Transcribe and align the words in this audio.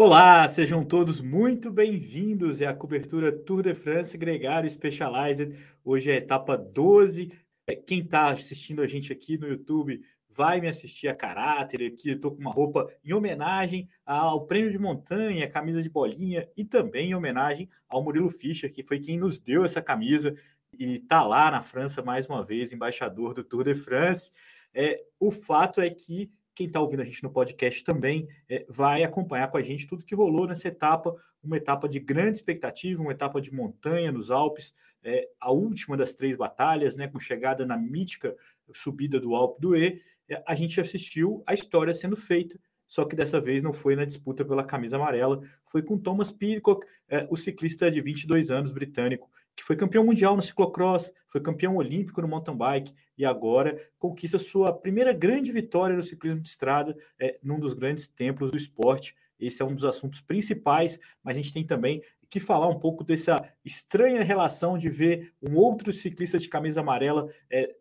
Olá, 0.00 0.46
sejam 0.46 0.84
todos 0.84 1.20
muito 1.20 1.72
bem-vindos 1.72 2.62
à 2.62 2.72
cobertura 2.72 3.32
Tour 3.32 3.64
de 3.64 3.74
France 3.74 4.16
Gregário 4.16 4.70
Specialized. 4.70 5.58
Hoje 5.84 6.08
é 6.08 6.14
a 6.14 6.18
etapa 6.18 6.56
12. 6.56 7.32
É, 7.66 7.74
quem 7.74 7.98
está 7.98 8.28
assistindo 8.28 8.80
a 8.80 8.86
gente 8.86 9.12
aqui 9.12 9.36
no 9.36 9.48
YouTube 9.48 10.00
vai 10.28 10.60
me 10.60 10.68
assistir 10.68 11.08
a 11.08 11.16
caráter 11.16 11.84
aqui. 11.84 12.10
Estou 12.10 12.30
com 12.30 12.40
uma 12.40 12.52
roupa 12.52 12.88
em 13.04 13.12
homenagem 13.12 13.88
ao 14.06 14.46
prêmio 14.46 14.70
de 14.70 14.78
montanha, 14.78 15.50
camisa 15.50 15.82
de 15.82 15.90
bolinha 15.90 16.48
e 16.56 16.64
também 16.64 17.10
em 17.10 17.14
homenagem 17.16 17.68
ao 17.88 18.00
Murilo 18.00 18.30
Fischer, 18.30 18.72
que 18.72 18.84
foi 18.84 19.00
quem 19.00 19.18
nos 19.18 19.40
deu 19.40 19.64
essa 19.64 19.82
camisa 19.82 20.32
e 20.78 20.98
está 20.98 21.24
lá 21.24 21.50
na 21.50 21.60
França 21.60 22.02
mais 22.02 22.24
uma 22.28 22.44
vez, 22.44 22.70
embaixador 22.70 23.34
do 23.34 23.42
Tour 23.42 23.64
de 23.64 23.74
France. 23.74 24.30
É, 24.72 24.96
o 25.18 25.32
fato 25.32 25.80
é 25.80 25.90
que 25.90 26.30
quem 26.58 26.66
está 26.66 26.80
ouvindo 26.80 27.02
a 27.02 27.04
gente 27.04 27.22
no 27.22 27.30
podcast 27.30 27.84
também 27.84 28.26
é, 28.48 28.66
vai 28.68 29.04
acompanhar 29.04 29.46
com 29.46 29.56
a 29.56 29.62
gente 29.62 29.86
tudo 29.86 30.04
que 30.04 30.12
rolou 30.12 30.44
nessa 30.44 30.66
etapa, 30.66 31.14
uma 31.40 31.56
etapa 31.56 31.88
de 31.88 32.00
grande 32.00 32.38
expectativa, 32.38 33.00
uma 33.00 33.12
etapa 33.12 33.40
de 33.40 33.54
montanha 33.54 34.10
nos 34.10 34.28
Alpes, 34.28 34.74
é, 35.04 35.28
a 35.38 35.52
última 35.52 35.96
das 35.96 36.16
três 36.16 36.36
batalhas, 36.36 36.96
né, 36.96 37.06
com 37.06 37.20
chegada 37.20 37.64
na 37.64 37.76
mítica 37.76 38.36
subida 38.74 39.20
do 39.20 39.36
Alpe 39.36 39.60
do 39.60 39.76
E, 39.76 40.02
é, 40.28 40.42
a 40.44 40.56
gente 40.56 40.80
assistiu 40.80 41.44
a 41.46 41.54
história 41.54 41.94
sendo 41.94 42.16
feita, 42.16 42.58
só 42.88 43.04
que 43.04 43.14
dessa 43.14 43.40
vez 43.40 43.62
não 43.62 43.72
foi 43.72 43.94
na 43.94 44.04
disputa 44.04 44.44
pela 44.44 44.64
camisa 44.64 44.96
amarela, 44.96 45.40
foi 45.64 45.80
com 45.80 45.96
Thomas 45.96 46.32
Pidcock, 46.32 46.84
é, 47.08 47.24
o 47.30 47.36
ciclista 47.36 47.88
de 47.88 48.00
22 48.00 48.50
anos 48.50 48.72
britânico, 48.72 49.30
que 49.58 49.64
foi 49.64 49.74
campeão 49.74 50.04
mundial 50.04 50.36
no 50.36 50.40
ciclocross, 50.40 51.12
foi 51.26 51.40
campeão 51.40 51.74
olímpico 51.74 52.22
no 52.22 52.28
mountain 52.28 52.56
bike 52.56 52.94
e 53.18 53.24
agora 53.24 53.76
conquista 53.98 54.38
sua 54.38 54.72
primeira 54.72 55.12
grande 55.12 55.50
vitória 55.50 55.96
no 55.96 56.02
ciclismo 56.04 56.40
de 56.40 56.48
estrada, 56.48 56.96
é, 57.18 57.40
num 57.42 57.58
dos 57.58 57.74
grandes 57.74 58.06
templos 58.06 58.52
do 58.52 58.56
esporte. 58.56 59.16
Esse 59.36 59.60
é 59.60 59.64
um 59.64 59.74
dos 59.74 59.84
assuntos 59.84 60.20
principais, 60.20 61.00
mas 61.24 61.36
a 61.36 61.40
gente 61.40 61.52
tem 61.52 61.66
também 61.66 62.00
que 62.30 62.38
falar 62.38 62.68
um 62.68 62.78
pouco 62.78 63.02
dessa 63.02 63.52
estranha 63.64 64.22
relação 64.22 64.78
de 64.78 64.88
ver 64.88 65.32
um 65.42 65.56
outro 65.56 65.92
ciclista 65.92 66.38
de 66.38 66.48
camisa 66.48 66.78
amarela 66.78 67.28
é, 67.50 67.74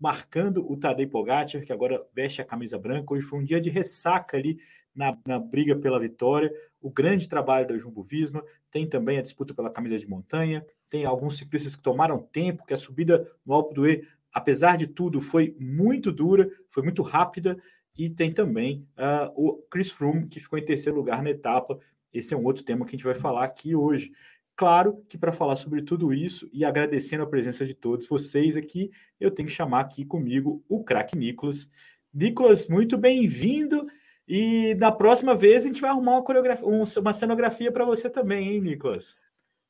marcando 0.00 0.66
o 0.66 0.78
Tadej 0.78 1.10
Pogacar, 1.10 1.62
que 1.62 1.72
agora 1.74 2.02
veste 2.14 2.40
a 2.40 2.44
camisa 2.44 2.78
branca. 2.78 3.12
Hoje 3.12 3.26
foi 3.26 3.38
um 3.38 3.44
dia 3.44 3.60
de 3.60 3.68
ressaca 3.68 4.38
ali 4.38 4.58
na, 4.94 5.14
na 5.26 5.38
briga 5.38 5.76
pela 5.76 6.00
vitória. 6.00 6.50
O 6.80 6.90
grande 6.90 7.28
trabalho 7.28 7.68
da 7.68 7.76
Jumbo 7.76 8.02
Visma, 8.02 8.42
tem 8.70 8.88
também 8.88 9.18
a 9.18 9.22
disputa 9.22 9.54
pela 9.54 9.70
camisa 9.70 9.98
de 9.98 10.08
montanha, 10.08 10.64
tem 10.88 11.04
alguns 11.04 11.36
ciclistas 11.38 11.76
que 11.76 11.82
tomaram 11.82 12.18
tempo, 12.18 12.64
que 12.64 12.74
a 12.74 12.78
subida 12.78 13.30
no 13.44 13.54
Alpe 13.54 13.80
E, 13.86 14.04
apesar 14.32 14.76
de 14.76 14.86
tudo, 14.86 15.20
foi 15.20 15.56
muito 15.58 16.12
dura, 16.12 16.50
foi 16.68 16.82
muito 16.82 17.02
rápida, 17.02 17.56
e 17.96 18.08
tem 18.08 18.32
também 18.32 18.86
uh, 18.96 19.32
o 19.34 19.62
Chris 19.68 19.90
Froome, 19.90 20.28
que 20.28 20.38
ficou 20.38 20.58
em 20.58 20.64
terceiro 20.64 20.96
lugar 20.96 21.22
na 21.22 21.30
etapa. 21.30 21.78
Esse 22.12 22.32
é 22.32 22.36
um 22.36 22.44
outro 22.44 22.62
tema 22.62 22.84
que 22.84 22.90
a 22.90 22.96
gente 22.96 23.04
vai 23.04 23.14
falar 23.14 23.44
aqui 23.44 23.74
hoje. 23.74 24.12
Claro 24.54 25.04
que 25.08 25.18
para 25.18 25.32
falar 25.32 25.56
sobre 25.56 25.82
tudo 25.82 26.12
isso 26.12 26.48
e 26.52 26.64
agradecendo 26.64 27.24
a 27.24 27.28
presença 27.28 27.66
de 27.66 27.74
todos 27.74 28.08
vocês 28.08 28.56
aqui, 28.56 28.90
eu 29.18 29.30
tenho 29.30 29.48
que 29.48 29.54
chamar 29.54 29.80
aqui 29.80 30.04
comigo 30.04 30.64
o 30.68 30.82
craque 30.82 31.16
Nicolas. 31.16 31.68
Nicolas, 32.14 32.68
muito 32.68 32.96
bem-vindo. 32.96 33.86
E 34.26 34.74
da 34.74 34.92
próxima 34.92 35.34
vez 35.34 35.64
a 35.64 35.68
gente 35.68 35.80
vai 35.80 35.90
arrumar 35.90 36.18
uma 36.18 36.84
uma 36.96 37.12
cenografia 37.12 37.72
para 37.72 37.84
você 37.84 38.10
também, 38.10 38.48
hein, 38.48 38.60
Nicolas? 38.60 39.18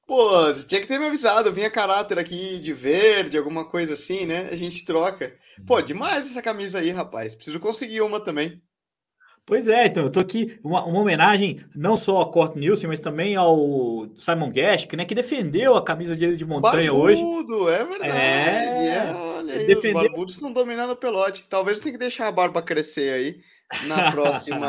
Pô, 0.08 0.52
tinha 0.66 0.80
que 0.80 0.86
ter 0.88 0.98
me 0.98 1.06
avisado, 1.06 1.52
vinha 1.52 1.70
caráter 1.70 2.18
aqui 2.18 2.58
de 2.60 2.72
verde, 2.72 3.38
alguma 3.38 3.64
coisa 3.68 3.92
assim, 3.92 4.26
né? 4.26 4.48
A 4.50 4.56
gente 4.56 4.84
troca. 4.84 5.38
Pô, 5.66 5.80
demais 5.82 6.26
essa 6.30 6.42
camisa 6.42 6.78
aí, 6.80 6.90
rapaz. 6.90 7.34
Preciso 7.34 7.60
conseguir 7.60 8.00
uma 8.00 8.18
também. 8.18 8.60
Pois 9.48 9.66
é, 9.66 9.86
então 9.86 10.02
eu 10.02 10.10
tô 10.10 10.20
aqui, 10.20 10.58
uma, 10.62 10.84
uma 10.84 11.00
homenagem 11.00 11.64
não 11.74 11.96
só 11.96 12.18
ao 12.18 12.30
Kurt 12.30 12.54
Nielsen, 12.54 12.86
mas 12.86 13.00
também 13.00 13.34
ao 13.34 14.06
Simon 14.18 14.52
Gask, 14.52 14.92
né, 14.92 15.06
que 15.06 15.14
defendeu 15.14 15.74
a 15.74 15.82
camisa 15.82 16.14
de, 16.14 16.36
de 16.36 16.44
montanha 16.44 16.92
Barbudo, 16.92 17.56
hoje. 17.56 17.74
é 17.74 17.84
verdade. 17.84 18.12
É, 18.12 18.94
é 18.94 19.14
olha 19.14 19.54
aí, 19.54 19.66
defendeu... 19.66 20.02
os 20.02 20.08
barbudos 20.08 20.34
estão 20.34 20.52
dominando 20.52 20.90
o 20.90 20.96
pelote. 20.96 21.48
Talvez 21.48 21.78
eu 21.78 21.82
tenha 21.82 21.94
que 21.94 21.98
deixar 21.98 22.28
a 22.28 22.32
barba 22.32 22.60
crescer 22.60 23.10
aí 23.10 23.40
na 23.86 24.12
próxima, 24.12 24.68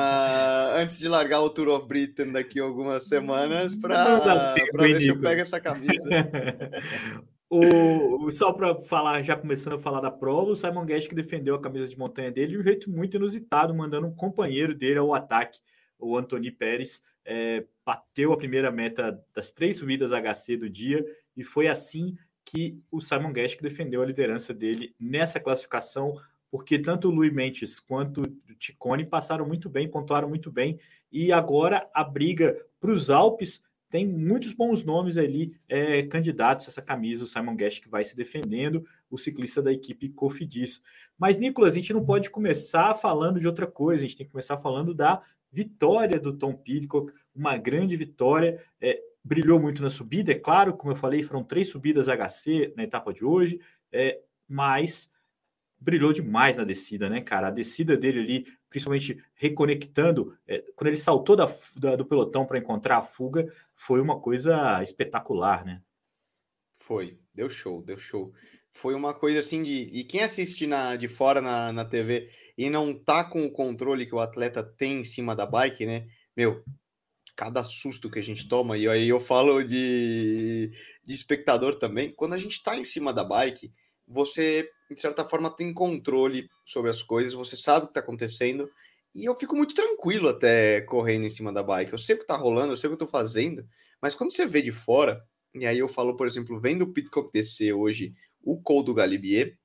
antes 0.77 0.97
de 0.97 1.09
largar 1.09 1.41
o 1.41 1.49
Tour 1.49 1.67
of 1.67 1.85
Britain 1.85 2.31
daqui 2.31 2.61
a 2.61 2.63
algumas 2.63 3.05
semanas, 3.05 3.75
para 3.75 4.55
ver 4.79 5.01
se 5.01 5.09
eu 5.09 5.19
pego 5.19 5.41
essa 5.41 5.59
camisa. 5.59 6.09
o, 7.49 8.29
só 8.31 8.53
para 8.53 8.77
falar, 8.77 9.21
já 9.23 9.35
começando 9.35 9.73
a 9.73 9.79
falar 9.79 10.01
da 10.01 10.11
prova, 10.11 10.51
o 10.51 10.55
Simon 10.55 10.85
Guest 10.85 11.09
que 11.09 11.15
defendeu 11.15 11.55
a 11.55 11.61
camisa 11.61 11.87
de 11.87 11.97
montanha 11.97 12.31
dele 12.31 12.51
de 12.51 12.57
um 12.59 12.63
jeito 12.63 12.89
muito 12.89 13.17
inusitado, 13.17 13.73
mandando 13.73 14.07
um 14.07 14.15
companheiro 14.15 14.75
dele 14.75 14.99
ao 14.99 15.13
ataque, 15.13 15.59
o 15.97 16.15
Anthony 16.17 16.51
Pérez, 16.51 17.01
é, 17.25 17.65
bateu 17.85 18.31
a 18.31 18.37
primeira 18.37 18.71
meta 18.71 19.19
das 19.33 19.51
três 19.51 19.77
subidas 19.77 20.11
HC 20.11 20.57
do 20.57 20.69
dia 20.69 21.05
e 21.35 21.43
foi 21.43 21.67
assim 21.67 22.15
que 22.45 22.79
o 22.91 23.01
Simon 23.01 23.33
Guest 23.33 23.61
defendeu 23.61 24.01
a 24.01 24.05
liderança 24.05 24.53
dele 24.53 24.95
nessa 24.99 25.39
classificação 25.39 26.15
porque 26.51 26.79
tanto 26.79 27.07
o 27.07 27.11
Luiz 27.11 27.31
Mentes 27.31 27.79
quanto 27.79 28.21
o 28.21 28.55
Ticone 28.55 29.05
passaram 29.05 29.45
muito 29.45 29.69
bem, 29.69 29.89
pontuaram 29.89 30.27
muito 30.27 30.51
bem, 30.51 30.79
e 31.11 31.31
agora 31.31 31.89
a 31.93 32.03
briga 32.03 32.55
para 32.79 32.91
os 32.91 33.09
Alpes 33.09 33.61
tem 33.89 34.07
muitos 34.07 34.53
bons 34.53 34.83
nomes 34.83 35.17
ali 35.17 35.59
é, 35.67 36.03
candidatos 36.03 36.67
a 36.67 36.69
essa 36.69 36.81
camisa, 36.81 37.23
o 37.23 37.27
Simon 37.27 37.55
Guest 37.55 37.81
que 37.81 37.89
vai 37.89 38.03
se 38.03 38.15
defendendo, 38.15 38.85
o 39.09 39.17
ciclista 39.17 39.61
da 39.61 39.73
equipe 39.73 40.09
Cofidis. 40.09 40.81
Mas, 41.17 41.37
Nicolas, 41.37 41.73
a 41.73 41.75
gente 41.75 41.91
não 41.91 42.05
pode 42.05 42.29
começar 42.29 42.93
falando 42.93 43.39
de 43.39 43.47
outra 43.47 43.65
coisa, 43.65 44.03
a 44.03 44.07
gente 44.07 44.17
tem 44.17 44.25
que 44.25 44.31
começar 44.31 44.57
falando 44.57 44.93
da 44.93 45.21
vitória 45.51 46.19
do 46.19 46.31
Tom 46.31 46.53
Pidcock, 46.53 47.11
uma 47.35 47.57
grande 47.57 47.95
vitória, 47.97 48.63
é, 48.79 49.01
brilhou 49.23 49.59
muito 49.59 49.81
na 49.81 49.89
subida, 49.89 50.31
é 50.31 50.35
claro, 50.35 50.77
como 50.77 50.93
eu 50.93 50.97
falei, 50.97 51.23
foram 51.23 51.43
três 51.43 51.69
subidas 51.69 52.07
HC 52.07 52.73
na 52.77 52.83
etapa 52.83 53.11
de 53.11 53.25
hoje, 53.25 53.59
é, 53.91 54.21
mas 54.47 55.09
brilhou 55.79 56.11
demais 56.11 56.57
na 56.57 56.63
descida, 56.63 57.09
né, 57.09 57.21
cara? 57.21 57.47
A 57.47 57.51
descida 57.51 57.95
dele 57.95 58.19
ali, 58.19 58.45
principalmente 58.69 59.23
reconectando, 59.33 60.37
é, 60.47 60.63
quando 60.75 60.87
ele 60.87 60.97
saltou 60.97 61.35
da, 61.35 61.51
da 61.75 61.95
do 61.95 62.05
pelotão 62.05 62.45
para 62.45 62.57
encontrar 62.57 62.97
a 62.97 63.01
fuga, 63.01 63.51
foi 63.75 64.01
uma 64.01 64.19
coisa 64.19 64.81
espetacular, 64.83 65.65
né? 65.65 65.81
Foi, 66.73 67.17
deu 67.33 67.49
show, 67.49 67.81
deu 67.81 67.97
show. 67.97 68.33
Foi 68.71 68.93
uma 68.93 69.13
coisa 69.13 69.39
assim 69.39 69.63
de. 69.63 69.89
E 69.91 70.03
quem 70.03 70.21
assiste 70.21 70.67
na, 70.67 70.95
de 70.95 71.07
fora 71.07 71.41
na, 71.41 71.71
na 71.71 71.85
TV 71.85 72.29
e 72.57 72.69
não 72.69 72.93
tá 72.93 73.23
com 73.23 73.45
o 73.45 73.51
controle 73.51 74.05
que 74.05 74.13
o 74.15 74.19
atleta 74.19 74.63
tem 74.63 75.01
em 75.01 75.05
cima 75.05 75.35
da 75.35 75.45
bike, 75.45 75.85
né? 75.85 76.07
Meu, 76.35 76.63
cada 77.35 77.63
susto 77.63 78.09
que 78.11 78.19
a 78.19 78.21
gente 78.21 78.47
toma, 78.47 78.77
e 78.77 78.87
aí 78.87 79.07
eu 79.07 79.19
falo 79.19 79.63
de, 79.63 80.71
de 81.03 81.13
espectador 81.13 81.75
também, 81.75 82.11
quando 82.11 82.33
a 82.33 82.37
gente 82.37 82.61
tá 82.61 82.77
em 82.77 82.83
cima 82.83 83.13
da 83.13 83.23
bike, 83.23 83.71
você 84.09 84.67
de 84.93 84.99
certa 84.99 85.23
forma, 85.23 85.55
tem 85.55 85.73
controle 85.73 86.49
sobre 86.65 86.89
as 86.89 87.03
coisas, 87.03 87.33
você 87.33 87.55
sabe 87.55 87.83
o 87.83 87.87
que 87.87 87.91
está 87.91 87.99
acontecendo, 87.99 88.69
e 89.13 89.25
eu 89.25 89.35
fico 89.35 89.55
muito 89.55 89.73
tranquilo 89.73 90.27
até 90.27 90.81
correndo 90.81 91.25
em 91.25 91.29
cima 91.29 91.51
da 91.51 91.63
bike. 91.63 91.91
Eu 91.91 91.97
sei 91.97 92.15
o 92.15 92.17
que 92.17 92.23
está 92.23 92.35
rolando, 92.35 92.73
eu 92.73 92.77
sei 92.77 92.87
o 92.87 92.91
que 92.91 93.01
eu 93.01 93.05
estou 93.05 93.19
fazendo, 93.19 93.65
mas 94.01 94.15
quando 94.15 94.31
você 94.31 94.45
vê 94.45 94.61
de 94.61 94.71
fora, 94.71 95.23
e 95.53 95.65
aí 95.65 95.79
eu 95.79 95.87
falo, 95.87 96.15
por 96.15 96.27
exemplo, 96.27 96.59
vendo 96.59 96.83
o 96.83 96.93
Pitcock 96.93 97.31
descer 97.31 97.73
hoje 97.73 98.13
o 98.41 98.59
Col 98.61 98.83
do 98.83 98.93
Galibier 98.93 99.57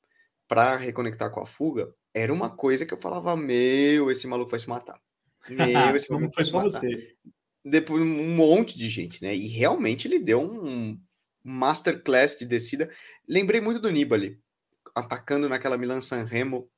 para 0.48 0.76
reconectar 0.76 1.30
com 1.30 1.40
a 1.40 1.46
fuga, 1.46 1.94
era 2.12 2.32
uma 2.32 2.50
coisa 2.50 2.86
que 2.86 2.94
eu 2.94 3.00
falava: 3.00 3.36
Meu, 3.36 4.10
esse 4.10 4.26
maluco 4.26 4.50
vai 4.50 4.60
se 4.60 4.68
matar. 4.68 4.98
Meu, 5.48 5.58
esse 5.96 6.10
maluco 6.10 6.34
vai 6.34 6.44
se 6.44 6.52
matar. 6.52 6.70
Você. 6.70 7.14
Depois 7.64 8.02
um 8.02 8.34
monte 8.34 8.76
de 8.76 8.88
gente, 8.88 9.22
né? 9.22 9.34
E 9.34 9.48
realmente 9.48 10.06
ele 10.06 10.18
deu 10.18 10.40
um 10.40 10.98
masterclass 11.44 12.36
de 12.36 12.46
descida. 12.46 12.88
Lembrei 13.28 13.60
muito 13.60 13.80
do 13.80 13.90
Nibali 13.90 14.40
atacando 14.94 15.48
naquela 15.48 15.76
Milan 15.76 16.00
San 16.00 16.24
Remo 16.24 16.68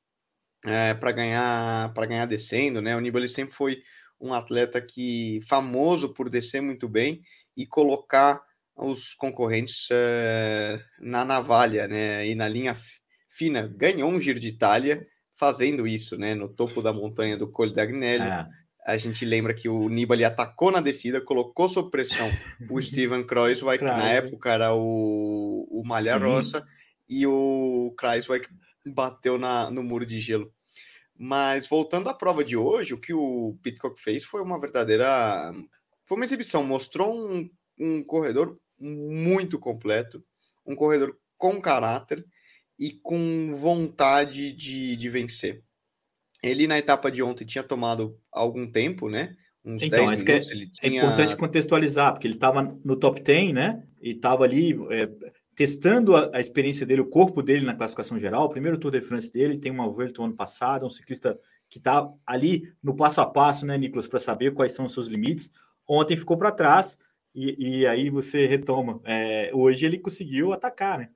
é, 0.64 0.94
para 0.94 1.12
ganhar 1.12 1.92
para 1.94 2.06
ganhar 2.06 2.26
descendo, 2.26 2.82
né? 2.82 2.96
O 2.96 3.00
Nibali 3.00 3.28
sempre 3.28 3.54
foi 3.54 3.82
um 4.20 4.32
atleta 4.32 4.80
que 4.80 5.40
famoso 5.46 6.14
por 6.14 6.28
descer 6.30 6.60
muito 6.60 6.88
bem 6.88 7.22
e 7.56 7.66
colocar 7.66 8.42
os 8.74 9.14
concorrentes 9.14 9.88
é, 9.90 10.78
na 10.98 11.24
navalha, 11.24 11.86
né? 11.86 12.26
E 12.26 12.34
na 12.34 12.48
linha 12.48 12.76
fina. 13.28 13.66
Ganhou 13.76 14.10
um 14.10 14.20
Giro 14.20 14.40
de 14.40 14.48
Itália 14.48 15.06
fazendo 15.34 15.86
isso, 15.86 16.16
né? 16.16 16.34
No 16.34 16.48
topo 16.48 16.82
da 16.82 16.92
montanha 16.92 17.36
do 17.36 17.50
Col 17.50 17.72
d'Agnello. 17.72 18.24
É. 18.24 18.48
A 18.86 18.96
gente 18.96 19.24
lembra 19.24 19.52
que 19.52 19.68
o 19.68 19.88
Nibali 19.88 20.24
atacou 20.24 20.70
na 20.70 20.80
descida, 20.80 21.20
colocou 21.20 21.68
sob 21.68 21.90
pressão 21.90 22.30
o 22.70 22.80
Steven 22.80 23.26
Kreuzweig, 23.26 23.80
que 23.80 23.84
na 23.84 24.08
época 24.08 24.52
era 24.52 24.72
o, 24.74 25.66
o 25.68 25.82
Malha 25.84 26.16
Roça, 26.16 26.64
e 27.08 27.26
o 27.26 27.92
Kreuzweig 27.98 28.46
bateu 28.86 29.38
na, 29.38 29.68
no 29.72 29.82
muro 29.82 30.06
de 30.06 30.20
gelo. 30.20 30.52
Mas 31.18 31.66
voltando 31.66 32.08
à 32.08 32.14
prova 32.14 32.44
de 32.44 32.56
hoje, 32.56 32.94
o 32.94 33.00
que 33.00 33.12
o 33.12 33.58
Pitcock 33.60 34.00
fez 34.00 34.22
foi 34.22 34.40
uma 34.40 34.60
verdadeira. 34.60 35.52
Foi 36.04 36.16
uma 36.16 36.24
exibição, 36.24 36.62
mostrou 36.62 37.12
um, 37.12 37.50
um 37.76 38.04
corredor 38.04 38.56
muito 38.78 39.58
completo, 39.58 40.22
um 40.64 40.76
corredor 40.76 41.18
com 41.36 41.60
caráter 41.60 42.24
e 42.78 42.92
com 43.02 43.50
vontade 43.52 44.52
de, 44.52 44.94
de 44.96 45.08
vencer. 45.08 45.64
Ele, 46.48 46.66
na 46.66 46.78
etapa 46.78 47.10
de 47.10 47.22
ontem, 47.22 47.44
tinha 47.44 47.64
tomado 47.64 48.18
algum 48.30 48.70
tempo, 48.70 49.08
né? 49.08 49.36
Uns 49.64 49.82
então, 49.82 50.06
10 50.06 50.22
é 50.22 50.24
minutos. 50.24 50.50
É, 50.50 50.54
tinha... 50.54 51.02
é 51.02 51.04
importante 51.04 51.36
contextualizar, 51.36 52.12
porque 52.12 52.26
ele 52.26 52.34
estava 52.34 52.62
no 52.84 52.96
top 52.96 53.20
10, 53.20 53.52
né? 53.52 53.82
E 54.00 54.10
estava 54.10 54.44
ali 54.44 54.78
é, 54.90 55.08
testando 55.56 56.14
a, 56.14 56.30
a, 56.34 56.40
experiência 56.40 56.86
dele, 56.86 57.00
o 57.00 57.08
corpo 57.08 57.42
dele 57.42 57.64
na 57.64 57.74
classificação 57.74 58.18
geral. 58.18 58.44
O 58.44 58.50
primeiro 58.50 58.78
Tour 58.78 58.92
de 58.92 59.00
France 59.00 59.32
dele 59.32 59.58
tem 59.58 59.72
uma 59.72 59.88
Vuelta 59.88 60.22
ano 60.22 60.34
passado, 60.34 60.86
um 60.86 60.90
ciclista 60.90 61.36
que 61.68 61.78
está 61.78 62.08
ali 62.24 62.72
no 62.82 62.94
passo 62.94 63.20
a 63.20 63.26
passo, 63.26 63.66
né, 63.66 63.76
Nicolas, 63.76 64.06
para 64.06 64.20
saber 64.20 64.52
quais 64.52 64.72
são 64.72 64.84
os 64.84 64.92
seus 64.92 65.08
limites. 65.08 65.50
Ontem 65.88 66.16
ficou 66.16 66.36
para 66.36 66.52
trás 66.52 66.96
e, 67.34 67.80
e, 67.80 67.86
aí 67.86 68.08
você 68.08 68.46
retoma. 68.46 69.00
É, 69.04 69.50
hoje 69.52 69.84
ele 69.84 69.98
conseguiu 69.98 70.52
atacar, 70.52 70.98
né? 70.98 71.10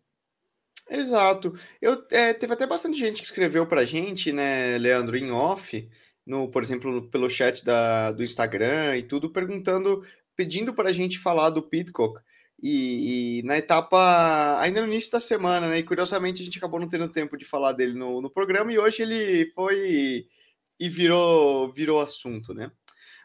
Exato. 0.90 1.54
Eu, 1.80 2.04
é, 2.10 2.34
teve 2.34 2.52
até 2.52 2.66
bastante 2.66 2.98
gente 2.98 3.20
que 3.20 3.24
escreveu 3.24 3.64
para 3.66 3.82
a 3.82 3.84
gente, 3.84 4.32
né, 4.32 4.76
Leandro, 4.76 5.16
em 5.16 5.30
off, 5.30 5.88
no, 6.26 6.50
por 6.50 6.62
exemplo, 6.62 7.08
pelo 7.08 7.30
chat 7.30 7.64
da, 7.64 8.10
do 8.10 8.24
Instagram 8.24 8.96
e 8.96 9.02
tudo, 9.04 9.30
perguntando, 9.30 10.02
pedindo 10.34 10.74
para 10.74 10.88
a 10.88 10.92
gente 10.92 11.18
falar 11.18 11.50
do 11.50 11.62
Pitcock. 11.62 12.20
E, 12.62 13.38
e, 13.38 13.42
na 13.44 13.56
etapa, 13.56 14.60
ainda 14.60 14.82
no 14.82 14.88
início 14.88 15.12
da 15.12 15.20
semana, 15.20 15.68
né? 15.68 15.78
E 15.78 15.82
curiosamente 15.82 16.42
a 16.42 16.44
gente 16.44 16.58
acabou 16.58 16.78
não 16.80 16.88
tendo 16.88 17.08
tempo 17.08 17.36
de 17.38 17.44
falar 17.44 17.72
dele 17.72 17.94
no, 17.94 18.20
no 18.20 18.28
programa, 18.28 18.72
e 18.72 18.78
hoje 18.78 19.02
ele 19.02 19.50
foi 19.54 20.26
e 20.78 20.88
virou, 20.88 21.72
virou 21.72 22.00
assunto, 22.00 22.52
né? 22.52 22.70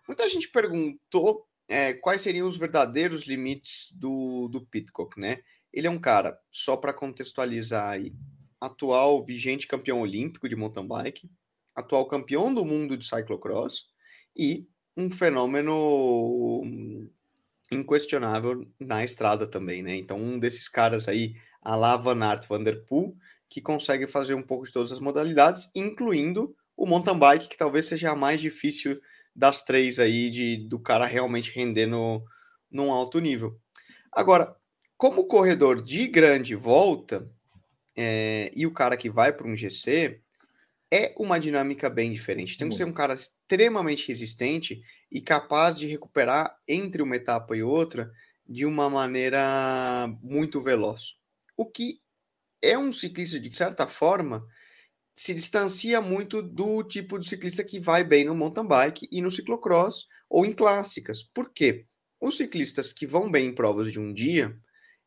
Muita 0.08 0.28
gente 0.30 0.50
perguntou 0.50 1.48
é, 1.68 1.94
quais 1.94 2.22
seriam 2.22 2.48
os 2.48 2.58
verdadeiros 2.58 3.26
limites 3.26 3.92
do, 3.94 4.48
do 4.50 4.66
Pitcock, 4.66 5.20
né? 5.20 5.40
Ele 5.76 5.88
é 5.88 5.90
um 5.90 6.00
cara, 6.00 6.40
só 6.50 6.78
para 6.78 6.94
contextualizar 6.94 7.90
aí, 7.90 8.14
atual 8.62 9.26
vigente 9.26 9.68
campeão 9.68 10.00
olímpico 10.00 10.48
de 10.48 10.56
mountain 10.56 10.88
bike, 10.88 11.30
atual 11.76 12.08
campeão 12.08 12.54
do 12.54 12.64
mundo 12.64 12.96
de 12.96 13.06
cyclocross 13.06 13.88
e 14.34 14.66
um 14.96 15.10
fenômeno 15.10 16.64
inquestionável 17.70 18.66
na 18.80 19.04
estrada 19.04 19.46
também, 19.46 19.84
né? 19.84 19.98
Então, 19.98 20.18
um 20.18 20.40
desses 20.40 20.70
caras 20.70 21.10
aí, 21.10 21.36
a 21.62 21.76
la 21.76 21.98
Van 21.98 22.24
Aert 22.24 22.48
Van 22.48 22.64
Der 22.64 22.86
Poel, 22.86 23.14
que 23.50 23.60
consegue 23.60 24.08
fazer 24.08 24.34
um 24.34 24.42
pouco 24.42 24.66
de 24.66 24.72
todas 24.72 24.94
as 24.94 25.00
modalidades, 25.02 25.70
incluindo 25.76 26.56
o 26.78 26.86
mountain 26.86 27.20
bike, 27.20 27.50
que 27.50 27.58
talvez 27.58 27.86
seja 27.86 28.12
a 28.12 28.16
mais 28.16 28.40
difícil 28.40 29.02
das 29.36 29.62
três 29.62 30.00
aí, 30.00 30.30
de, 30.30 30.70
do 30.70 30.80
cara 30.80 31.06
realmente 31.06 31.52
render 31.52 31.86
no, 31.86 32.24
num 32.72 32.94
alto 32.94 33.20
nível. 33.20 33.60
Agora, 34.10 34.56
como 34.98 35.26
corredor 35.26 35.82
de 35.82 36.08
grande 36.08 36.56
volta 36.56 37.30
é, 37.96 38.52
e 38.56 38.66
o 38.66 38.72
cara 38.72 38.98
que 38.98 39.10
vai 39.10 39.32
para 39.32 39.48
um 39.48 39.56
GC, 39.56 40.22
é 40.92 41.14
uma 41.18 41.40
dinâmica 41.40 41.90
bem 41.90 42.12
diferente. 42.12 42.58
Tem 42.58 42.70
que 42.70 42.76
ser 42.76 42.86
um 42.86 42.94
cara 42.94 43.14
extremamente 43.14 44.08
resistente 44.08 44.82
e 45.12 45.22
capaz 45.22 45.78
de 45.78 45.88
recuperar 45.88 46.56
entre 46.68 47.02
uma 47.02 47.16
etapa 47.16 47.56
e 47.56 47.64
outra 47.64 48.12
de 48.48 48.66
uma 48.66 48.90
maneira 48.90 50.08
muito 50.22 50.62
veloz. 50.62 51.16
O 51.58 51.66
que 51.66 52.00
é 52.62 52.78
um 52.78 52.92
ciclista, 52.92 53.40
de 53.40 53.56
certa 53.56 53.88
forma, 53.88 54.46
se 55.16 55.34
distancia 55.34 56.02
muito 56.02 56.42
do 56.42 56.84
tipo 56.84 57.18
de 57.18 57.28
ciclista 57.28 57.64
que 57.64 57.80
vai 57.80 58.04
bem 58.04 58.26
no 58.26 58.36
mountain 58.36 58.68
bike 58.68 59.08
e 59.12 59.22
no 59.22 59.32
ciclocross 59.32 60.08
ou 60.30 60.46
em 60.46 60.54
clássicas. 60.54 61.24
Por 61.24 61.52
quê? 61.52 61.86
Os 62.20 62.38
ciclistas 62.38 62.92
que 62.92 63.08
vão 63.08 63.32
bem 63.32 63.48
em 63.48 63.56
provas 63.56 63.92
de 63.92 64.00
um 64.00 64.14
dia, 64.14 64.58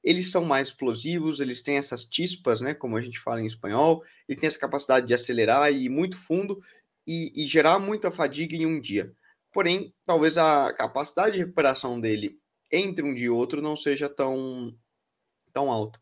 eles 0.03 0.31
são 0.31 0.45
mais 0.45 0.69
explosivos, 0.69 1.41
eles 1.41 1.63
têm 1.63 1.77
essas 1.77 2.09
chispas, 2.11 2.61
né, 2.61 2.75
como 2.75 2.97
a 2.97 3.01
gente 3.01 3.19
fala 3.19 3.41
em 3.41 3.47
espanhol, 3.47 4.03
ele 4.29 4.39
tem 4.39 4.47
essa 4.47 4.59
capacidade 4.59 5.07
de 5.07 5.15
acelerar 5.15 5.73
e 5.73 5.85
ir 5.85 5.89
muito 5.89 6.17
fundo 6.17 6.61
e, 7.07 7.33
e 7.35 7.47
gerar 7.47 7.79
muita 7.79 8.11
fadiga 8.11 8.55
em 8.55 8.67
um 8.67 8.81
dia. 8.81 9.13
Porém, 9.53 9.95
talvez 10.05 10.39
a 10.39 10.73
capacidade 10.73 11.33
de 11.33 11.39
recuperação 11.39 12.01
dele 12.01 12.39
entre 12.71 13.05
um 13.05 13.15
dia 13.15 13.27
e 13.27 13.31
outro 13.31 13.63
não 13.63 13.75
seja 13.75 14.09
tão, 14.09 14.75
tão 15.53 15.71
alta. 15.71 15.99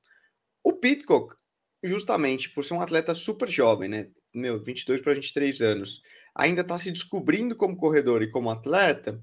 O 0.63 0.73
Pitcock, 0.73 1.37
justamente 1.83 2.51
por 2.51 2.65
ser 2.65 2.75
um 2.75 2.81
atleta 2.81 3.15
super 3.15 3.49
jovem, 3.49 3.89
né, 3.89 4.11
meu, 4.35 4.63
22 4.63 5.01
para 5.01 5.15
23 5.15 5.63
anos, 5.63 6.03
ainda 6.35 6.61
está 6.61 6.79
se 6.79 6.91
descobrindo 6.91 7.57
como 7.57 7.77
corredor 7.77 8.23
e 8.23 8.31
como 8.31 8.51
atleta, 8.51 9.23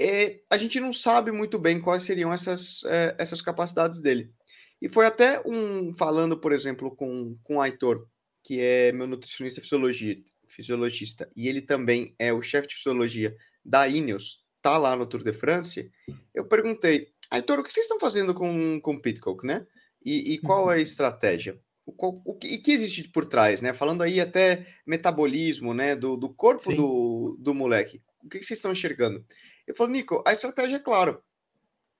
é, 0.00 0.40
a 0.48 0.56
gente 0.56 0.80
não 0.80 0.92
sabe 0.92 1.30
muito 1.30 1.58
bem 1.58 1.78
quais 1.78 2.04
seriam 2.04 2.32
essas, 2.32 2.82
é, 2.84 3.14
essas 3.18 3.42
capacidades 3.42 4.00
dele. 4.00 4.32
E 4.80 4.88
foi 4.88 5.04
até 5.04 5.42
um 5.44 5.92
falando, 5.92 6.38
por 6.38 6.52
exemplo, 6.52 6.94
com, 6.96 7.36
com 7.44 7.56
o 7.56 7.60
Aitor, 7.60 8.06
que 8.42 8.58
é 8.60 8.92
meu 8.92 9.06
nutricionista 9.06 9.60
fisiologista, 9.60 11.30
e 11.36 11.48
ele 11.48 11.60
também 11.60 12.14
é 12.18 12.32
o 12.32 12.40
chefe 12.40 12.68
de 12.68 12.76
fisiologia 12.76 13.36
da 13.62 13.86
Ineos, 13.86 14.42
tá 14.62 14.78
lá 14.78 14.96
no 14.96 15.04
Tour 15.04 15.22
de 15.22 15.34
France. 15.34 15.90
Eu 16.34 16.46
perguntei, 16.46 17.08
Aitor, 17.30 17.58
o 17.58 17.62
que 17.62 17.70
vocês 17.70 17.84
estão 17.84 18.00
fazendo 18.00 18.32
com, 18.32 18.80
com 18.80 18.94
o 18.94 19.02
Pitcock, 19.02 19.46
né? 19.46 19.66
E, 20.02 20.32
e 20.32 20.38
qual 20.38 20.70
é 20.70 20.74
a 20.74 20.76
uhum. 20.76 20.82
estratégia? 20.82 21.60
O, 21.84 21.92
o, 21.92 22.32
o, 22.32 22.34
que, 22.34 22.56
que 22.56 22.72
existe 22.72 23.06
por 23.10 23.26
trás, 23.26 23.60
né? 23.60 23.74
Falando 23.74 24.02
aí 24.02 24.18
até 24.18 24.66
metabolismo, 24.86 25.74
né? 25.74 25.94
Do, 25.94 26.16
do 26.16 26.30
corpo 26.30 26.74
do, 26.74 27.36
do 27.38 27.54
moleque. 27.54 28.00
O 28.24 28.28
que, 28.30 28.38
que 28.38 28.44
vocês 28.46 28.58
estão 28.58 28.72
enxergando? 28.72 29.24
Ele 29.70 29.76
falou, 29.76 29.92
Nico, 29.92 30.22
a 30.26 30.32
estratégia 30.32 30.76
é 30.76 30.80
clara. 30.80 31.20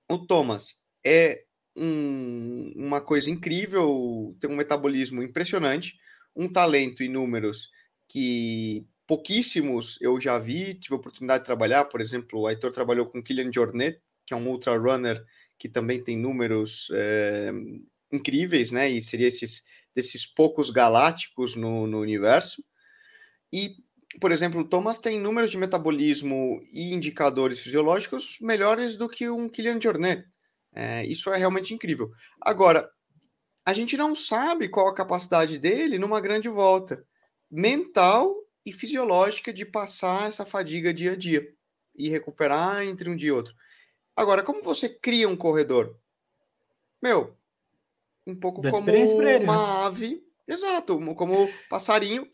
O 0.09 0.17
Thomas 0.17 0.75
é 1.05 1.45
um, 1.73 2.73
uma 2.75 2.99
coisa 2.99 3.29
incrível, 3.29 4.35
tem 4.41 4.49
um 4.49 4.57
metabolismo 4.57 5.23
impressionante, 5.23 5.97
um 6.35 6.51
talento 6.51 7.01
e 7.01 7.07
números 7.07 7.69
que 8.09 8.85
pouquíssimos 9.07 9.97
eu 10.01 10.19
já 10.19 10.37
vi, 10.37 10.73
tive 10.73 10.95
a 10.95 10.97
oportunidade 10.97 11.43
de 11.43 11.45
trabalhar, 11.45 11.85
por 11.85 12.01
exemplo, 12.01 12.41
o 12.41 12.47
Aitor 12.47 12.71
trabalhou 12.71 13.05
com 13.05 13.23
Kylian 13.23 13.51
Jornet, 13.51 14.01
que 14.25 14.33
é 14.33 14.37
um 14.37 14.47
ultra 14.49 14.77
runner 14.77 15.23
que 15.57 15.69
também 15.69 16.03
tem 16.03 16.17
números 16.17 16.89
é, 16.93 17.51
incríveis, 18.11 18.71
né? 18.71 18.89
E 18.89 19.01
seria 19.01 19.27
esses 19.27 19.63
desses 19.95 20.25
poucos 20.25 20.69
galácticos 20.69 21.55
no, 21.55 21.87
no 21.87 21.99
universo. 21.99 22.63
E 23.53 23.75
por 24.19 24.31
exemplo, 24.31 24.61
o 24.61 24.67
Thomas 24.67 24.99
tem 24.99 25.19
números 25.19 25.49
de 25.49 25.57
metabolismo 25.57 26.61
e 26.71 26.93
indicadores 26.93 27.59
fisiológicos 27.59 28.37
melhores 28.41 28.97
do 28.97 29.07
que 29.07 29.29
um 29.29 29.47
Kylian 29.47 29.79
Jornet. 29.79 30.25
É, 30.73 31.05
isso 31.05 31.29
é 31.31 31.37
realmente 31.37 31.73
incrível. 31.73 32.11
Agora, 32.41 32.89
a 33.65 33.73
gente 33.73 33.95
não 33.95 34.13
sabe 34.15 34.69
qual 34.69 34.87
a 34.87 34.95
capacidade 34.95 35.57
dele 35.57 35.97
numa 35.97 36.19
grande 36.19 36.49
volta 36.49 37.05
mental 37.49 38.35
e 38.65 38.71
fisiológica 38.73 39.53
de 39.53 39.65
passar 39.65 40.27
essa 40.27 40.45
fadiga 40.45 40.93
dia 40.93 41.13
a 41.13 41.15
dia 41.15 41.47
e 41.95 42.09
recuperar 42.09 42.83
entre 42.83 43.09
um 43.09 43.15
dia 43.15 43.29
e 43.29 43.31
outro. 43.31 43.53
Agora, 44.15 44.43
como 44.43 44.63
você 44.63 44.89
cria 44.89 45.27
um 45.27 45.35
corredor? 45.35 45.97
Meu, 47.01 47.35
um 48.25 48.35
pouco 48.35 48.61
como 48.61 48.91
uma 48.91 49.39
né? 49.39 49.85
ave, 49.85 50.23
exato, 50.47 50.99
como 51.15 51.49
passarinho, 51.69 52.29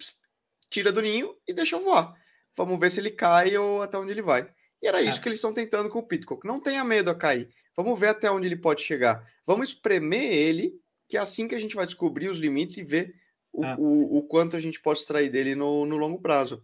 tira 0.69 0.91
do 0.91 1.01
ninho 1.01 1.35
e 1.47 1.53
deixa 1.53 1.77
voar. 1.79 2.13
Vamos 2.55 2.79
ver 2.79 2.89
se 2.89 2.99
ele 2.99 3.11
cai 3.11 3.55
ou 3.57 3.81
até 3.81 3.97
onde 3.97 4.11
ele 4.11 4.21
vai. 4.21 4.49
E 4.81 4.87
era 4.87 5.01
isso 5.01 5.19
é. 5.19 5.21
que 5.21 5.29
eles 5.29 5.37
estão 5.37 5.53
tentando 5.53 5.89
com 5.89 5.99
o 5.99 6.03
Pitcock. 6.03 6.45
Não 6.45 6.59
tenha 6.59 6.83
medo 6.83 7.09
a 7.09 7.15
cair. 7.15 7.49
Vamos 7.75 7.99
ver 7.99 8.09
até 8.09 8.29
onde 8.31 8.47
ele 8.47 8.55
pode 8.55 8.81
chegar. 8.81 9.23
Vamos 9.45 9.69
espremer 9.69 10.31
ele, 10.31 10.79
que 11.07 11.17
é 11.17 11.19
assim 11.19 11.47
que 11.47 11.55
a 11.55 11.59
gente 11.59 11.75
vai 11.75 11.85
descobrir 11.85 12.29
os 12.29 12.37
limites 12.37 12.77
e 12.77 12.83
ver 12.83 13.15
o, 13.53 13.63
é. 13.63 13.75
o, 13.77 14.17
o 14.17 14.23
quanto 14.23 14.55
a 14.55 14.59
gente 14.59 14.79
pode 14.79 14.99
extrair 14.99 15.29
dele 15.29 15.55
no, 15.55 15.85
no 15.85 15.97
longo 15.97 16.19
prazo. 16.19 16.63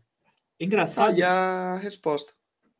Engraçado. 0.59 1.17
E 1.17 1.23
a 1.23 1.77
resposta. 1.77 2.33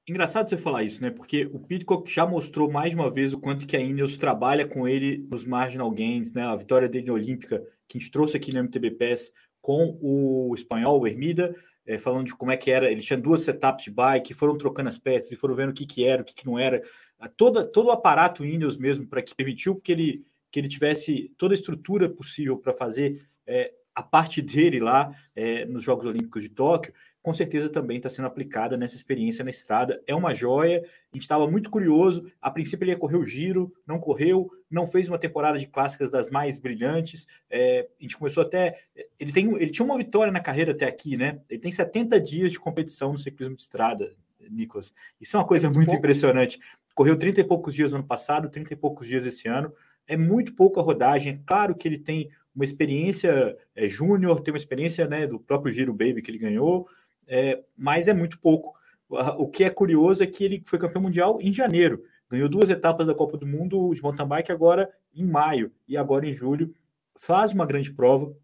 Engraçado 0.08 0.50
você 0.50 0.58
falar 0.58 0.84
isso, 0.84 1.02
né? 1.02 1.10
Porque 1.10 1.46
o 1.46 1.60
Pitcock 1.60 2.12
já 2.12 2.26
mostrou 2.26 2.70
mais 2.70 2.94
uma 2.94 3.10
vez 3.10 3.32
o 3.32 3.40
quanto 3.40 3.66
que 3.66 3.78
a 3.78 3.80
Ineos 3.80 4.18
trabalha 4.18 4.68
com 4.68 4.86
ele 4.86 5.26
nos 5.32 5.46
marginal 5.46 5.90
gains, 5.92 6.34
né? 6.34 6.44
A 6.44 6.56
vitória 6.56 6.90
dele 6.90 7.08
na 7.08 7.14
Olímpica, 7.14 7.60
que 7.88 7.98
a 7.98 8.02
gente 8.02 8.12
trouxe 8.12 8.36
aqui 8.36 8.52
no 8.52 8.60
MTB 8.64 8.92
PES, 8.92 9.32
com 9.64 9.98
o 10.02 10.54
espanhol, 10.54 11.00
o 11.00 11.08
Hermida, 11.08 11.56
é, 11.88 11.98
falando 11.98 12.26
de 12.26 12.36
como 12.36 12.52
é 12.52 12.58
que 12.58 12.70
era. 12.70 12.92
Ele 12.92 13.02
tinha 13.02 13.18
duas 13.18 13.44
setups 13.44 13.86
de 13.86 13.92
bike, 13.92 14.34
foram 14.34 14.58
trocando 14.58 14.90
as 14.90 14.98
peças 14.98 15.32
e 15.32 15.38
foram 15.38 15.56
vendo 15.56 15.70
o 15.70 15.74
que, 15.74 15.86
que 15.86 16.04
era, 16.04 16.22
o 16.22 16.26
que, 16.26 16.36
que 16.36 16.46
não 16.46 16.60
era. 16.60 16.84
Toda, 17.38 17.66
todo 17.66 17.88
o 17.88 17.92
aparato 17.92 18.46
Ineos 18.46 18.76
mesmo, 18.76 19.08
para 19.08 19.22
que 19.22 19.34
permitiu 19.34 19.78
que 19.78 19.94
ele, 19.94 20.26
que 20.52 20.60
ele 20.60 20.68
tivesse 20.68 21.34
toda 21.38 21.54
a 21.54 21.56
estrutura 21.56 22.10
possível 22.10 22.58
para 22.58 22.74
fazer 22.74 23.26
é, 23.48 23.74
a 23.96 24.04
parte 24.04 24.42
dele 24.42 24.82
lá 24.82 25.16
é, 25.34 25.64
nos 25.64 25.82
Jogos 25.82 26.06
Olímpicos 26.06 26.44
de 26.44 26.50
Tóquio. 26.50 26.94
Com 27.24 27.34
certeza 27.34 27.70
também 27.70 27.96
está 27.96 28.10
sendo 28.10 28.26
aplicada 28.26 28.76
nessa 28.76 28.96
experiência 28.96 29.46
na 29.46 29.50
estrada. 29.50 30.04
É 30.06 30.14
uma 30.14 30.36
joia, 30.36 30.80
a 30.80 31.16
gente 31.16 31.24
estava 31.24 31.50
muito 31.50 31.70
curioso. 31.70 32.30
A 32.42 32.52
princípio 32.52 32.84
ele 32.84 32.92
ia 32.92 32.98
correr 32.98 33.16
o 33.16 33.26
giro, 33.26 33.74
não 33.88 33.98
correu, 33.98 34.52
não 34.70 34.86
fez 34.86 35.08
uma 35.08 35.18
temporada 35.18 35.58
de 35.58 35.66
clássicas 35.66 36.12
das 36.12 36.30
mais 36.30 36.58
brilhantes. 36.58 37.26
É, 37.50 37.88
a 37.98 38.04
gente 38.04 38.18
começou 38.18 38.44
até. 38.44 38.78
Ele, 39.18 39.32
tem, 39.32 39.50
ele 39.56 39.72
tinha 39.72 39.86
uma 39.86 39.98
vitória 39.98 40.34
na 40.34 40.42
carreira 40.42 40.74
até 40.74 40.86
aqui, 40.86 41.16
né? 41.16 41.40
Ele 41.50 41.62
tem 41.62 41.72
70 41.72 42.20
dias 42.20 42.52
de 42.52 42.60
competição 42.60 43.14
no 43.14 43.18
ciclismo 43.18 43.56
de 43.56 43.62
estrada, 43.62 44.14
Nicolas. 44.52 44.94
Isso 45.22 45.38
é 45.38 45.40
uma 45.40 45.48
coisa 45.48 45.70
muito 45.72 45.96
impressionante. 45.96 46.60
Correu 46.94 47.18
30 47.18 47.40
e 47.40 47.44
poucos 47.46 47.74
dias 47.74 47.94
no 47.94 48.00
ano 48.00 48.08
passado, 48.08 48.50
30 48.50 48.74
e 48.74 48.76
poucos 48.76 49.08
dias 49.08 49.26
esse 49.26 49.48
ano. 49.48 49.74
É 50.06 50.18
muito 50.18 50.54
pouca 50.54 50.82
rodagem. 50.82 51.36
É 51.36 51.40
claro 51.46 51.74
que 51.74 51.88
ele 51.88 52.00
tem 52.00 52.30
uma 52.54 52.66
experiência 52.66 53.58
é, 53.76 53.88
júnior, 53.88 54.42
tem 54.42 54.54
uma 54.54 54.58
experiência 54.58 55.08
né, 55.08 55.26
do 55.26 55.40
próprio 55.40 55.74
Giro 55.74 55.94
Baby 55.94 56.22
que 56.22 56.30
ele 56.30 56.38
ganhou, 56.38 56.88
é, 57.28 57.64
mas 57.78 58.08
é 58.08 58.14
muito 58.14 58.40
pouco. 58.40 58.74
O 59.38 59.48
que 59.48 59.64
é 59.64 59.70
curioso 59.70 60.24
é 60.24 60.28
que 60.28 60.44
ele 60.44 60.64
foi 60.66 60.80
campeão 60.80 61.02
mundial 61.02 61.38
em 61.40 61.54
janeiro, 61.54 62.04
ganhou 62.30 62.50
duas 62.50 62.70
etapas 62.70 63.06
da 63.06 63.14
Copa 63.14 63.38
do 63.38 63.46
Mundo 63.46 63.94
de 63.94 64.02
mountain 64.02 64.28
bike 64.28 64.52
agora 64.52 64.90
em 65.14 65.24
maio 65.24 65.72
e 65.88 65.96
agora 65.96 66.28
em 66.28 66.34
julho. 66.34 66.74
Faz 67.16 67.54
uma 67.54 67.66
grande 67.66 67.92
prova. 67.92 68.36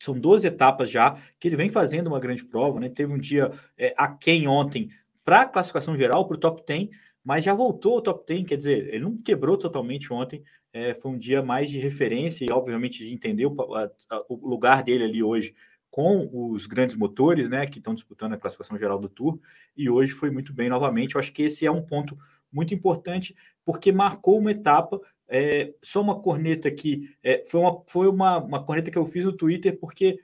São 0.00 0.18
12 0.18 0.46
etapas 0.46 0.90
já 0.90 1.16
que 1.38 1.48
ele 1.48 1.56
vem 1.56 1.70
fazendo 1.70 2.08
uma 2.08 2.18
grande 2.18 2.44
prova, 2.44 2.80
né? 2.80 2.88
Teve 2.88 3.12
um 3.12 3.18
dia 3.18 3.50
é, 3.78 3.94
aquém 3.96 4.48
ontem 4.48 4.90
para 5.24 5.42
a 5.42 5.46
classificação 5.46 5.96
geral, 5.96 6.26
para 6.26 6.36
o 6.36 6.40
top 6.40 6.62
10, 6.66 6.90
mas 7.24 7.44
já 7.44 7.54
voltou 7.54 7.94
ao 7.94 8.02
top 8.02 8.24
10, 8.26 8.46
quer 8.46 8.56
dizer, 8.56 8.88
ele 8.88 9.04
não 9.04 9.16
quebrou 9.16 9.56
totalmente 9.56 10.12
ontem, 10.12 10.42
é, 10.72 10.92
foi 10.92 11.12
um 11.12 11.18
dia 11.18 11.42
mais 11.42 11.70
de 11.70 11.78
referência 11.78 12.44
e, 12.44 12.50
obviamente, 12.50 12.98
de 12.98 13.14
entender 13.14 13.46
o, 13.46 13.56
a, 13.74 13.90
o 14.28 14.46
lugar 14.46 14.82
dele 14.82 15.04
ali 15.04 15.22
hoje 15.22 15.54
com 15.94 16.28
os 16.32 16.66
grandes 16.66 16.96
motores, 16.96 17.48
né, 17.48 17.68
que 17.68 17.78
estão 17.78 17.94
disputando 17.94 18.32
a 18.32 18.36
classificação 18.36 18.76
geral 18.76 18.98
do 18.98 19.08
Tour, 19.08 19.38
e 19.76 19.88
hoje 19.88 20.12
foi 20.12 20.28
muito 20.28 20.52
bem 20.52 20.68
novamente. 20.68 21.14
Eu 21.14 21.20
acho 21.20 21.32
que 21.32 21.44
esse 21.44 21.64
é 21.64 21.70
um 21.70 21.82
ponto 21.82 22.18
muito 22.52 22.74
importante, 22.74 23.32
porque 23.64 23.92
marcou 23.92 24.40
uma 24.40 24.50
etapa. 24.50 25.00
É, 25.28 25.72
só 25.84 26.00
uma 26.00 26.20
corneta 26.20 26.66
aqui, 26.66 27.08
é, 27.22 27.44
foi, 27.44 27.60
uma, 27.60 27.84
foi 27.88 28.08
uma, 28.08 28.38
uma 28.38 28.64
corneta 28.64 28.90
que 28.90 28.98
eu 28.98 29.06
fiz 29.06 29.24
no 29.24 29.32
Twitter, 29.32 29.78
porque 29.78 30.18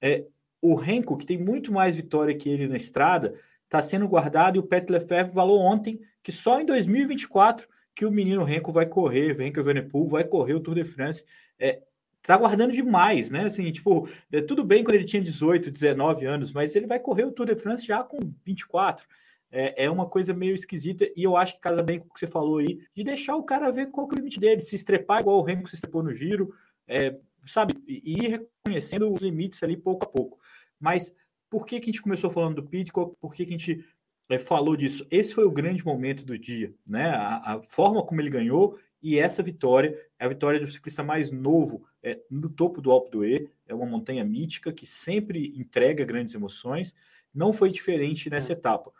é, 0.00 0.24
o 0.62 0.76
Renko, 0.76 1.16
que 1.16 1.26
tem 1.26 1.36
muito 1.36 1.72
mais 1.72 1.96
vitória 1.96 2.32
que 2.32 2.48
ele 2.48 2.68
na 2.68 2.76
estrada, 2.76 3.34
está 3.64 3.82
sendo 3.82 4.06
guardado, 4.06 4.54
e 4.54 4.60
o 4.60 4.62
Pet 4.62 4.88
Lefebvre 4.92 5.34
falou 5.34 5.58
ontem 5.58 5.98
que 6.22 6.30
só 6.30 6.60
em 6.60 6.64
2024 6.64 7.66
que 7.96 8.06
o 8.06 8.12
menino 8.12 8.44
Renko 8.44 8.70
vai 8.70 8.86
correr, 8.86 9.36
Renko 9.36 9.60
Venepool 9.64 10.08
vai 10.08 10.22
correr 10.22 10.54
o 10.54 10.60
Tour 10.60 10.76
de 10.76 10.84
France. 10.84 11.24
É, 11.58 11.82
tá 12.26 12.36
guardando 12.36 12.72
demais, 12.72 13.30
né? 13.30 13.44
Assim, 13.44 13.70
tipo, 13.70 14.08
é, 14.32 14.40
tudo 14.40 14.64
bem 14.64 14.82
quando 14.82 14.96
ele 14.96 15.04
tinha 15.04 15.22
18, 15.22 15.70
19 15.70 16.26
anos, 16.26 16.52
mas 16.52 16.74
ele 16.74 16.86
vai 16.86 16.98
correr 16.98 17.24
o 17.24 17.32
Tour 17.32 17.46
de 17.46 17.56
France 17.56 17.86
já 17.86 18.02
com 18.02 18.18
24. 18.44 19.06
É, 19.50 19.84
é 19.84 19.90
uma 19.90 20.08
coisa 20.08 20.34
meio 20.34 20.54
esquisita 20.54 21.08
e 21.16 21.22
eu 21.22 21.36
acho 21.36 21.54
que 21.54 21.60
casa 21.60 21.82
bem 21.82 22.00
com 22.00 22.06
o 22.06 22.12
que 22.12 22.18
você 22.18 22.26
falou 22.26 22.58
aí, 22.58 22.80
de 22.94 23.04
deixar 23.04 23.36
o 23.36 23.44
cara 23.44 23.70
ver 23.70 23.90
qual 23.90 24.08
é 24.10 24.14
o 24.14 24.16
limite 24.16 24.40
dele, 24.40 24.60
se 24.60 24.74
estrepar 24.74 25.20
igual 25.20 25.38
o 25.38 25.42
Renko 25.42 25.68
se 25.68 25.76
estrepou 25.76 26.02
no 26.02 26.12
giro, 26.12 26.52
é, 26.88 27.16
sabe? 27.46 27.74
E 27.86 28.24
ir 28.24 28.28
reconhecendo 28.64 29.12
os 29.12 29.20
limites 29.20 29.62
ali 29.62 29.76
pouco 29.76 30.04
a 30.04 30.08
pouco. 30.08 30.38
Mas 30.80 31.14
por 31.48 31.64
que, 31.64 31.78
que 31.78 31.90
a 31.90 31.92
gente 31.92 32.02
começou 32.02 32.30
falando 32.30 32.56
do 32.56 32.68
Pitcock? 32.68 33.16
Por 33.20 33.34
que, 33.34 33.46
que 33.46 33.54
a 33.54 33.56
gente 33.56 33.84
é, 34.28 34.38
falou 34.38 34.76
disso? 34.76 35.06
Esse 35.10 35.32
foi 35.32 35.44
o 35.44 35.50
grande 35.50 35.84
momento 35.84 36.24
do 36.24 36.36
dia, 36.36 36.74
né? 36.84 37.10
A, 37.10 37.54
a 37.54 37.62
forma 37.62 38.04
como 38.04 38.20
ele 38.20 38.30
ganhou 38.30 38.78
e 39.02 39.18
essa 39.18 39.42
vitória 39.42 39.96
é 40.18 40.24
a 40.24 40.28
vitória 40.28 40.58
do 40.58 40.66
ciclista 40.66 41.02
mais 41.02 41.30
novo 41.30 41.86
é, 42.02 42.20
no 42.30 42.48
topo 42.48 42.80
do 42.80 42.90
Alpe 42.90 43.10
d'Huez. 43.10 43.48
É 43.66 43.74
uma 43.74 43.86
montanha 43.86 44.24
mítica 44.24 44.72
que 44.72 44.86
sempre 44.86 45.52
entrega 45.56 46.04
grandes 46.04 46.34
emoções. 46.34 46.94
Não 47.34 47.52
foi 47.52 47.70
diferente 47.70 48.30
nessa 48.30 48.52
é. 48.52 48.54
etapa. 48.54 48.92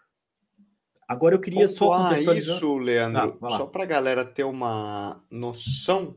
Agora 1.09 1.37
eu 1.37 1.41
queria 1.41 1.69
só 1.69 1.97
contextualizar... 1.97 2.57
isso, 2.57 2.77
Leandro, 2.79 3.39
ah, 3.41 3.51
só 3.51 3.67
para 3.67 3.85
a 3.85 3.87
galera 3.87 4.25
ter 4.25 4.45
uma 4.45 5.25
noção. 5.31 6.17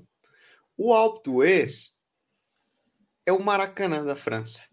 O 0.75 0.93
Alpe 0.93 1.29
d'Huez 1.29 2.01
é 3.25 3.31
o 3.31 3.41
Maracanã 3.41 4.03
da 4.03 4.15
França. 4.15 4.63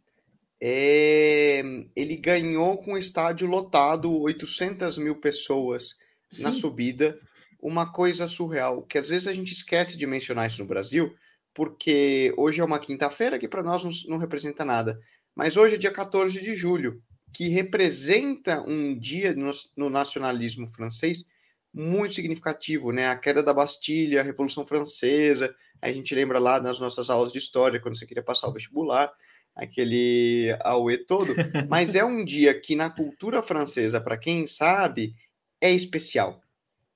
É... 0.60 1.62
Ele 1.94 2.16
ganhou 2.16 2.78
com 2.78 2.94
o 2.94 2.98
estádio 2.98 3.46
lotado, 3.46 4.18
800 4.22 4.96
mil 4.98 5.20
pessoas 5.20 5.98
Sim. 6.32 6.44
na 6.44 6.52
subida 6.52 7.20
uma 7.66 7.92
coisa 7.92 8.28
surreal, 8.28 8.82
que 8.82 8.96
às 8.96 9.08
vezes 9.08 9.26
a 9.26 9.32
gente 9.32 9.52
esquece 9.52 9.98
de 9.98 10.06
mencionar 10.06 10.46
isso 10.46 10.62
no 10.62 10.68
Brasil, 10.68 11.12
porque 11.52 12.32
hoje 12.36 12.60
é 12.60 12.64
uma 12.64 12.78
quinta-feira 12.78 13.40
que 13.40 13.48
para 13.48 13.62
nós 13.62 13.82
não, 13.82 13.90
não, 14.06 14.18
representa 14.18 14.64
nada. 14.64 15.00
Mas 15.34 15.56
hoje 15.56 15.74
é 15.74 15.78
dia 15.78 15.90
14 15.90 16.40
de 16.40 16.54
julho, 16.54 17.02
que 17.34 17.48
representa 17.48 18.62
um 18.62 18.96
dia 18.96 19.34
no, 19.34 19.50
no 19.76 19.90
nacionalismo 19.90 20.68
francês 20.68 21.24
muito 21.74 22.14
significativo, 22.14 22.92
né? 22.92 23.08
A 23.08 23.16
queda 23.16 23.42
da 23.42 23.52
Bastilha, 23.52 24.20
a 24.20 24.24
Revolução 24.24 24.64
Francesa, 24.64 25.52
a 25.82 25.90
gente 25.90 26.14
lembra 26.14 26.38
lá 26.38 26.60
nas 26.60 26.78
nossas 26.78 27.10
aulas 27.10 27.32
de 27.32 27.38
história, 27.38 27.80
quando 27.80 27.98
você 27.98 28.06
queria 28.06 28.22
passar 28.22 28.46
o 28.46 28.52
vestibular, 28.52 29.12
aquele 29.56 30.56
auê 30.60 30.98
todo. 30.98 31.34
Mas 31.68 31.96
é 31.96 32.04
um 32.04 32.24
dia 32.24 32.58
que 32.58 32.76
na 32.76 32.90
cultura 32.90 33.42
francesa, 33.42 34.00
para 34.00 34.16
quem 34.16 34.46
sabe, 34.46 35.16
é 35.60 35.72
especial 35.72 36.40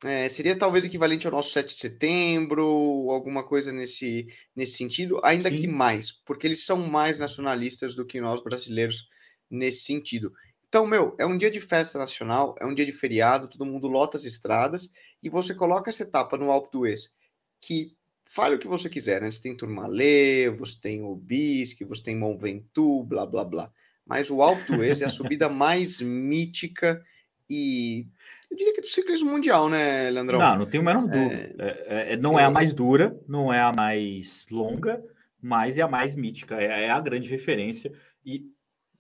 é, 0.05 0.29
seria 0.29 0.57
talvez 0.57 0.85
equivalente 0.85 1.27
ao 1.27 1.33
nosso 1.33 1.51
7 1.51 1.69
de 1.69 1.81
setembro, 1.81 2.65
alguma 3.11 3.45
coisa 3.45 3.73
nesse, 3.73 4.27
nesse 4.57 4.79
sentido, 4.79 5.21
ainda 5.23 5.51
Sim. 5.51 5.57
que 5.57 5.67
mais, 5.67 6.11
porque 6.11 6.47
eles 6.47 6.65
são 6.65 6.79
mais 6.89 7.19
nacionalistas 7.19 7.95
do 7.95 8.07
que 8.07 8.21
nós 8.21 8.43
brasileiros 8.43 9.07
nesse 9.51 9.85
sentido. 9.85 10.33
Então, 10.69 10.87
meu, 10.87 11.15
é 11.19 11.27
um 11.27 11.37
dia 11.37 11.51
de 11.51 11.61
festa 11.61 11.99
nacional, 11.99 12.55
é 12.61 12.65
um 12.65 12.75
dia 12.75 12.87
de 12.87 12.93
feriado, 12.93 13.49
todo 13.49 13.67
mundo 13.67 13.89
lota 13.89 14.17
as 14.17 14.25
estradas 14.25 14.91
e 15.23 15.29
você 15.29 15.55
coloca 15.55 15.91
essa 15.91 16.05
etapa 16.05 16.39
no 16.39 16.51
Alto 16.51 16.79
do 16.79 16.87
Ex, 16.87 17.13
que 17.61 17.95
fale 18.25 18.55
o 18.55 18.59
que 18.59 18.69
você 18.69 18.89
quiser, 18.89 19.21
né? 19.21 19.31
Você 19.31 19.43
tem 19.43 19.57
Turmalê, 19.57 20.49
você 20.51 20.79
tem 20.81 21.03
Obisque, 21.03 21.85
você 21.85 22.05
tem 22.05 22.17
Mont 22.17 22.41
Ventoux, 22.41 23.07
blá, 23.07 23.27
blá, 23.27 23.45
blá. 23.45 23.73
Mas 24.07 24.31
o 24.31 24.41
Alto 24.41 24.77
do 24.77 24.85
Ex 24.85 25.03
é 25.03 25.07
a 25.07 25.11
subida 25.11 25.49
mais 25.51 26.01
mítica 26.01 27.05
e 27.51 28.07
eu 28.51 28.57
diria 28.57 28.75
que 28.75 28.81
do 28.81 28.87
ciclismo 28.87 29.31
mundial, 29.31 29.69
né, 29.69 30.11
Leandrão? 30.11 30.39
Não, 30.39 30.59
não 30.59 30.67
tenho 30.67 30.83
a 30.83 30.87
menor 30.87 31.07
dúvida. 31.07 31.35
É... 31.59 32.11
É, 32.11 32.13
é, 32.13 32.17
não 32.17 32.39
é 32.39 32.45
a 32.45 32.51
mais 32.51 32.73
dura, 32.73 33.19
não 33.29 33.53
é 33.53 33.61
a 33.61 33.73
mais 33.73 34.45
longa, 34.51 35.03
mas 35.41 35.79
é 35.79 35.83
a 35.83 35.89
mais 35.89 36.15
mítica, 36.15 36.61
é, 36.61 36.85
é, 36.85 36.91
a 36.91 37.01
grande 37.01 37.29
referência. 37.29 37.93
E 38.25 38.45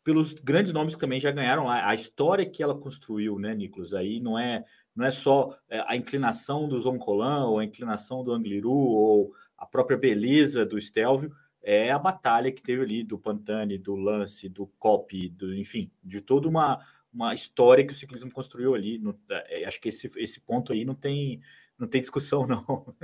pelos 0.04 0.34
grandes 0.34 0.72
nomes 0.72 0.94
que 0.94 1.00
também 1.00 1.20
já 1.20 1.30
ganharam 1.30 1.64
lá, 1.64 1.88
a 1.88 1.94
história 1.94 2.48
que 2.48 2.62
ela 2.62 2.74
construiu, 2.74 3.38
né, 3.38 3.54
Nicolas? 3.54 3.92
Aí 3.92 4.20
não 4.20 4.38
é, 4.38 4.64
não 4.94 5.04
é 5.04 5.10
só 5.10 5.54
é, 5.68 5.84
a 5.86 5.96
inclinação 5.96 6.68
do 6.68 6.80
Zoncolan, 6.80 7.46
ou 7.46 7.58
a 7.58 7.64
inclinação 7.64 8.22
do 8.22 8.32
Angliru, 8.32 8.70
ou 8.70 9.32
a 9.58 9.66
própria 9.66 9.98
beleza 9.98 10.64
do 10.64 10.80
Stelvio, 10.80 11.32
é 11.62 11.90
a 11.90 11.98
batalha 11.98 12.50
que 12.50 12.62
teve 12.62 12.82
ali 12.82 13.04
do 13.04 13.18
Pantani, 13.18 13.76
do 13.76 13.94
Lance, 13.94 14.48
do 14.48 14.66
Cop, 14.78 15.28
do, 15.30 15.54
enfim, 15.54 15.90
de 16.02 16.20
toda 16.20 16.48
uma 16.48 16.80
uma 17.12 17.34
história 17.34 17.86
que 17.86 17.92
o 17.92 17.96
ciclismo 17.96 18.30
construiu 18.30 18.74
ali. 18.74 18.98
No, 18.98 19.18
é, 19.28 19.64
acho 19.64 19.80
que 19.80 19.88
esse, 19.88 20.10
esse 20.16 20.40
ponto 20.40 20.72
aí 20.72 20.84
não 20.84 20.94
tem, 20.94 21.40
não 21.78 21.88
tem 21.88 22.00
discussão, 22.00 22.46
não. 22.46 22.94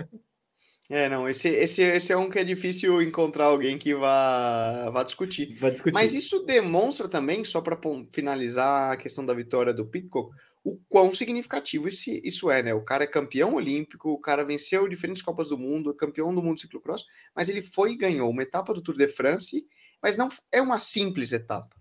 É, 0.88 1.08
não, 1.08 1.28
esse, 1.28 1.48
esse, 1.48 1.82
esse 1.82 2.12
é 2.12 2.16
um 2.16 2.30
que 2.30 2.38
é 2.38 2.44
difícil 2.44 3.02
encontrar 3.02 3.46
alguém 3.46 3.76
que 3.76 3.92
vá, 3.92 4.88
vá 4.90 5.02
discutir. 5.02 5.52
Vai 5.56 5.72
discutir. 5.72 5.92
Mas 5.92 6.14
isso 6.14 6.44
demonstra 6.44 7.08
também, 7.08 7.44
só 7.44 7.60
para 7.60 7.76
finalizar 8.12 8.92
a 8.92 8.96
questão 8.96 9.26
da 9.26 9.34
vitória 9.34 9.74
do 9.74 9.84
Pitcock, 9.84 10.30
o 10.62 10.78
quão 10.88 11.12
significativo 11.12 11.88
esse, 11.88 12.20
isso 12.24 12.50
é, 12.50 12.62
né? 12.62 12.72
O 12.72 12.84
cara 12.84 13.02
é 13.02 13.06
campeão 13.08 13.54
olímpico, 13.54 14.10
o 14.10 14.20
cara 14.20 14.44
venceu 14.44 14.86
diferentes 14.86 15.22
Copas 15.22 15.48
do 15.48 15.58
Mundo, 15.58 15.90
é 15.90 15.94
campeão 15.94 16.32
do 16.32 16.42
mundo 16.42 16.56
de 16.56 16.62
ciclocross, 16.62 17.04
mas 17.34 17.48
ele 17.48 17.62
foi 17.62 17.92
e 17.92 17.96
ganhou 17.96 18.30
uma 18.30 18.42
etapa 18.42 18.72
do 18.72 18.82
Tour 18.82 18.96
de 18.96 19.08
France, 19.08 19.66
mas 20.00 20.16
não 20.16 20.28
é 20.52 20.62
uma 20.62 20.78
simples 20.78 21.32
etapa. 21.32 21.74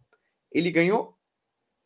Ele 0.52 0.72
ganhou 0.72 1.15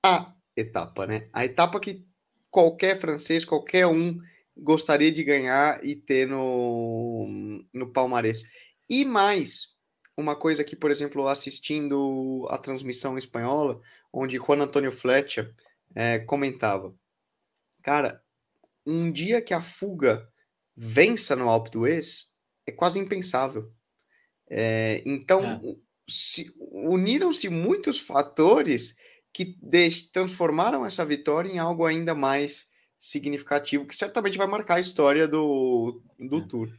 a 0.05 0.33
etapa, 0.55 1.05
né? 1.05 1.29
A 1.33 1.45
etapa 1.45 1.79
que 1.79 2.05
qualquer 2.49 2.99
francês, 2.99 3.45
qualquer 3.45 3.87
um 3.87 4.19
gostaria 4.57 5.11
de 5.11 5.23
ganhar 5.23 5.83
e 5.85 5.95
ter 5.95 6.27
no, 6.27 7.63
no 7.73 7.91
palmarès. 7.91 8.43
E 8.89 9.05
mais, 9.05 9.69
uma 10.17 10.35
coisa 10.35 10.63
que, 10.63 10.75
por 10.75 10.91
exemplo, 10.91 11.27
assistindo 11.27 12.45
a 12.49 12.57
transmissão 12.57 13.17
espanhola, 13.17 13.79
onde 14.11 14.37
Juan 14.37 14.61
Antônio 14.61 14.91
Fletcher 14.91 15.53
é, 15.95 16.19
comentava, 16.19 16.93
cara, 17.83 18.21
um 18.85 19.11
dia 19.11 19.41
que 19.41 19.53
a 19.53 19.61
fuga 19.61 20.27
vença 20.75 21.35
no 21.35 21.49
Alpe 21.49 21.71
d'Huez 21.71 22.33
é 22.67 22.71
quase 22.71 22.99
impensável. 22.99 23.71
É, 24.49 25.03
então, 25.05 25.43
é. 25.43 26.45
uniram-se 26.71 27.49
muitos 27.49 27.99
fatores 27.99 28.95
que 29.33 29.57
transformaram 30.11 30.85
essa 30.85 31.05
vitória 31.05 31.49
em 31.49 31.59
algo 31.59 31.85
ainda 31.85 32.13
mais 32.13 32.67
significativo, 32.99 33.85
que 33.85 33.95
certamente 33.95 34.37
vai 34.37 34.47
marcar 34.47 34.75
a 34.75 34.79
história 34.79 35.27
do, 35.27 36.01
do 36.19 36.37
é. 36.37 36.41
Tour. 36.41 36.69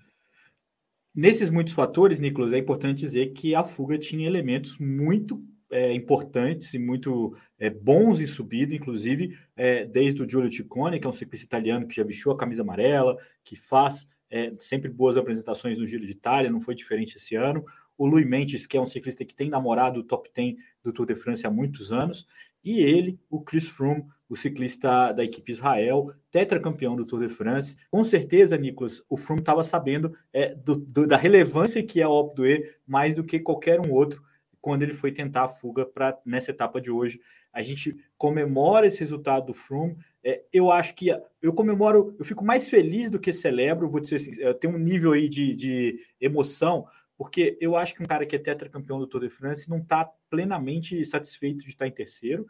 Nesses 1.15 1.51
muitos 1.51 1.75
fatores, 1.75 2.21
Nicolas, 2.21 2.53
é 2.53 2.59
importante 2.59 2.99
dizer 2.99 3.33
que 3.33 3.55
a 3.55 3.65
fuga 3.65 3.99
tinha 3.99 4.27
elementos 4.27 4.79
muito 4.79 5.43
é, 5.71 5.93
importantes 5.93 6.75
e 6.75 6.79
muito 6.79 7.37
é, 7.59 7.71
bons 7.71 8.21
em 8.21 8.27
subida, 8.27 8.75
inclusive 8.75 9.39
é, 9.57 9.85
desde 9.85 10.23
o 10.23 10.29
Giulio 10.29 10.53
Ciccone, 10.53 11.01
que 11.01 11.07
é 11.07 11.11
um 11.11 11.13
ciclista 11.13 11.47
italiano 11.47 11.87
que 11.87 11.97
já 11.97 12.05
vestiu 12.05 12.33
a 12.33 12.37
camisa 12.37 12.63
amarela, 12.63 13.17
que 13.43 13.57
faz 13.57 14.07
é, 14.31 14.53
sempre 14.59 14.91
boas 14.91 15.17
apresentações 15.17 15.79
no 15.79 15.87
Giro 15.87 16.07
de 16.07 16.13
Itália, 16.13 16.51
não 16.51 16.61
foi 16.61 16.75
diferente 16.75 17.17
esse 17.17 17.35
ano. 17.35 17.65
O 18.01 18.07
Luiz 18.07 18.27
Mendes, 18.27 18.67
que 18.67 18.79
é 18.79 18.81
um 18.81 18.87
ciclista 18.87 19.27
que 19.27 19.35
tem 19.35 19.51
namorado 19.51 20.01
o 20.01 20.03
top 20.03 20.31
10 20.35 20.57
do 20.83 20.91
Tour 20.91 21.05
de 21.05 21.15
France 21.15 21.47
há 21.47 21.51
muitos 21.51 21.93
anos, 21.93 22.27
e 22.65 22.81
ele, 22.81 23.21
o 23.29 23.43
Chris 23.43 23.69
Froome, 23.69 24.07
o 24.27 24.35
ciclista 24.35 25.13
da 25.13 25.23
equipe 25.23 25.53
Israel, 25.53 26.11
tetracampeão 26.31 26.97
do 26.97 27.05
Tour 27.05 27.21
de 27.21 27.29
France. 27.29 27.77
Com 27.91 28.03
certeza, 28.03 28.57
Nicolas, 28.57 29.05
o 29.07 29.19
Froome 29.19 29.43
estava 29.43 29.63
sabendo 29.63 30.17
é, 30.33 30.55
do, 30.55 30.77
do, 30.77 31.07
da 31.07 31.19
relevância 31.19 31.83
que 31.83 32.01
é 32.01 32.09
o 32.09 32.23
d'Huez 32.23 32.71
mais 32.87 33.15
do 33.15 33.23
que 33.23 33.39
qualquer 33.39 33.79
um 33.79 33.93
outro 33.93 34.23
quando 34.63 34.83
ele 34.83 34.95
foi 34.95 35.13
tentar 35.13 35.45
a 35.45 35.49
fuga 35.49 35.85
para 35.85 36.19
nessa 36.25 36.53
etapa 36.53 36.81
de 36.81 36.91
hoje. 36.91 37.21
A 37.53 37.63
gente 37.63 37.95
comemora 38.17 38.87
esse 38.87 39.01
resultado 39.01 39.47
do 39.47 39.55
Froome. 39.55 39.99
É, 40.25 40.43
eu 40.51 40.71
acho 40.71 40.95
que 40.95 41.11
eu 41.43 41.53
comemoro, 41.53 42.17
eu 42.19 42.25
fico 42.25 42.45
mais 42.45 42.71
feliz 42.71 43.11
do 43.11 43.19
que 43.19 43.31
celebro. 43.31 43.91
Vou 43.91 44.01
dizer 44.01 44.17
assim, 44.17 44.33
eu 44.39 44.55
tenho 44.55 44.75
um 44.75 44.79
nível 44.79 45.13
aí 45.13 45.29
de, 45.29 45.55
de 45.55 46.01
emoção, 46.19 46.87
porque 47.21 47.59
eu 47.61 47.77
acho 47.77 47.95
que 47.95 48.03
um 48.03 48.07
cara 48.07 48.25
que 48.25 48.35
é 48.35 48.39
tetracampeão 48.39 48.99
do 48.99 49.07
Tour 49.07 49.21
de 49.21 49.29
France 49.29 49.69
não 49.69 49.77
está 49.77 50.11
plenamente 50.31 51.05
satisfeito 51.05 51.63
de 51.63 51.69
estar 51.69 51.87
em 51.87 51.91
terceiro, 51.91 52.47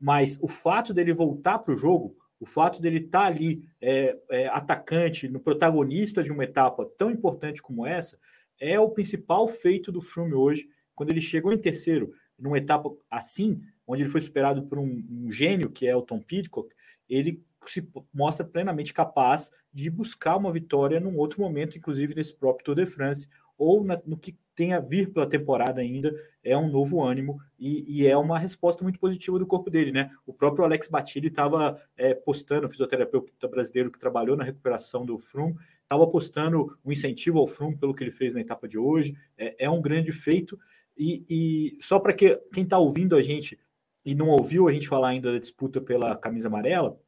mas 0.00 0.38
o 0.40 0.48
fato 0.48 0.94
dele 0.94 1.12
voltar 1.12 1.58
para 1.58 1.74
o 1.74 1.76
jogo, 1.76 2.16
o 2.40 2.46
fato 2.46 2.80
dele 2.80 3.00
estar 3.00 3.20
tá 3.20 3.26
ali 3.26 3.68
é, 3.82 4.18
é, 4.30 4.46
atacante, 4.46 5.28
no 5.28 5.38
protagonista 5.38 6.24
de 6.24 6.32
uma 6.32 6.42
etapa 6.42 6.90
tão 6.96 7.10
importante 7.10 7.60
como 7.60 7.84
essa, 7.84 8.18
é 8.58 8.80
o 8.80 8.88
principal 8.88 9.46
feito 9.46 9.92
do 9.92 10.00
Froome 10.00 10.32
hoje 10.32 10.70
quando 10.94 11.10
ele 11.10 11.20
chegou 11.20 11.52
em 11.52 11.58
terceiro, 11.58 12.14
numa 12.38 12.56
etapa 12.56 12.90
assim, 13.10 13.60
onde 13.86 14.04
ele 14.04 14.10
foi 14.10 14.22
superado 14.22 14.62
por 14.62 14.78
um, 14.78 15.04
um 15.10 15.30
gênio 15.30 15.68
que 15.68 15.86
é 15.86 15.94
o 15.94 16.00
Tom 16.00 16.22
Pidcock, 16.22 16.74
ele 17.10 17.44
se 17.68 17.86
mostra 18.10 18.42
plenamente 18.46 18.94
capaz 18.94 19.50
de 19.70 19.90
buscar 19.90 20.36
uma 20.36 20.50
vitória 20.50 20.98
num 20.98 21.18
outro 21.18 21.42
momento, 21.42 21.76
inclusive 21.76 22.14
nesse 22.14 22.34
próprio 22.34 22.64
Tour 22.64 22.74
de 22.74 22.86
France, 22.86 23.28
ou 23.56 23.84
na, 23.84 24.00
no 24.04 24.16
que 24.16 24.36
tem 24.54 24.72
a 24.72 24.80
vir 24.80 25.12
pela 25.12 25.28
temporada 25.28 25.80
ainda, 25.80 26.14
é 26.42 26.56
um 26.56 26.70
novo 26.70 27.02
ânimo 27.02 27.40
e, 27.58 28.02
e, 28.02 28.06
é 28.06 28.16
uma 28.16 28.38
resposta 28.38 28.84
muito 28.84 29.00
positiva 29.00 29.38
do 29.38 29.46
corpo 29.46 29.68
dele, 29.68 29.90
né? 29.90 30.10
O 30.24 30.32
próprio 30.32 30.64
Alex 30.64 30.86
Batilli 30.86 31.26
estava 31.26 31.80
é, 31.96 32.14
postando, 32.14 32.68
fisioterapeuta 32.68 33.48
brasileiro 33.48 33.90
que 33.90 33.98
trabalhou 33.98 34.36
na 34.36 34.44
recuperação 34.44 35.04
do 35.04 35.18
Frum, 35.18 35.54
estava 35.82 36.06
postando 36.06 36.78
um 36.84 36.92
incentivo 36.92 37.38
ao 37.38 37.46
Frum 37.46 37.76
pelo 37.76 37.94
que 37.94 38.04
ele 38.04 38.10
fez 38.12 38.34
na 38.34 38.40
etapa 38.40 38.68
de 38.68 38.78
hoje, 38.78 39.16
é, 39.36 39.64
é 39.64 39.70
um 39.70 39.82
grande 39.82 40.12
feito 40.12 40.58
e, 40.96 41.24
e 41.28 41.78
só 41.82 41.98
para 41.98 42.12
que 42.12 42.36
quem 42.52 42.62
está 42.62 42.78
ouvindo 42.78 43.16
a 43.16 43.22
gente 43.22 43.58
e 44.04 44.14
não 44.14 44.28
ouviu 44.28 44.68
a 44.68 44.72
gente 44.72 44.86
falar 44.86 45.08
ainda 45.08 45.32
da 45.32 45.38
disputa 45.38 45.80
pela 45.80 46.14
camisa 46.14 46.48
amarela, 46.48 46.98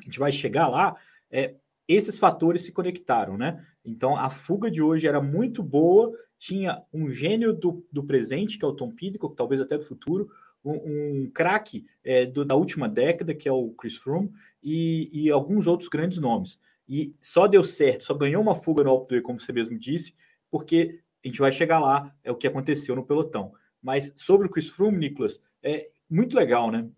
a 0.00 0.04
gente 0.04 0.18
vai 0.18 0.30
chegar 0.32 0.68
lá. 0.68 0.96
É, 1.30 1.56
esses 1.88 2.18
fatores 2.18 2.62
se 2.62 2.70
conectaram, 2.70 3.38
né? 3.38 3.64
Então 3.84 4.14
a 4.14 4.28
fuga 4.28 4.70
de 4.70 4.82
hoje 4.82 5.06
era 5.06 5.20
muito 5.20 5.62
boa, 5.62 6.12
tinha 6.38 6.82
um 6.92 7.08
gênio 7.10 7.52
do, 7.54 7.84
do 7.90 8.04
presente, 8.04 8.58
que 8.58 8.64
é 8.64 8.68
o 8.68 8.74
Tom 8.74 8.90
Pidcock, 8.90 9.34
talvez 9.34 9.60
até 9.60 9.78
do 9.78 9.84
futuro, 9.84 10.28
um, 10.64 11.22
um 11.24 11.30
craque 11.30 11.86
é, 12.04 12.26
da 12.26 12.54
última 12.54 12.88
década, 12.88 13.34
que 13.34 13.48
é 13.48 13.52
o 13.52 13.70
Chris 13.70 13.96
Froome, 13.96 14.30
e, 14.62 15.08
e, 15.12 15.30
alguns 15.30 15.66
outros 15.66 15.88
grandes 15.88 16.18
nomes. 16.18 16.58
E 16.86 17.14
só 17.20 17.46
deu 17.46 17.64
certo, 17.64 18.04
só 18.04 18.14
ganhou 18.14 18.42
uma 18.42 18.54
fuga 18.54 18.84
no 18.84 18.90
Alpe 18.90 19.20
como 19.20 19.40
você 19.40 19.52
mesmo 19.52 19.78
disse, 19.78 20.14
porque 20.50 21.00
a 21.24 21.28
gente 21.28 21.40
vai 21.40 21.52
chegar 21.52 21.78
lá, 21.78 22.14
é 22.22 22.30
o 22.30 22.36
que 22.36 22.46
aconteceu 22.46 22.94
no 22.94 23.04
pelotão. 23.04 23.52
Mas 23.82 24.12
sobre 24.16 24.46
o 24.46 24.50
Chris 24.50 24.68
Froome, 24.68 24.98
Nicolas, 24.98 25.40
é 25.62 25.88
muito 26.10 26.36
legal, 26.36 26.70
né? 26.70 26.88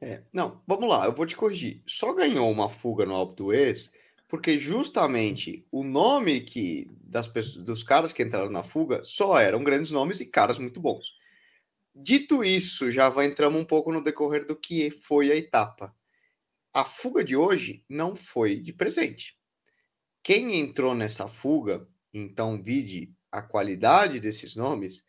É, 0.00 0.22
não, 0.32 0.62
vamos 0.66 0.88
lá, 0.88 1.06
eu 1.06 1.14
vou 1.14 1.26
te 1.26 1.36
corrigir. 1.36 1.82
Só 1.86 2.12
ganhou 2.12 2.50
uma 2.50 2.68
fuga 2.68 3.04
no 3.04 3.14
Alpe 3.14 3.36
d'Huez 3.36 3.92
porque 4.28 4.58
justamente 4.58 5.66
o 5.72 5.82
nome 5.82 6.40
que 6.40 6.90
das 7.00 7.26
pessoas, 7.26 7.64
dos 7.64 7.82
caras 7.82 8.12
que 8.12 8.22
entraram 8.22 8.50
na 8.50 8.62
fuga 8.62 9.02
só 9.02 9.38
eram 9.38 9.64
grandes 9.64 9.90
nomes 9.90 10.20
e 10.20 10.26
caras 10.26 10.58
muito 10.58 10.80
bons. 10.80 11.06
Dito 11.94 12.44
isso, 12.44 12.90
já 12.90 13.08
vai 13.08 13.26
entramos 13.26 13.60
um 13.60 13.64
pouco 13.64 13.90
no 13.90 14.02
decorrer 14.02 14.46
do 14.46 14.54
que 14.54 14.90
foi 14.90 15.32
a 15.32 15.36
etapa. 15.36 15.94
A 16.72 16.84
fuga 16.84 17.24
de 17.24 17.34
hoje 17.34 17.82
não 17.88 18.14
foi 18.14 18.56
de 18.56 18.72
presente. 18.72 19.36
Quem 20.22 20.60
entrou 20.60 20.94
nessa 20.94 21.26
fuga 21.26 21.88
então, 22.12 22.60
vide 22.60 23.12
a 23.30 23.42
qualidade 23.42 24.20
desses 24.20 24.56
nomes, 24.56 25.04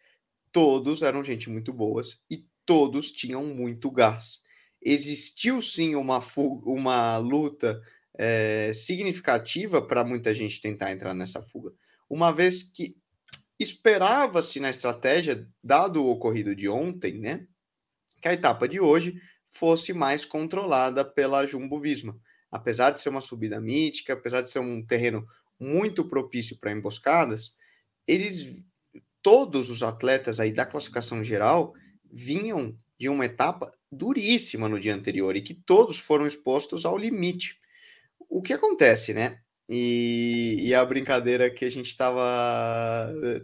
todos 0.51 1.01
eram 1.01 1.23
gente 1.23 1.49
muito 1.49 1.71
boas 1.71 2.25
e 2.29 2.45
todos 2.65 3.11
tinham 3.11 3.45
muito 3.45 3.89
gás. 3.89 4.43
Existiu 4.81 5.61
sim 5.61 5.95
uma, 5.95 6.23
uma 6.37 7.17
luta 7.17 7.81
é, 8.17 8.71
significativa 8.73 9.81
para 9.81 10.03
muita 10.03 10.33
gente 10.33 10.61
tentar 10.61 10.91
entrar 10.91 11.13
nessa 11.13 11.41
fuga, 11.41 11.71
uma 12.09 12.31
vez 12.31 12.63
que 12.63 12.97
esperava-se 13.59 14.59
na 14.59 14.69
estratégia, 14.69 15.47
dado 15.63 16.03
o 16.03 16.09
ocorrido 16.09 16.55
de 16.55 16.69
ontem, 16.69 17.19
né, 17.19 17.45
que 18.21 18.27
a 18.27 18.33
etapa 18.33 18.67
de 18.67 18.79
hoje 18.79 19.15
fosse 19.49 19.93
mais 19.93 20.23
controlada 20.23 21.03
pela 21.03 21.45
Jumbo 21.45 21.79
Visma. 21.79 22.17
Apesar 22.51 22.91
de 22.91 22.99
ser 22.99 23.09
uma 23.09 23.21
subida 23.21 23.59
mítica, 23.59 24.13
apesar 24.13 24.41
de 24.41 24.49
ser 24.49 24.59
um 24.59 24.85
terreno 24.85 25.25
muito 25.59 26.07
propício 26.07 26.57
para 26.57 26.71
emboscadas, 26.71 27.55
eles 28.07 28.51
todos 29.21 29.69
os 29.69 29.83
atletas 29.83 30.39
aí 30.39 30.51
da 30.51 30.65
classificação 30.65 31.23
geral 31.23 31.73
vinham 32.11 32.77
de 32.97 33.09
uma 33.09 33.25
etapa 33.25 33.71
duríssima 33.91 34.69
no 34.69 34.79
dia 34.79 34.93
anterior 34.93 35.35
e 35.35 35.41
que 35.41 35.53
todos 35.53 35.99
foram 35.99 36.27
expostos 36.27 36.85
ao 36.85 36.97
limite. 36.97 37.57
O 38.29 38.41
que 38.41 38.53
acontece, 38.53 39.13
né? 39.13 39.39
E, 39.67 40.57
e 40.61 40.73
a 40.73 40.83
brincadeira 40.83 41.49
que 41.49 41.65
a 41.65 41.69
gente 41.69 41.87
estava 41.87 42.21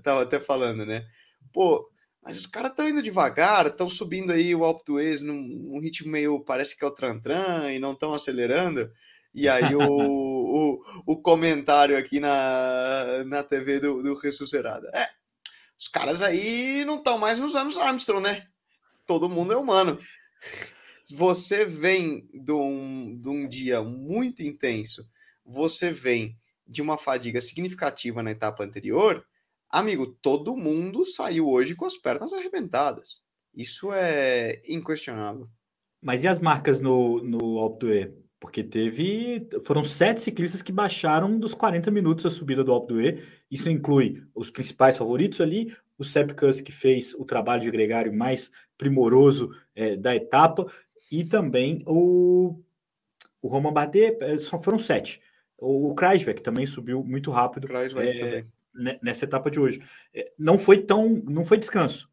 tava 0.04 0.24
até 0.24 0.40
falando, 0.40 0.86
né? 0.86 1.06
Pô, 1.54 1.90
mas 2.24 2.38
os 2.38 2.48
caras 2.48 2.72
estão 2.72 2.90
indo 2.90 3.04
devagar, 3.04 3.68
estão 3.68 3.88
subindo 3.88 4.34
aí 4.34 4.56
o 4.56 4.66
Alpe 4.66 4.84
d'Huez 4.86 5.22
num, 5.22 5.40
num 5.40 5.80
ritmo 5.80 6.12
meio, 6.12 6.40
parece 6.40 6.76
que 6.76 6.84
é 6.84 6.88
o 6.88 6.92
Trantran, 6.92 7.72
e 7.72 7.78
não 7.78 7.94
estão 7.94 8.14
acelerando. 8.14 8.92
E 9.34 9.48
aí 9.48 9.76
o, 9.76 9.82
o, 9.82 10.84
o, 11.06 11.22
comentário 11.22 11.96
aqui 11.98 12.20
na, 12.20 13.24
na 13.26 13.44
TV 13.44 13.80
do, 13.80 14.02
do 14.02 14.16
Ressuscerada. 14.16 14.90
É, 14.94 15.08
os 15.78 15.88
caras 15.88 16.22
aí 16.22 16.84
não 16.86 16.96
estão 16.96 17.20
mais 17.20 17.38
nos 17.38 17.56
anos 17.56 17.78
Armstrong, 17.78 18.24
né? 18.24 18.48
Todo 19.06 19.30
mundo 19.30 19.54
é 19.54 19.58
humano. 19.58 20.00
Você 21.14 21.66
vem 21.66 22.28
de 22.34 22.52
um, 22.52 23.20
de 23.20 23.30
um 23.30 23.48
dia 23.48 23.84
muito 23.84 24.42
intenso, 24.42 25.08
você 25.46 25.92
vem 25.92 26.36
de 26.68 26.82
uma 26.82 26.98
fadiga 26.98 27.40
significativa 27.42 28.24
na 28.24 28.32
etapa 28.32 28.64
anterior, 28.64 29.24
amigo, 29.70 30.08
todo 30.08 30.58
mundo 30.58 31.06
saiu 31.06 31.48
hoje 31.48 31.76
com 31.76 31.86
as 31.86 31.96
pernas 31.96 32.34
arrebentadas. 32.34 33.22
Isso 33.54 33.94
é 33.94 34.62
inquestionável. 34.68 35.48
Mas 36.02 36.24
e 36.24 36.28
as 36.28 36.40
marcas 36.40 36.80
no, 36.80 37.24
no 37.24 37.60
Alpe 37.60 38.12
porque 38.40 38.64
teve. 38.64 39.48
Foram 39.64 39.84
sete 39.84 40.22
ciclistas 40.22 40.62
que 40.62 40.72
baixaram 40.72 41.40
dos 41.40 41.54
40 41.54 41.90
minutos 41.90 42.26
a 42.26 42.30
subida 42.30 42.64
do 42.64 42.72
Alpe 42.72 42.94
d'Huez. 42.94 43.24
Isso 43.50 43.70
inclui 43.70 44.24
os 44.36 44.52
principais 44.52 44.98
favoritos 44.98 45.42
ali, 45.42 45.76
o 45.98 46.04
Sepp 46.04 46.34
Kuss, 46.34 46.62
que 46.62 46.72
fez 46.72 47.14
o 47.14 47.26
trabalho 47.26 47.62
de 47.62 47.72
gregário 47.72 48.14
mais 48.14 48.52
primoroso 48.78 49.52
é, 49.76 49.96
da 49.96 50.16
etapa, 50.16 50.66
e 51.12 51.24
também 51.24 51.84
o, 51.86 52.60
o 53.42 53.48
Roman 53.48 53.72
Bardet, 53.72 54.18
é, 54.22 54.38
só 54.40 54.62
foram 54.62 54.80
sete. 54.80 55.22
O, 55.58 55.92
o 55.92 55.96
Kreisbeck 55.96 56.42
também 56.42 56.66
subiu 56.66 57.04
muito 57.04 57.32
rápido 57.32 57.68
é, 58.00 58.46
nessa 59.02 59.26
etapa 59.26 59.50
de 59.50 59.60
hoje. 59.60 59.82
É, 60.14 60.32
não 60.38 60.58
foi 60.58 60.80
tão. 60.80 61.22
não 61.26 61.46
foi 61.46 61.58
descanso. 61.58 62.10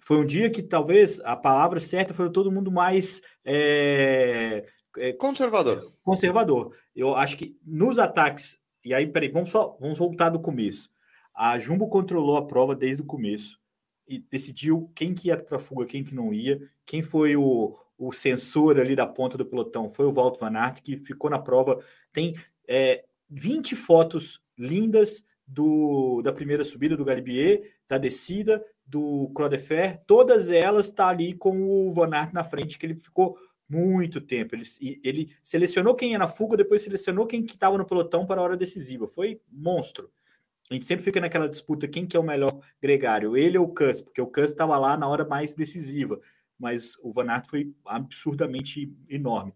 Foi 0.00 0.18
um 0.18 0.26
dia 0.26 0.50
que 0.50 0.62
talvez 0.62 1.18
a 1.20 1.34
palavra 1.34 1.80
certa 1.80 2.12
foi 2.12 2.30
todo 2.30 2.52
mundo 2.52 2.70
mais 2.70 3.22
é, 3.44 4.66
é, 4.98 5.12
conservador. 5.14 5.94
Conservador. 6.02 6.76
Eu 6.94 7.14
acho 7.14 7.36
que 7.36 7.56
nos 7.64 7.98
ataques. 7.98 8.58
E 8.84 8.92
aí, 8.92 9.06
peraí, 9.06 9.30
vamos, 9.30 9.48
só, 9.48 9.78
vamos 9.80 9.96
voltar 9.96 10.28
do 10.28 10.38
começo. 10.40 10.93
A 11.34 11.58
Jumbo 11.58 11.88
controlou 11.88 12.36
a 12.36 12.46
prova 12.46 12.74
desde 12.74 13.02
o 13.02 13.06
começo 13.06 13.58
e 14.06 14.18
decidiu 14.18 14.90
quem 14.94 15.14
que 15.14 15.28
ia 15.28 15.36
para 15.36 15.56
a 15.56 15.60
fuga, 15.60 15.86
quem 15.86 16.04
que 16.04 16.14
não 16.14 16.32
ia. 16.32 16.60
Quem 16.86 17.02
foi 17.02 17.36
o, 17.36 17.76
o 17.98 18.12
sensor 18.12 18.78
ali 18.78 18.94
da 18.94 19.06
ponta 19.06 19.36
do 19.36 19.46
pelotão 19.46 19.88
foi 19.88 20.06
o 20.06 20.12
Walt 20.12 20.38
Van 20.38 20.56
Aert, 20.56 20.80
que 20.82 20.98
ficou 20.98 21.30
na 21.30 21.38
prova. 21.38 21.82
Tem 22.12 22.34
é, 22.68 23.04
20 23.30 23.74
fotos 23.74 24.40
lindas 24.56 25.24
do, 25.46 26.22
da 26.22 26.32
primeira 26.32 26.64
subida 26.64 26.96
do 26.96 27.04
Galibier, 27.04 27.72
da 27.88 27.98
descida, 27.98 28.64
do 28.86 29.30
Croix 29.34 29.50
de 29.50 29.58
Fer, 29.58 30.02
todas 30.06 30.50
elas 30.50 30.90
tá 30.90 31.08
ali 31.08 31.32
com 31.34 31.62
o 31.62 31.92
Van 31.92 32.10
Aert 32.12 32.32
na 32.32 32.44
frente, 32.44 32.78
que 32.78 32.84
ele 32.84 32.94
ficou 32.94 33.36
muito 33.68 34.20
tempo. 34.20 34.54
Ele, 34.54 34.64
ele 35.02 35.36
selecionou 35.42 35.94
quem 35.94 36.12
ia 36.12 36.18
na 36.18 36.28
fuga, 36.28 36.56
depois 36.56 36.82
selecionou 36.82 37.26
quem 37.26 37.44
que 37.44 37.54
estava 37.54 37.78
no 37.78 37.86
pelotão 37.86 38.26
para 38.26 38.40
a 38.40 38.44
hora 38.44 38.56
decisiva. 38.56 39.06
Foi 39.06 39.40
monstro. 39.50 40.10
A 40.70 40.74
gente 40.74 40.86
sempre 40.86 41.04
fica 41.04 41.20
naquela 41.20 41.48
disputa 41.48 41.86
quem 41.86 42.06
que 42.06 42.16
é 42.16 42.20
o 42.20 42.24
melhor 42.24 42.58
gregário, 42.80 43.36
ele 43.36 43.58
ou 43.58 43.66
o 43.66 43.74
Cus, 43.74 44.00
porque 44.00 44.20
o 44.20 44.26
Cus 44.26 44.44
estava 44.44 44.78
lá 44.78 44.96
na 44.96 45.06
hora 45.06 45.24
mais 45.24 45.54
decisiva, 45.54 46.18
mas 46.58 46.96
o 47.02 47.12
Van 47.12 47.28
Aert 47.28 47.46
foi 47.46 47.74
absurdamente 47.84 48.92
enorme. 49.08 49.52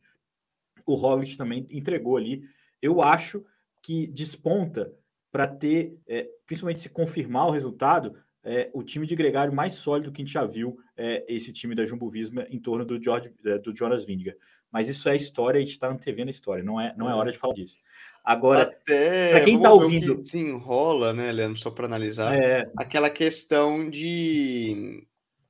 O 0.84 0.94
Roglic 0.94 1.36
também 1.36 1.66
entregou 1.70 2.16
ali. 2.16 2.42
Eu 2.80 3.02
acho 3.02 3.44
que 3.82 4.06
desponta 4.06 4.92
para 5.30 5.46
ter, 5.46 5.98
é, 6.06 6.28
principalmente 6.46 6.82
se 6.82 6.88
confirmar 6.88 7.46
o 7.46 7.50
resultado, 7.50 8.14
é, 8.42 8.70
o 8.72 8.82
time 8.82 9.06
de 9.06 9.14
gregário 9.14 9.52
mais 9.52 9.74
sólido 9.74 10.10
que 10.12 10.22
a 10.22 10.24
gente 10.24 10.32
já 10.32 10.46
viu, 10.46 10.78
é, 10.96 11.24
esse 11.28 11.52
time 11.52 11.74
da 11.74 11.86
Jumbo 11.86 12.10
Visma 12.10 12.46
em 12.50 12.58
torno 12.58 12.84
do, 12.84 13.02
George, 13.02 13.32
é, 13.44 13.58
do 13.58 13.74
Jonas 13.74 14.04
Vingegaard. 14.04 14.38
Mas 14.70 14.88
isso 14.88 15.08
é 15.08 15.16
história, 15.16 15.58
a 15.58 15.60
gente 15.60 15.72
está 15.72 15.88
antevendo 15.88 16.28
a 16.28 16.30
história, 16.30 16.62
não 16.62 16.80
é, 16.80 16.94
não 16.96 17.08
é 17.08 17.14
hora 17.14 17.32
de 17.32 17.38
falar 17.38 17.54
disso. 17.54 17.78
Agora, 18.24 18.66
para 18.84 19.40
quem 19.44 19.56
está 19.56 19.72
ouvindo. 19.72 20.16
Que 20.16 20.22
desenrola, 20.22 21.14
né, 21.14 21.32
Leandro, 21.32 21.58
só 21.58 21.70
para 21.70 21.86
analisar, 21.86 22.34
é... 22.34 22.70
aquela 22.76 23.08
questão 23.08 23.88
de 23.88 25.06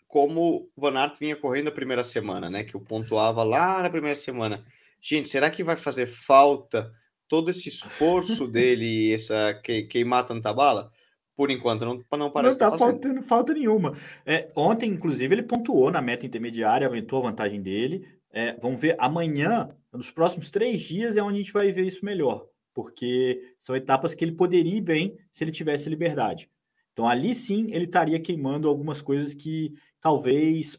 como 0.07 0.71
o 0.75 0.81
Van 0.81 0.97
Aert 0.97 1.19
vinha 1.19 1.37
correndo 1.37 1.69
a 1.69 1.73
primeira 1.73 2.03
semana, 2.03 2.49
né? 2.49 2.65
Que 2.65 2.75
eu 2.75 2.81
pontuava 2.81 3.43
lá 3.43 3.83
na 3.83 3.91
primeira 3.91 4.17
semana. 4.17 4.65
Gente, 5.01 5.29
será 5.29 5.51
que 5.51 5.63
vai 5.63 5.77
fazer 5.77 6.07
falta 6.07 6.93
todo 7.29 7.51
esse 7.51 7.69
esforço 7.69 8.47
dele, 8.49 9.13
essa 9.13 9.55
que, 9.63 9.83
queimar 9.83 10.27
tanta 10.27 10.53
bala? 10.53 10.91
Por 11.37 11.51
enquanto, 11.51 11.85
não, 11.85 12.03
não 12.19 12.31
parece 12.31 12.59
Não 12.59 12.69
está 12.69 12.79
faltando 12.79 13.23
falta 13.23 13.53
nenhuma. 13.53 13.97
É, 14.27 14.51
ontem, 14.57 14.91
inclusive, 14.91 15.35
ele 15.35 15.43
pontuou 15.43 15.91
na 15.91 16.03
meta 16.03 16.27
intermediária, 16.27 16.87
aumentou 16.87 17.21
a 17.21 17.31
vantagem 17.31 17.63
dele. 17.63 18.18
É, 18.31 18.55
vamos 18.61 18.81
ver 18.81 18.97
amanhã, 18.99 19.69
nos 19.93 20.11
próximos 20.11 20.51
três 20.51 20.83
dias, 20.83 21.17
é 21.17 21.23
onde 21.23 21.35
a 21.35 21.43
gente 21.43 21.53
vai 21.53 21.73
ver 21.73 21.87
isso 21.87 22.05
melhor, 22.05 22.47
porque 22.75 23.55
são 23.57 23.75
etapas 23.75 24.15
que 24.15 24.25
ele 24.25 24.33
poderia 24.33 24.77
ir 24.77 24.81
bem 24.83 25.19
se 25.31 25.45
ele 25.45 25.51
tivesse 25.51 25.89
liberdade. 25.89 26.51
Então, 26.93 27.09
ali 27.09 27.35
sim, 27.35 27.69
ele 27.71 27.85
estaria 27.85 28.21
queimando 28.21 28.69
algumas 28.69 29.01
coisas 29.01 29.33
que 29.33 29.73
talvez 30.01 30.79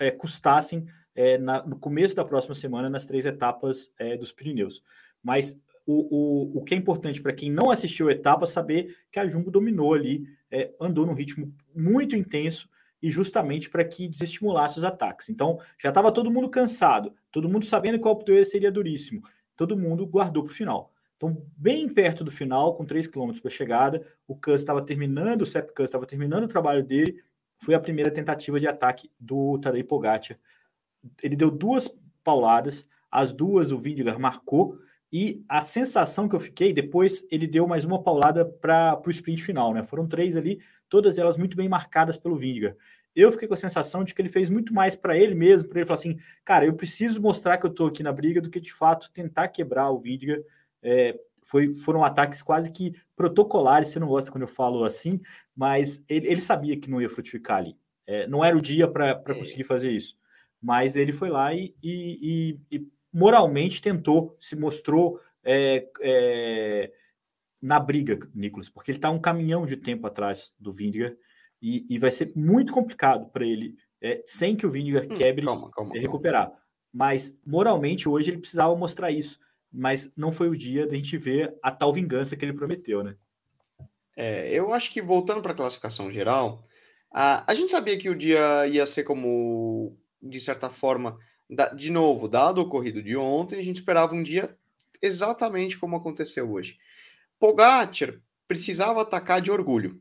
é, 0.00 0.10
custassem 0.10 0.86
é, 1.14 1.38
na, 1.38 1.64
no 1.66 1.78
começo 1.78 2.16
da 2.16 2.24
próxima 2.24 2.54
semana 2.54 2.90
nas 2.90 3.06
três 3.06 3.24
etapas 3.26 3.90
é, 3.98 4.16
dos 4.16 4.32
Pirineus. 4.32 4.82
Mas 5.22 5.56
o, 5.86 6.56
o, 6.56 6.58
o 6.58 6.64
que 6.64 6.74
é 6.74 6.76
importante 6.76 7.20
para 7.20 7.32
quem 7.32 7.50
não 7.50 7.70
assistiu 7.70 8.08
a 8.08 8.12
etapa 8.12 8.46
saber 8.46 8.96
que 9.10 9.18
a 9.18 9.26
Jumbo 9.26 9.50
dominou 9.50 9.94
ali, 9.94 10.24
é, 10.50 10.72
andou 10.80 11.06
num 11.06 11.14
ritmo 11.14 11.52
muito 11.74 12.16
intenso 12.16 12.68
e 13.02 13.10
justamente 13.10 13.68
para 13.68 13.84
que 13.84 14.08
desestimulasse 14.08 14.78
os 14.78 14.84
ataques. 14.84 15.28
Então, 15.28 15.58
já 15.76 15.88
estava 15.88 16.12
todo 16.12 16.30
mundo 16.30 16.48
cansado, 16.48 17.12
todo 17.30 17.48
mundo 17.48 17.66
sabendo 17.66 17.98
que 17.98 18.06
o 18.06 18.08
Alpe 18.08 18.44
seria 18.44 18.70
duríssimo, 18.70 19.22
todo 19.56 19.76
mundo 19.76 20.06
guardou 20.06 20.44
para 20.44 20.52
o 20.52 20.54
final. 20.54 20.92
Então, 21.16 21.44
bem 21.56 21.88
perto 21.88 22.24
do 22.24 22.30
final, 22.30 22.74
com 22.74 22.84
3 22.84 23.06
km 23.06 23.32
para 23.40 23.50
chegada, 23.50 24.06
o 24.26 24.34
Kuss 24.34 24.56
estava 24.56 24.82
terminando, 24.82 25.42
o 25.42 25.46
Sepp 25.46 25.74
Kuss 25.74 25.84
estava 25.84 26.06
terminando 26.06 26.44
o 26.44 26.48
trabalho 26.48 26.82
dele, 26.82 27.22
foi 27.58 27.74
a 27.74 27.80
primeira 27.80 28.10
tentativa 28.10 28.58
de 28.58 28.66
ataque 28.66 29.10
do 29.18 29.58
Tadej 29.58 29.84
Pogacar. 29.84 30.38
Ele 31.22 31.36
deu 31.36 31.50
duas 31.50 31.88
pauladas, 32.24 32.86
as 33.10 33.32
duas 33.32 33.70
o 33.70 33.78
Vingegaard 33.78 34.20
marcou, 34.20 34.78
e 35.12 35.44
a 35.46 35.60
sensação 35.60 36.26
que 36.26 36.34
eu 36.34 36.40
fiquei, 36.40 36.72
depois 36.72 37.22
ele 37.30 37.46
deu 37.46 37.68
mais 37.68 37.84
uma 37.84 38.02
paulada 38.02 38.46
para 38.46 39.00
o 39.06 39.10
sprint 39.10 39.42
final, 39.42 39.74
né? 39.74 39.82
Foram 39.82 40.08
três 40.08 40.38
ali, 40.38 40.58
todas 40.88 41.18
elas 41.18 41.36
muito 41.36 41.54
bem 41.54 41.68
marcadas 41.68 42.16
pelo 42.16 42.38
Vingegaard. 42.38 42.78
Eu 43.14 43.30
fiquei 43.30 43.46
com 43.46 43.52
a 43.52 43.58
sensação 43.58 44.02
de 44.02 44.14
que 44.14 44.22
ele 44.22 44.30
fez 44.30 44.48
muito 44.48 44.72
mais 44.72 44.96
para 44.96 45.14
ele 45.14 45.34
mesmo, 45.34 45.68
para 45.68 45.80
ele 45.80 45.86
falar 45.86 45.98
assim, 45.98 46.18
cara, 46.42 46.64
eu 46.64 46.72
preciso 46.72 47.20
mostrar 47.20 47.58
que 47.58 47.66
eu 47.66 47.70
estou 47.70 47.88
aqui 47.88 48.02
na 48.02 48.10
briga 48.10 48.40
do 48.40 48.48
que 48.48 48.58
de 48.58 48.72
fato 48.72 49.12
tentar 49.12 49.48
quebrar 49.48 49.90
o 49.90 50.00
Vingegaard. 50.00 50.46
É, 50.82 51.20
foi, 51.42 51.68
foram 51.68 52.02
ataques 52.02 52.40
quase 52.40 52.70
que 52.72 52.94
protocolares, 53.14 53.88
você 53.88 53.98
não 53.98 54.06
gosta 54.06 54.32
quando 54.32 54.42
eu 54.42 54.48
falo 54.48 54.82
assim, 54.82 55.20
mas 55.54 56.02
ele, 56.08 56.26
ele 56.26 56.40
sabia 56.40 56.78
que 56.80 56.88
não 56.88 57.02
ia 57.02 57.10
frutificar 57.10 57.58
ali. 57.58 57.76
É, 58.06 58.26
não 58.26 58.42
era 58.42 58.56
o 58.56 58.62
dia 58.62 58.88
para 58.88 59.10
é. 59.10 59.34
conseguir 59.34 59.64
fazer 59.64 59.90
isso. 59.90 60.16
Mas 60.60 60.96
ele 60.96 61.12
foi 61.12 61.28
lá 61.28 61.52
e, 61.52 61.74
e, 61.82 62.56
e, 62.70 62.76
e 62.78 62.86
moralmente 63.12 63.82
tentou, 63.82 64.36
se 64.40 64.56
mostrou 64.56 65.20
é, 65.44 65.88
é, 66.00 66.92
na 67.60 67.78
briga, 67.78 68.18
Nicolas, 68.34 68.68
porque 68.68 68.90
ele 68.90 68.98
está 68.98 69.10
um 69.10 69.20
caminhão 69.20 69.66
de 69.66 69.76
tempo 69.76 70.06
atrás 70.06 70.52
do 70.58 70.72
Vindiger 70.72 71.18
e, 71.60 71.86
e 71.88 71.98
vai 71.98 72.10
ser 72.10 72.32
muito 72.34 72.72
complicado 72.72 73.30
para 73.30 73.44
ele, 73.44 73.76
é, 74.00 74.22
sem 74.26 74.56
que 74.56 74.66
o 74.66 74.70
Vindiger 74.70 75.06
hum, 75.10 75.14
quebre, 75.14 75.44
calma, 75.44 75.70
calma, 75.70 75.94
recuperar. 75.94 76.46
Calma. 76.46 76.62
Mas 76.92 77.36
moralmente 77.46 78.08
hoje 78.08 78.30
ele 78.30 78.38
precisava 78.38 78.74
mostrar 78.76 79.10
isso, 79.10 79.38
mas 79.72 80.12
não 80.16 80.32
foi 80.32 80.48
o 80.48 80.56
dia 80.56 80.86
da 80.86 80.94
gente 80.94 81.16
ver 81.16 81.56
a 81.62 81.70
tal 81.70 81.92
vingança 81.92 82.36
que 82.36 82.44
ele 82.44 82.52
prometeu, 82.52 83.02
né? 83.02 83.16
É, 84.14 84.52
eu 84.52 84.74
acho 84.74 84.92
que 84.92 85.00
voltando 85.00 85.40
para 85.40 85.52
a 85.52 85.56
classificação 85.56 86.10
geral, 86.10 86.66
a, 87.10 87.50
a 87.50 87.54
gente 87.54 87.70
sabia 87.70 87.96
que 87.96 88.10
o 88.10 88.16
dia 88.16 88.66
ia 88.66 88.86
ser 88.86 89.04
como, 89.04 89.96
de 90.20 90.40
certa 90.40 90.68
forma, 90.68 91.18
de 91.74 91.90
novo, 91.90 92.28
dado 92.28 92.58
o 92.58 92.64
ocorrido 92.64 93.02
de 93.02 93.16
ontem, 93.16 93.58
a 93.58 93.62
gente 93.62 93.76
esperava 93.76 94.14
um 94.14 94.22
dia 94.22 94.56
exatamente 95.00 95.78
como 95.78 95.96
aconteceu 95.96 96.50
hoje. 96.50 96.78
Pogacar 97.38 98.20
precisava 98.46 99.02
atacar 99.02 99.40
de 99.40 99.50
orgulho, 99.50 100.00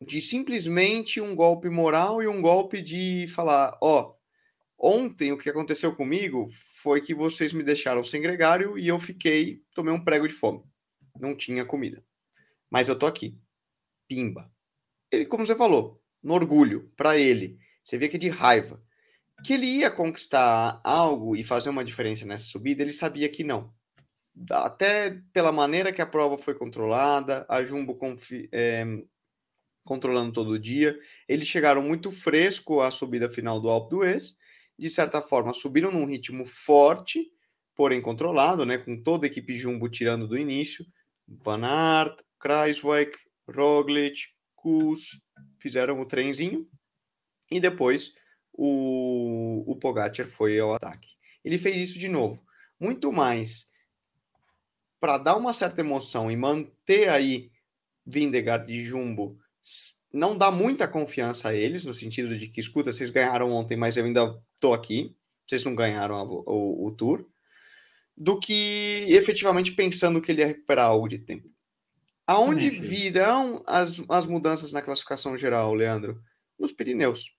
de 0.00 0.20
simplesmente 0.20 1.20
um 1.20 1.34
golpe 1.34 1.68
moral 1.68 2.22
e 2.22 2.28
um 2.28 2.40
golpe 2.40 2.80
de 2.80 3.26
falar, 3.28 3.76
ó, 3.80 4.14
oh, 4.78 4.92
ontem 4.94 5.32
o 5.32 5.38
que 5.38 5.50
aconteceu 5.50 5.94
comigo 5.94 6.48
foi 6.82 7.00
que 7.00 7.14
vocês 7.14 7.52
me 7.52 7.62
deixaram 7.62 8.04
sem 8.04 8.20
gregário 8.20 8.78
e 8.78 8.88
eu 8.88 8.98
fiquei, 8.98 9.62
tomei 9.74 9.92
um 9.92 10.02
prego 10.02 10.28
de 10.28 10.34
fome. 10.34 10.62
Não 11.18 11.34
tinha 11.34 11.64
comida. 11.64 12.04
Mas 12.70 12.88
eu 12.88 12.98
tô 12.98 13.06
aqui. 13.06 13.40
Pimba. 14.08 14.50
Ele, 15.10 15.26
como 15.26 15.46
você 15.46 15.56
falou, 15.56 16.02
no 16.22 16.34
orgulho, 16.34 16.92
para 16.96 17.18
ele. 17.18 17.58
Você 17.82 17.96
vê 17.96 18.08
que 18.08 18.16
é 18.16 18.18
de 18.18 18.28
raiva 18.28 18.82
que 19.44 19.52
ele 19.52 19.66
ia 19.66 19.90
conquistar 19.90 20.80
algo 20.82 21.36
e 21.36 21.44
fazer 21.44 21.70
uma 21.70 21.84
diferença 21.84 22.26
nessa 22.26 22.44
subida, 22.44 22.82
ele 22.82 22.92
sabia 22.92 23.28
que 23.28 23.44
não. 23.44 23.72
Até 24.50 25.22
pela 25.32 25.52
maneira 25.52 25.92
que 25.92 26.02
a 26.02 26.06
prova 26.06 26.36
foi 26.36 26.54
controlada, 26.54 27.46
a 27.48 27.64
Jumbo 27.64 27.98
é, 28.52 28.84
controlando 29.84 30.32
todo 30.32 30.58
dia, 30.58 30.98
eles 31.28 31.46
chegaram 31.46 31.80
muito 31.80 32.10
fresco 32.10 32.80
à 32.80 32.90
subida 32.90 33.30
final 33.30 33.60
do 33.60 33.70
Alpe 33.70 33.90
d'Huez, 33.90 34.36
de 34.78 34.90
certa 34.90 35.22
forma 35.22 35.54
subiram 35.54 35.90
num 35.90 36.04
ritmo 36.04 36.44
forte, 36.44 37.30
porém 37.74 38.02
controlado, 38.02 38.66
né, 38.66 38.76
com 38.76 39.02
toda 39.02 39.26
a 39.26 39.28
equipe 39.28 39.56
Jumbo 39.56 39.88
tirando 39.88 40.26
do 40.26 40.36
início, 40.36 40.84
Van 41.26 41.64
Aert, 41.64 42.20
Kreiswijk, 42.38 43.16
Roglic, 43.48 44.28
Kuss, 44.54 45.22
fizeram 45.58 46.00
o 46.00 46.06
trenzinho, 46.06 46.68
e 47.50 47.60
depois 47.60 48.12
o, 48.56 49.64
o 49.66 49.76
Pogacar 49.76 50.26
foi 50.26 50.58
ao 50.58 50.74
ataque. 50.74 51.10
Ele 51.44 51.58
fez 51.58 51.76
isso 51.90 51.98
de 51.98 52.08
novo, 52.08 52.44
muito 52.80 53.12
mais 53.12 53.70
para 54.98 55.18
dar 55.18 55.36
uma 55.36 55.52
certa 55.52 55.82
emoção 55.82 56.30
e 56.30 56.36
manter 56.36 57.08
aí 57.08 57.50
Vindegaard 58.06 58.66
de 58.66 58.84
Jumbo, 58.84 59.38
não 60.12 60.36
dá 60.36 60.50
muita 60.50 60.88
confiança 60.88 61.50
a 61.50 61.54
eles, 61.54 61.84
no 61.84 61.92
sentido 61.92 62.36
de 62.38 62.48
que, 62.48 62.60
escuta, 62.60 62.92
vocês 62.92 63.10
ganharam 63.10 63.52
ontem, 63.52 63.76
mas 63.76 63.96
eu 63.96 64.04
ainda 64.04 64.40
estou 64.54 64.72
aqui, 64.72 65.14
vocês 65.46 65.64
não 65.64 65.74
ganharam 65.74 66.16
a, 66.16 66.22
o, 66.22 66.86
o 66.86 66.90
Tour, 66.92 67.26
do 68.16 68.38
que 68.38 69.04
efetivamente 69.08 69.72
pensando 69.72 70.22
que 70.22 70.32
ele 70.32 70.40
ia 70.40 70.46
recuperar 70.46 70.86
algo 70.86 71.08
de 71.08 71.18
tempo. 71.18 71.50
Aonde 72.26 72.70
virão 72.70 73.62
as, 73.66 74.02
as 74.08 74.26
mudanças 74.26 74.72
na 74.72 74.82
classificação 74.82 75.36
geral, 75.36 75.74
Leandro? 75.74 76.20
Nos 76.58 76.72
Pirineus. 76.72 77.35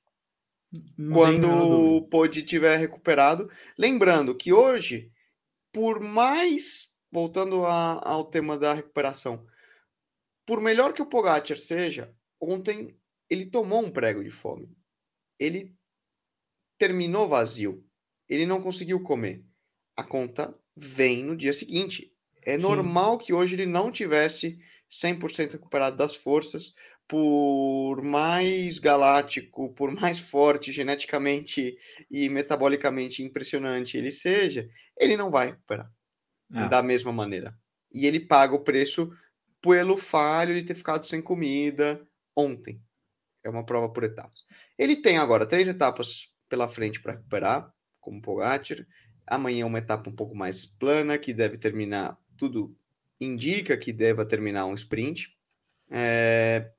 Não 0.98 1.14
quando 1.16 1.48
o 1.48 2.02
Pod 2.08 2.42
tiver 2.44 2.78
recuperado. 2.78 3.50
Lembrando 3.78 4.36
que 4.36 4.52
hoje, 4.52 5.12
por 5.72 6.00
mais, 6.00 6.94
voltando 7.12 7.66
a, 7.66 8.02
ao 8.08 8.26
tema 8.26 8.58
da 8.58 8.74
recuperação, 8.74 9.46
por 10.46 10.62
melhor 10.62 10.94
que 10.94 11.02
o 11.02 11.06
Pogacar 11.06 11.58
seja, 11.58 12.14
ontem 12.40 12.98
ele 13.30 13.46
tomou 13.46 13.84
um 13.84 13.92
prego 13.92 14.24
de 14.24 14.30
fome. 14.30 14.70
Ele 15.40 15.76
terminou 16.78 17.28
vazio. 17.28 17.84
Ele 18.30 18.46
não 18.46 18.62
conseguiu 18.62 19.02
comer. 19.04 19.44
A 19.96 20.04
conta 20.04 20.58
vem 20.76 21.24
no 21.24 21.36
dia 21.36 21.54
seguinte. 21.54 22.14
É 22.44 22.56
Sim. 22.56 22.62
normal 22.62 23.18
que 23.18 23.34
hoje 23.34 23.56
ele 23.56 23.66
não 23.66 23.92
tivesse 23.92 24.58
100% 24.90 25.54
recuperado 25.54 25.98
das 25.98 26.16
forças, 26.16 26.74
por 27.08 28.02
mais 28.04 28.80
galáctico, 28.80 29.74
por 29.74 29.92
mais 29.92 30.20
forte 30.20 30.72
geneticamente 30.72 31.78
e 32.12 32.28
metabolicamente 32.28 33.24
impressionante 33.24 33.98
ele 33.98 34.12
seja, 34.12 34.70
ele 34.98 35.16
não 35.16 35.32
vai 35.32 35.48
recuperar 35.48 35.90
é. 36.54 36.68
da 36.68 36.84
mesma 36.84 37.12
maneira. 37.12 37.58
E 37.94 38.06
ele 38.06 38.20
paga 38.20 38.54
o 38.54 38.64
preço 38.64 39.12
pelo 39.62 39.98
falho 39.98 40.54
de 40.56 40.64
ter 40.64 40.76
ficado 40.76 41.06
sem 41.08 41.22
comida 41.22 42.06
ontem. 42.36 42.82
É 43.44 43.50
uma 43.50 43.66
prova 43.66 43.90
por 43.90 44.04
etapas. 44.04 44.42
Ele 44.78 44.96
tem 44.96 45.18
agora 45.18 45.46
três 45.46 45.68
etapas 45.68 46.32
pela 46.50 46.68
frente 46.68 47.02
para 47.02 47.14
recuperar, 47.14 47.74
como 48.00 48.22
Pogacar. 48.22 48.86
Amanhã 49.26 49.66
uma 49.66 49.80
etapa 49.80 50.10
um 50.10 50.16
pouco 50.16 50.36
mais 50.36 50.66
plana, 50.66 51.18
que 51.18 51.34
deve 51.34 51.58
terminar, 51.58 52.18
tudo 52.38 52.76
indica 53.20 53.78
que 53.78 53.92
deva 53.92 54.26
terminar 54.26 54.66
um 54.66 54.74
sprint 54.76 55.36
É... 55.90 56.72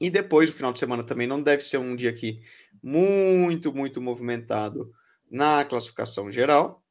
E 0.00 0.10
depois, 0.10 0.50
o 0.50 0.52
final 0.52 0.72
de 0.72 0.78
semana 0.78 1.02
também 1.02 1.26
não 1.26 1.42
deve 1.42 1.62
ser 1.62 1.78
um 1.78 1.96
dia 1.96 2.10
aqui 2.10 2.40
muito, 2.82 3.72
muito 3.72 4.00
movimentado 4.00 4.92
na 5.30 5.64
classificação 5.64 6.30
geral. 6.30 6.82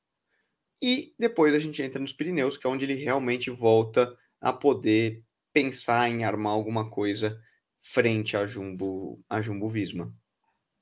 E 0.82 1.14
depois 1.18 1.54
a 1.54 1.60
gente 1.60 1.82
entra 1.82 2.00
nos 2.00 2.14
Pirineus, 2.14 2.58
que 2.58 2.68
é 2.68 2.70
onde 2.70 2.86
ele 2.86 2.96
realmente 2.96 3.50
volta 3.50 4.16
a 4.42 4.52
poder 4.52 5.24
pensar 5.54 6.10
em 6.10 6.24
armar 6.24 6.54
alguma 6.54 6.90
coisa 6.90 7.40
frente 7.82 8.36
a 8.36 8.46
Jumbo, 8.46 9.24
a 9.30 9.42
Jumbo 9.42 9.70
Visma. 9.70 10.14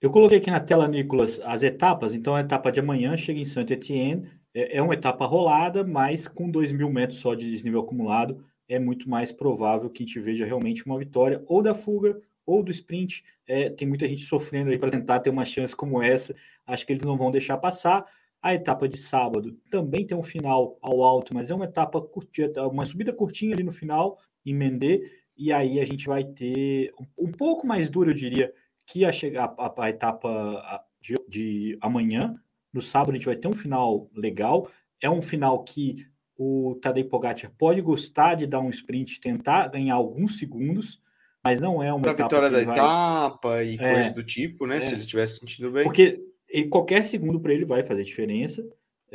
Eu 0.01 0.09
coloquei 0.09 0.37
aqui 0.37 0.49
na 0.51 0.59
tela, 0.59 0.87
Nicolas, 0.87 1.39
as 1.41 1.63
etapas. 1.63 2.13
Então, 2.13 2.35
a 2.35 2.41
etapa 2.41 2.71
de 2.71 2.79
amanhã 2.79 3.15
chega 3.15 3.39
em 3.39 3.45
Saint-Étienne. 3.45 4.29
É, 4.53 4.77
é 4.77 4.81
uma 4.81 4.93
etapa 4.93 5.25
rolada, 5.25 5.83
mas 5.83 6.27
com 6.27 6.49
2 6.49 6.71
mil 6.71 6.89
metros 6.89 7.19
só 7.19 7.33
de 7.33 7.49
desnível 7.49 7.81
acumulado, 7.81 8.43
é 8.67 8.79
muito 8.79 9.09
mais 9.09 9.31
provável 9.31 9.89
que 9.89 10.03
a 10.03 10.05
gente 10.05 10.19
veja 10.19 10.45
realmente 10.45 10.85
uma 10.85 10.97
vitória 10.97 11.43
ou 11.47 11.61
da 11.61 11.75
fuga 11.75 12.19
ou 12.45 12.63
do 12.63 12.71
sprint. 12.71 13.23
É, 13.47 13.69
tem 13.69 13.87
muita 13.87 14.07
gente 14.07 14.25
sofrendo 14.25 14.71
aí 14.71 14.77
para 14.77 14.91
tentar 14.91 15.19
ter 15.19 15.29
uma 15.29 15.45
chance 15.45 15.75
como 15.75 16.01
essa. 16.01 16.35
Acho 16.65 16.85
que 16.85 16.93
eles 16.93 17.05
não 17.05 17.17
vão 17.17 17.31
deixar 17.31 17.57
passar. 17.57 18.05
A 18.41 18.53
etapa 18.53 18.87
de 18.87 18.97
sábado 18.97 19.57
também 19.69 20.05
tem 20.05 20.17
um 20.17 20.23
final 20.23 20.77
ao 20.81 21.01
alto, 21.01 21.33
mas 21.33 21.49
é 21.49 21.55
uma 21.55 21.65
etapa 21.65 22.01
curtinha, 22.01 22.51
uma 22.69 22.85
subida 22.85 23.13
curtinha 23.13 23.53
ali 23.53 23.63
no 23.63 23.71
final, 23.71 24.19
em 24.45 24.53
Mendê, 24.53 25.09
e 25.37 25.51
aí 25.51 25.79
a 25.79 25.85
gente 25.85 26.07
vai 26.07 26.23
ter 26.23 26.91
um, 27.17 27.31
pouco 27.31 27.65
mais 27.65 27.89
duro, 27.89 28.11
eu 28.11 28.13
diria, 28.13 28.53
que 28.85 29.05
a, 29.05 29.11
chegar, 29.13 29.55
a, 29.57 29.73
a 29.83 29.89
etapa 29.89 30.85
de, 31.01 31.15
de 31.27 31.77
amanhã. 31.81 32.35
No 32.71 32.81
sábado 32.81 33.11
a 33.11 33.15
gente 33.15 33.25
vai 33.25 33.35
ter 33.35 33.47
um 33.47 33.53
final 33.53 34.09
legal. 34.13 34.69
É 35.01 35.09
um 35.09 35.21
final 35.21 35.63
que 35.63 36.05
o 36.37 36.77
Tadej 36.81 37.07
Pogacar 37.07 37.51
pode 37.57 37.81
gostar 37.81 38.35
de 38.35 38.47
dar 38.47 38.59
um 38.59 38.69
sprint, 38.69 39.19
tentar 39.19 39.67
ganhar 39.67 39.95
alguns 39.95 40.37
segundos, 40.37 41.01
mas 41.43 41.59
não 41.59 41.83
é 41.83 41.91
uma 41.93 42.01
pra 42.01 42.11
etapa 42.11 42.29
vitória 42.29 42.49
da 42.49 42.63
vai... 42.63 42.75
etapa 42.75 43.63
e 43.63 43.75
é, 43.75 43.93
coisas 43.93 44.11
do 44.13 44.23
tipo, 44.23 44.65
né? 44.65 44.77
É, 44.77 44.81
se 44.81 44.93
ele 44.93 45.01
estivesse 45.01 45.39
sentindo 45.39 45.71
bem. 45.71 45.83
Porque 45.83 46.23
ele, 46.49 46.67
qualquer 46.67 47.05
segundo 47.05 47.39
para 47.39 47.53
ele 47.53 47.65
vai 47.65 47.83
fazer 47.83 48.03
diferença. 48.03 48.65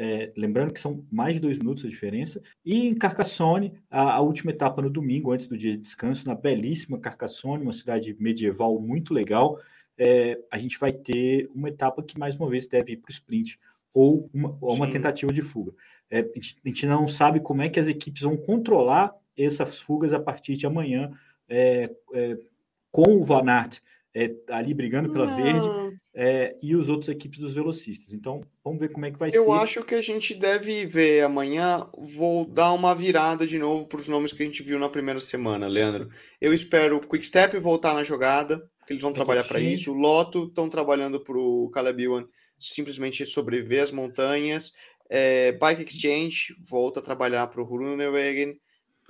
É, 0.00 0.32
lembrando 0.36 0.72
que 0.72 0.80
são 0.80 1.04
mais 1.10 1.34
de 1.34 1.40
dois 1.40 1.58
minutos 1.58 1.84
a 1.84 1.88
diferença. 1.88 2.40
E 2.64 2.86
em 2.86 2.94
Carcassonne, 2.94 3.72
a, 3.90 4.12
a, 4.14 4.20
última 4.20 4.52
etapa 4.52 4.80
no 4.80 4.88
domingo, 4.88 5.32
antes 5.32 5.48
do 5.48 5.58
dia 5.58 5.72
de 5.72 5.78
descanso, 5.78 6.24
na 6.24 6.36
belíssima 6.36 7.00
Carcassonne, 7.00 7.64
uma 7.64 7.72
cidade 7.72 8.14
medieval 8.20 8.80
muito 8.80 9.12
legal, 9.12 9.58
é, 9.98 10.38
a 10.52 10.58
gente 10.58 10.78
vai 10.78 10.92
ter 10.92 11.50
uma 11.52 11.68
etapa 11.68 12.00
que 12.00 12.16
mais 12.16 12.36
uma 12.36 12.48
vez 12.48 12.68
deve 12.68 12.92
ir 12.92 12.98
para 12.98 13.08
o 13.08 13.12
sprint 13.12 13.58
ou 13.92 14.30
uma, 14.32 14.56
ou 14.60 14.74
uma 14.74 14.88
tentativa 14.88 15.32
de 15.32 15.42
fuga. 15.42 15.72
É, 16.10 16.20
a, 16.20 16.22
gente, 16.22 16.56
a, 16.64 16.68
gente, 16.68 16.86
não 16.86 17.06
sabe 17.06 17.40
como 17.40 17.62
é 17.62 17.68
que 17.68 17.80
as 17.80 17.86
equipes 17.86 18.22
vão 18.22 18.36
controlar 18.36 19.14
essas 19.36 19.78
fugas 19.78 20.12
a 20.12 20.20
partir 20.20 20.56
de 20.56 20.66
amanhã, 20.66 21.10
é, 21.48 21.90
é, 22.14 22.36
com 22.90 23.16
o 23.16 23.24
Van 23.24 23.48
Aert 23.48 23.80
é, 24.14 24.34
ali 24.48 24.74
brigando 24.74 25.12
pela 25.12 25.26
não. 25.26 25.36
verde 25.36 25.98
é, 26.14 26.56
e 26.60 26.74
os 26.74 26.88
outros 26.88 27.08
equipes 27.08 27.38
dos 27.38 27.54
velocistas. 27.54 28.12
Então, 28.12 28.42
vamos 28.64 28.80
ver 28.80 28.90
como 28.90 29.06
é 29.06 29.10
que 29.12 29.18
vai 29.18 29.28
Eu 29.28 29.32
ser. 29.32 29.38
Eu 29.38 29.52
acho 29.52 29.84
que 29.84 29.94
a 29.94 30.00
gente 30.00 30.34
deve 30.34 30.84
ver 30.84 31.22
amanhã. 31.22 31.86
Vou 32.16 32.44
dar 32.44 32.72
uma 32.72 32.94
virada 32.94 33.46
de 33.46 33.58
novo 33.58 33.86
para 33.86 34.00
os 34.00 34.08
nomes 34.08 34.32
que 34.32 34.42
a 34.42 34.46
gente 34.46 34.62
viu 34.62 34.78
na 34.78 34.88
primeira 34.88 35.20
semana, 35.20 35.68
Leandro. 35.68 36.08
Eu 36.40 36.52
espero 36.52 36.96
o 36.96 37.06
Quickstep 37.06 37.56
voltar 37.58 37.94
na 37.94 38.02
jogada, 38.02 38.68
que 38.84 38.92
eles 38.92 39.02
vão 39.02 39.12
trabalhar 39.12 39.44
para 39.44 39.60
isso. 39.60 39.92
O 39.92 39.94
Loto 39.94 40.46
estão 40.46 40.68
trabalhando 40.68 41.20
para 41.20 41.38
o 41.38 41.70
Caleb 41.70 42.02
Ewan 42.02 42.26
simplesmente 42.58 43.24
sobreviver 43.24 43.84
às 43.84 43.92
montanhas. 43.92 44.72
É, 45.08 45.52
Bike 45.52 45.84
Exchange 45.84 46.54
volta 46.68 47.00
a 47.00 47.02
trabalhar 47.02 47.46
para 47.46 47.62
o 47.62 47.66
Groenewegen. 47.66 48.58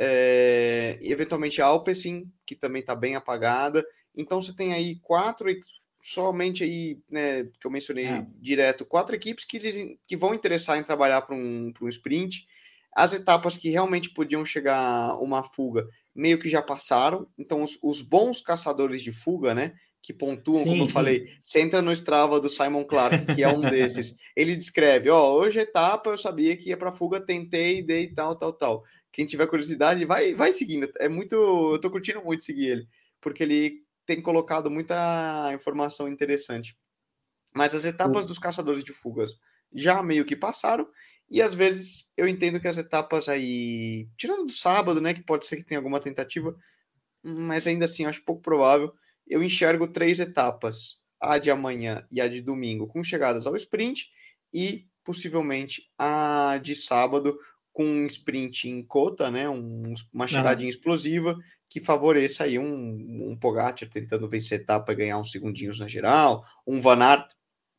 É, 0.00 0.96
eventualmente 1.00 1.60
a 1.60 1.66
Alpecin, 1.66 2.30
que 2.46 2.54
também 2.54 2.80
está 2.80 2.94
bem 2.94 3.16
apagada. 3.16 3.84
Então 4.14 4.40
você 4.40 4.54
tem 4.54 4.72
aí 4.72 4.96
quatro, 5.00 5.48
somente 6.00 6.62
aí, 6.62 7.00
né, 7.10 7.44
que 7.60 7.66
eu 7.66 7.70
mencionei 7.70 8.06
é. 8.06 8.26
direto, 8.36 8.86
quatro 8.86 9.16
equipes 9.16 9.44
que, 9.44 9.56
eles, 9.56 9.98
que 10.06 10.16
vão 10.16 10.34
interessar 10.34 10.78
em 10.78 10.84
trabalhar 10.84 11.22
para 11.22 11.34
um, 11.34 11.72
um 11.80 11.88
sprint. 11.88 12.46
As 12.92 13.12
etapas 13.12 13.56
que 13.56 13.68
realmente 13.68 14.10
podiam 14.10 14.44
chegar 14.44 15.16
uma 15.20 15.42
fuga 15.42 15.86
meio 16.14 16.38
que 16.38 16.48
já 16.48 16.62
passaram. 16.62 17.28
Então, 17.36 17.62
os, 17.62 17.78
os 17.82 18.02
bons 18.02 18.40
caçadores 18.40 19.02
de 19.02 19.12
fuga, 19.12 19.54
né? 19.54 19.74
Que 20.02 20.12
pontuam, 20.12 20.62
sim, 20.62 20.70
como 20.70 20.84
eu 20.84 20.88
falei, 20.88 21.28
você 21.42 21.60
entra 21.60 21.82
no 21.82 21.92
Strava 21.92 22.40
do 22.40 22.48
Simon 22.48 22.84
Clark, 22.84 23.34
que 23.34 23.42
é 23.42 23.48
um 23.48 23.60
desses. 23.68 24.16
ele 24.34 24.56
descreve: 24.56 25.10
Ó, 25.10 25.20
oh, 25.20 25.40
hoje 25.40 25.58
etapa 25.58 26.10
eu 26.10 26.18
sabia 26.18 26.56
que 26.56 26.70
ia 26.70 26.76
para 26.76 26.92
fuga, 26.92 27.20
tentei, 27.20 27.82
dei 27.82 28.06
tal, 28.14 28.36
tal, 28.36 28.52
tal. 28.52 28.84
Quem 29.12 29.26
tiver 29.26 29.46
curiosidade, 29.46 30.04
vai, 30.04 30.34
vai 30.34 30.52
seguindo. 30.52 30.90
É 30.98 31.08
muito. 31.08 31.34
Eu 31.34 31.80
tô 31.80 31.90
curtindo 31.90 32.22
muito 32.22 32.44
seguir 32.44 32.66
ele, 32.68 32.88
porque 33.20 33.42
ele 33.42 33.82
tem 34.06 34.22
colocado 34.22 34.70
muita 34.70 35.52
informação 35.52 36.08
interessante. 36.08 36.76
Mas 37.54 37.74
as 37.74 37.84
etapas 37.84 38.24
dos 38.24 38.38
caçadores 38.38 38.84
de 38.84 38.92
fugas 38.92 39.32
já 39.74 40.02
meio 40.02 40.24
que 40.24 40.36
passaram, 40.36 40.88
e 41.30 41.42
às 41.42 41.54
vezes 41.54 42.10
eu 42.16 42.26
entendo 42.26 42.58
que 42.58 42.68
as 42.68 42.78
etapas 42.78 43.28
aí, 43.28 44.08
tirando 44.16 44.46
do 44.46 44.52
sábado, 44.52 45.00
né, 45.00 45.12
que 45.12 45.22
pode 45.22 45.46
ser 45.46 45.56
que 45.56 45.64
tenha 45.64 45.78
alguma 45.78 46.00
tentativa, 46.00 46.56
mas 47.22 47.66
ainda 47.66 47.84
assim 47.84 48.06
acho 48.06 48.24
pouco 48.24 48.40
provável. 48.40 48.92
Eu 49.28 49.42
enxergo 49.42 49.86
três 49.88 50.18
etapas, 50.20 51.02
a 51.20 51.38
de 51.38 51.50
amanhã 51.50 52.06
e 52.10 52.20
a 52.20 52.28
de 52.28 52.40
domingo, 52.40 52.86
com 52.86 53.02
chegadas 53.02 53.46
ao 53.46 53.56
sprint, 53.56 54.08
e 54.52 54.86
possivelmente 55.04 55.82
a 55.98 56.58
de 56.62 56.74
sábado 56.74 57.38
com 57.72 57.84
um 57.84 58.06
sprint 58.06 58.68
em 58.68 58.82
cota, 58.82 59.30
né, 59.30 59.48
um, 59.48 59.94
uma 60.12 60.26
chegadinha 60.26 60.68
explosiva, 60.68 61.38
que 61.68 61.80
favoreça 61.80 62.44
aí 62.44 62.58
um, 62.58 63.30
um 63.30 63.36
Pogacar 63.38 63.88
tentando 63.88 64.28
vencer 64.28 64.60
etapa 64.60 64.92
e 64.92 64.96
ganhar 64.96 65.18
uns 65.18 65.30
segundinhos 65.30 65.78
na 65.78 65.86
geral. 65.86 66.44
Um 66.66 66.80
Van 66.80 66.98
Aert 66.98 67.30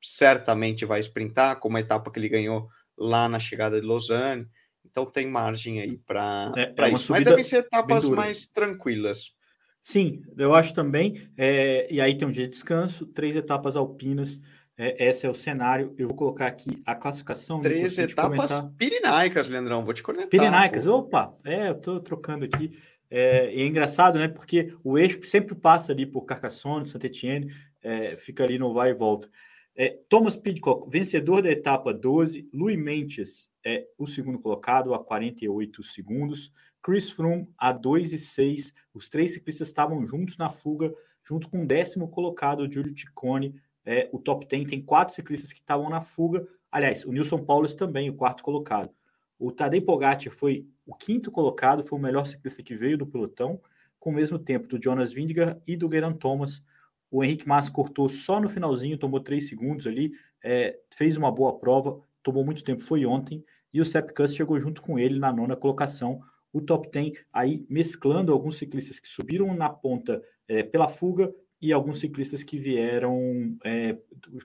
certamente 0.01 0.85
vai 0.85 0.99
sprintar, 1.01 1.59
como 1.59 1.75
a 1.75 1.81
etapa 1.81 2.09
que 2.11 2.17
ele 2.17 2.29
ganhou 2.29 2.69
lá 2.97 3.27
na 3.27 3.39
chegada 3.39 3.81
de 3.81 3.85
Lausanne. 3.85 4.47
Então 4.85 5.05
tem 5.05 5.27
margem 5.27 5.81
aí 5.81 5.97
para 5.97 6.51
é, 6.55 6.73
é 6.77 6.93
isso. 6.93 7.11
Mas 7.11 7.23
devem 7.23 7.43
ser 7.43 7.57
etapas 7.57 8.07
mais 8.07 8.47
tranquilas. 8.47 9.33
Sim, 9.81 10.21
eu 10.37 10.53
acho 10.53 10.73
também. 10.73 11.29
É, 11.37 11.91
e 11.91 11.99
aí 11.99 12.17
tem 12.17 12.27
um 12.27 12.31
dia 12.31 12.45
de 12.45 12.51
descanso, 12.51 13.05
três 13.05 13.35
etapas 13.35 13.75
alpinas. 13.75 14.39
É, 14.77 15.09
esse 15.09 15.25
é 15.25 15.29
o 15.29 15.35
cenário. 15.35 15.93
Eu 15.97 16.07
vou 16.07 16.15
colocar 16.15 16.47
aqui 16.47 16.81
a 16.85 16.95
classificação. 16.95 17.59
Três 17.59 17.97
etapas 17.97 18.61
pirinaicas, 18.77 19.49
Leandrão. 19.49 19.83
Vou 19.83 19.93
te 19.93 20.01
conectar. 20.01 20.29
Pirinaicas, 20.29 20.85
pô. 20.85 20.97
opa! 20.97 21.33
É, 21.43 21.69
eu 21.69 21.75
tô 21.75 21.99
trocando 21.99 22.45
aqui. 22.45 22.71
É, 23.09 23.53
e 23.53 23.61
é 23.61 23.65
engraçado, 23.65 24.19
né? 24.19 24.27
Porque 24.27 24.73
o 24.83 24.97
eixo 24.97 25.21
sempre 25.23 25.55
passa 25.55 25.91
ali 25.91 26.05
por 26.05 26.25
Carcassonne, 26.25 26.85
Saint-Etienne, 26.85 27.51
é, 27.81 28.15
fica 28.17 28.43
ali 28.43 28.59
no 28.59 28.73
vai 28.73 28.91
e 28.91 28.93
volta. 28.93 29.29
É, 29.75 29.97
Thomas 30.07 30.35
Pidcock, 30.35 30.89
vencedor 30.89 31.41
da 31.41 31.49
etapa 31.49 31.93
12. 31.93 32.47
Louis 32.53 32.77
Mentes 32.77 33.49
é 33.65 33.85
o 33.97 34.05
segundo 34.05 34.39
colocado, 34.39 34.93
a 34.93 35.03
48 35.03 35.83
segundos. 35.83 36.51
Chris 36.81 37.09
Froome, 37.09 37.47
a 37.57 37.71
2 37.71 38.13
e 38.13 38.17
6. 38.17 38.73
Os 38.93 39.09
três 39.09 39.33
ciclistas 39.33 39.67
estavam 39.67 40.05
juntos 40.05 40.37
na 40.37 40.49
fuga, 40.49 40.93
junto 41.23 41.49
com 41.49 41.63
o 41.63 41.67
décimo 41.67 42.07
colocado, 42.07 42.71
Giulio 42.71 42.97
Ciccone. 42.97 43.61
É, 43.85 44.09
o 44.11 44.19
top 44.19 44.45
10 44.47 44.69
tem 44.69 44.81
quatro 44.81 45.13
ciclistas 45.13 45.51
que 45.51 45.59
estavam 45.59 45.89
na 45.89 46.01
fuga. 46.01 46.47
Aliás, 46.71 47.05
o 47.05 47.11
Nilson 47.11 47.43
Paulus 47.43 47.73
também, 47.73 48.09
o 48.09 48.15
quarto 48.15 48.43
colocado. 48.43 48.91
O 49.39 49.51
Tadej 49.51 49.85
Pogacar 49.85 50.31
foi 50.31 50.67
o 50.85 50.93
quinto 50.93 51.31
colocado, 51.31 51.81
foi 51.83 51.97
o 51.97 52.01
melhor 52.01 52.27
ciclista 52.27 52.61
que 52.61 52.75
veio 52.75 52.97
do 52.97 53.07
pelotão, 53.07 53.61
com 53.97 54.09
o 54.09 54.13
mesmo 54.13 54.37
tempo 54.37 54.67
do 54.67 54.81
Jonas 54.81 55.13
Vingegaard 55.13 55.61
e 55.65 55.77
do 55.77 55.89
Geraint 55.89 56.17
Thomas. 56.17 56.61
O 57.09 57.23
Henrique 57.23 57.47
Massa 57.47 57.71
cortou 57.71 58.09
só 58.09 58.39
no 58.39 58.49
finalzinho, 58.49 58.97
tomou 58.97 59.19
três 59.19 59.47
segundos 59.47 59.87
ali, 59.87 60.11
é, 60.43 60.77
fez 60.93 61.17
uma 61.17 61.31
boa 61.31 61.57
prova, 61.57 61.99
tomou 62.21 62.43
muito 62.43 62.63
tempo, 62.63 62.83
foi 62.83 63.05
ontem, 63.05 63.43
e 63.73 63.79
o 63.81 63.85
Sepp 63.85 64.13
Kuss 64.13 64.35
chegou 64.35 64.59
junto 64.59 64.81
com 64.81 64.99
ele 64.99 65.17
na 65.17 65.31
nona 65.31 65.55
colocação. 65.55 66.21
O 66.51 66.61
top 66.61 66.89
10 66.91 67.25
aí 67.31 67.65
mesclando 67.69 68.31
alguns 68.31 68.57
ciclistas 68.57 68.99
que 68.99 69.07
subiram 69.07 69.53
na 69.53 69.69
ponta 69.69 70.21
é, 70.47 70.63
pela 70.63 70.87
fuga 70.87 71.33
e 71.61 71.71
alguns 71.73 71.99
ciclistas 71.99 72.41
que 72.41 72.57
vieram 72.57 73.57
é, 73.63 73.97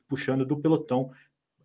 puxando 0.09 0.45
do 0.45 0.57
pelotão 0.57 1.11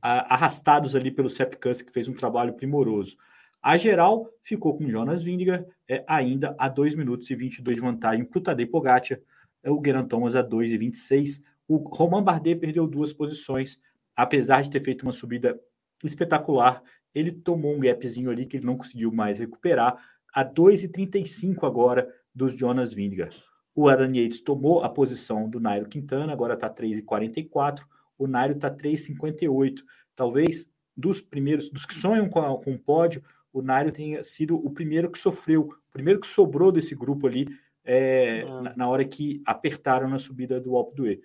arrastados 0.02 0.95
ali 0.95 1.12
pelo 1.12 1.30
Sepp 1.30 1.56
Kuss, 1.56 1.82
que 1.82 1.91
fez 1.91 2.08
um 2.08 2.13
trabalho 2.13 2.54
primoroso. 2.54 3.17
A 3.62 3.75
geral 3.75 4.30
ficou 4.41 4.78
com 4.78 4.89
Jonas 4.89 5.21
Vingegaard 5.21 5.65
é, 5.88 6.06
ainda 6.08 6.56
a 6.58 6.69
2 6.69 6.95
minutos 6.95 7.30
e 7.30 7.36
22 7.36 7.75
de 7.75 7.82
vantagem 7.82 8.23
para 8.23 8.39
o 8.39 8.41
Tadej 8.41 8.69
Pogacar, 8.69 9.19
é, 9.62 9.69
o 9.69 9.82
Geraint 9.84 10.08
Thomas 10.08 10.36
a 10.36 10.41
2 10.41 10.71
e 10.71 10.78
26. 10.78 11.41
O 11.67 11.78
Romain 11.78 12.23
Bardet 12.23 12.56
perdeu 12.56 12.88
duas 12.88 13.12
posições, 13.12 13.78
apesar 14.15 14.62
de 14.62 14.69
ter 14.69 14.82
feito 14.82 15.04
uma 15.04 15.12
subida 15.12 15.60
espetacular, 16.04 16.82
ele 17.13 17.32
tomou 17.32 17.75
um 17.75 17.80
gapzinho 17.80 18.30
ali 18.30 18.45
que 18.45 18.58
ele 18.58 18.65
não 18.65 18.78
conseguiu 18.78 19.12
mais 19.12 19.39
recuperar, 19.39 19.97
a 20.33 20.43
2 20.43 20.83
e 20.83 20.87
35 20.89 21.65
agora 21.65 22.07
dos 22.33 22.57
Jonas 22.57 22.93
Vingegaard. 22.93 23.35
O 23.75 23.87
Adam 23.87 24.13
Yates 24.13 24.41
tomou 24.41 24.83
a 24.83 24.89
posição 24.89 25.49
do 25.49 25.59
Nairo 25.59 25.87
Quintana, 25.87 26.33
agora 26.33 26.53
está 26.53 26.69
3 26.69 26.97
e 26.97 27.01
44 27.01 27.87
o 28.19 28.27
Nairo 28.27 28.53
está 28.53 28.69
3,58. 28.69 29.81
Talvez 30.13 30.69
dos 30.95 31.21
primeiros, 31.21 31.69
dos 31.71 31.85
que 31.85 31.95
sonham 31.95 32.27
com, 32.27 32.39
a, 32.39 32.61
com 32.61 32.73
o 32.73 32.77
pódio, 32.77 33.23
o 33.53 33.61
Nairo 33.61 33.91
tenha 33.91 34.21
sido 34.23 34.55
o 34.55 34.69
primeiro 34.69 35.09
que 35.09 35.17
sofreu, 35.17 35.61
o 35.61 35.91
primeiro 35.93 36.19
que 36.19 36.27
sobrou 36.27 36.71
desse 36.71 36.93
grupo 36.93 37.25
ali, 37.25 37.47
é, 37.85 38.43
uhum. 38.45 38.61
na, 38.61 38.75
na, 38.75 38.89
hora 38.89 39.05
que 39.05 39.41
apertaram 39.45 40.09
na 40.09 40.19
subida 40.19 40.59
do 40.59 40.75
Alpe 40.75 40.95
d'Huez. 40.95 41.19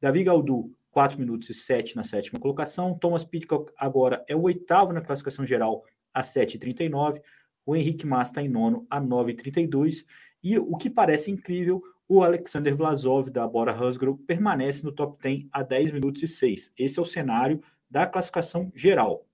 Davi 0.00 0.24
Gaudu, 0.24 0.72
4 0.90 1.18
minutos 1.18 1.50
e 1.50 1.54
7 1.54 1.94
na 1.94 2.02
sétima 2.02 2.40
colocação. 2.40 2.98
Thomas 2.98 3.24
Pitcock 3.24 3.70
agora 3.76 4.24
é 4.26 4.34
o 4.34 4.42
oitavo 4.42 4.92
na 4.92 5.02
classificação 5.02 5.44
geral, 5.44 5.84
a 6.12 6.22
7,39. 6.22 7.20
O 7.68 7.76
Henrique 7.76 8.06
Massa 8.06 8.30
está 8.30 8.42
em 8.42 8.48
nono, 8.48 8.86
a 8.88 8.98
9,32. 8.98 10.06
E 10.42 10.58
o 10.58 10.74
que 10.78 10.88
parece 10.88 11.30
incrível, 11.30 11.82
o 12.08 12.22
Alexander 12.22 12.74
Vlasov, 12.74 13.28
da 13.28 13.46
Bora 13.46 13.74
Hansgrohe, 13.74 14.16
permanece 14.26 14.82
no 14.82 14.90
top 14.90 15.22
10 15.22 15.48
a 15.52 15.62
10 15.62 15.90
minutos 15.90 16.22
e 16.22 16.28
6. 16.28 16.72
Esse 16.78 16.98
é 16.98 17.02
o 17.02 17.04
cenário 17.04 17.62
da 17.90 18.06
classificação 18.06 18.72
geral. 18.74 19.26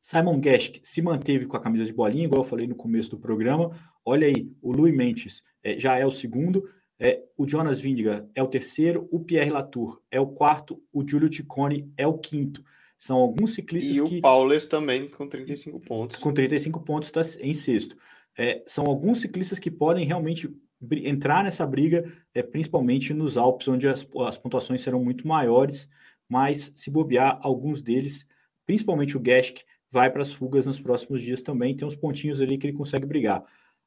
Simon 0.00 0.42
Geschke 0.42 0.80
se 0.82 1.00
manteve 1.00 1.46
com 1.46 1.56
a 1.56 1.60
camisa 1.60 1.84
de 1.84 1.92
bolinha, 1.92 2.24
igual 2.24 2.42
eu 2.42 2.48
falei 2.48 2.66
no 2.66 2.74
começo 2.74 3.10
do 3.10 3.18
programa. 3.20 3.78
Olha 4.04 4.26
aí, 4.26 4.50
o 4.60 4.72
Louis 4.72 4.92
Mendes 4.92 5.44
é, 5.62 5.78
já 5.78 5.96
é 5.96 6.04
o 6.04 6.10
segundo, 6.10 6.68
é, 6.98 7.22
o 7.36 7.46
Jonas 7.46 7.78
Vindiga 7.78 8.28
é 8.34 8.42
o 8.42 8.48
terceiro, 8.48 9.08
o 9.08 9.20
Pierre 9.20 9.50
Latour 9.50 10.02
é 10.10 10.18
o 10.18 10.26
quarto, 10.26 10.82
o 10.92 11.08
Giulio 11.08 11.28
Ticone 11.28 11.92
é 11.96 12.08
o 12.08 12.18
quinto. 12.18 12.64
São 13.00 13.16
alguns 13.16 13.54
ciclistas 13.54 13.96
e 13.96 14.04
que... 14.04 14.14
E 14.16 14.18
o 14.18 14.20
Paulus 14.20 14.68
também 14.68 15.08
com 15.08 15.26
35 15.26 15.80
pontos. 15.80 16.16
Com 16.18 16.34
35 16.34 16.80
pontos 16.80 17.08
está 17.08 17.22
em 17.40 17.54
sexto. 17.54 17.96
É, 18.36 18.62
são 18.66 18.84
alguns 18.84 19.22
ciclistas 19.22 19.58
que 19.58 19.70
podem 19.70 20.04
realmente 20.04 20.54
entrar 21.02 21.42
nessa 21.42 21.66
briga, 21.66 22.12
é, 22.34 22.42
principalmente 22.42 23.14
nos 23.14 23.38
Alpes, 23.38 23.68
onde 23.68 23.88
as, 23.88 24.06
as 24.26 24.36
pontuações 24.36 24.82
serão 24.82 25.02
muito 25.02 25.26
maiores, 25.26 25.88
mas 26.28 26.70
se 26.74 26.90
bobear, 26.90 27.38
alguns 27.42 27.80
deles, 27.80 28.26
principalmente 28.66 29.16
o 29.16 29.22
Geschke, 29.24 29.64
vai 29.90 30.10
para 30.10 30.20
as 30.20 30.32
fugas 30.32 30.66
nos 30.66 30.78
próximos 30.78 31.22
dias 31.22 31.40
também. 31.40 31.74
Tem 31.74 31.88
uns 31.88 31.96
pontinhos 31.96 32.38
ali 32.38 32.58
que 32.58 32.66
ele 32.66 32.76
consegue 32.76 33.06
brigar. 33.06 33.42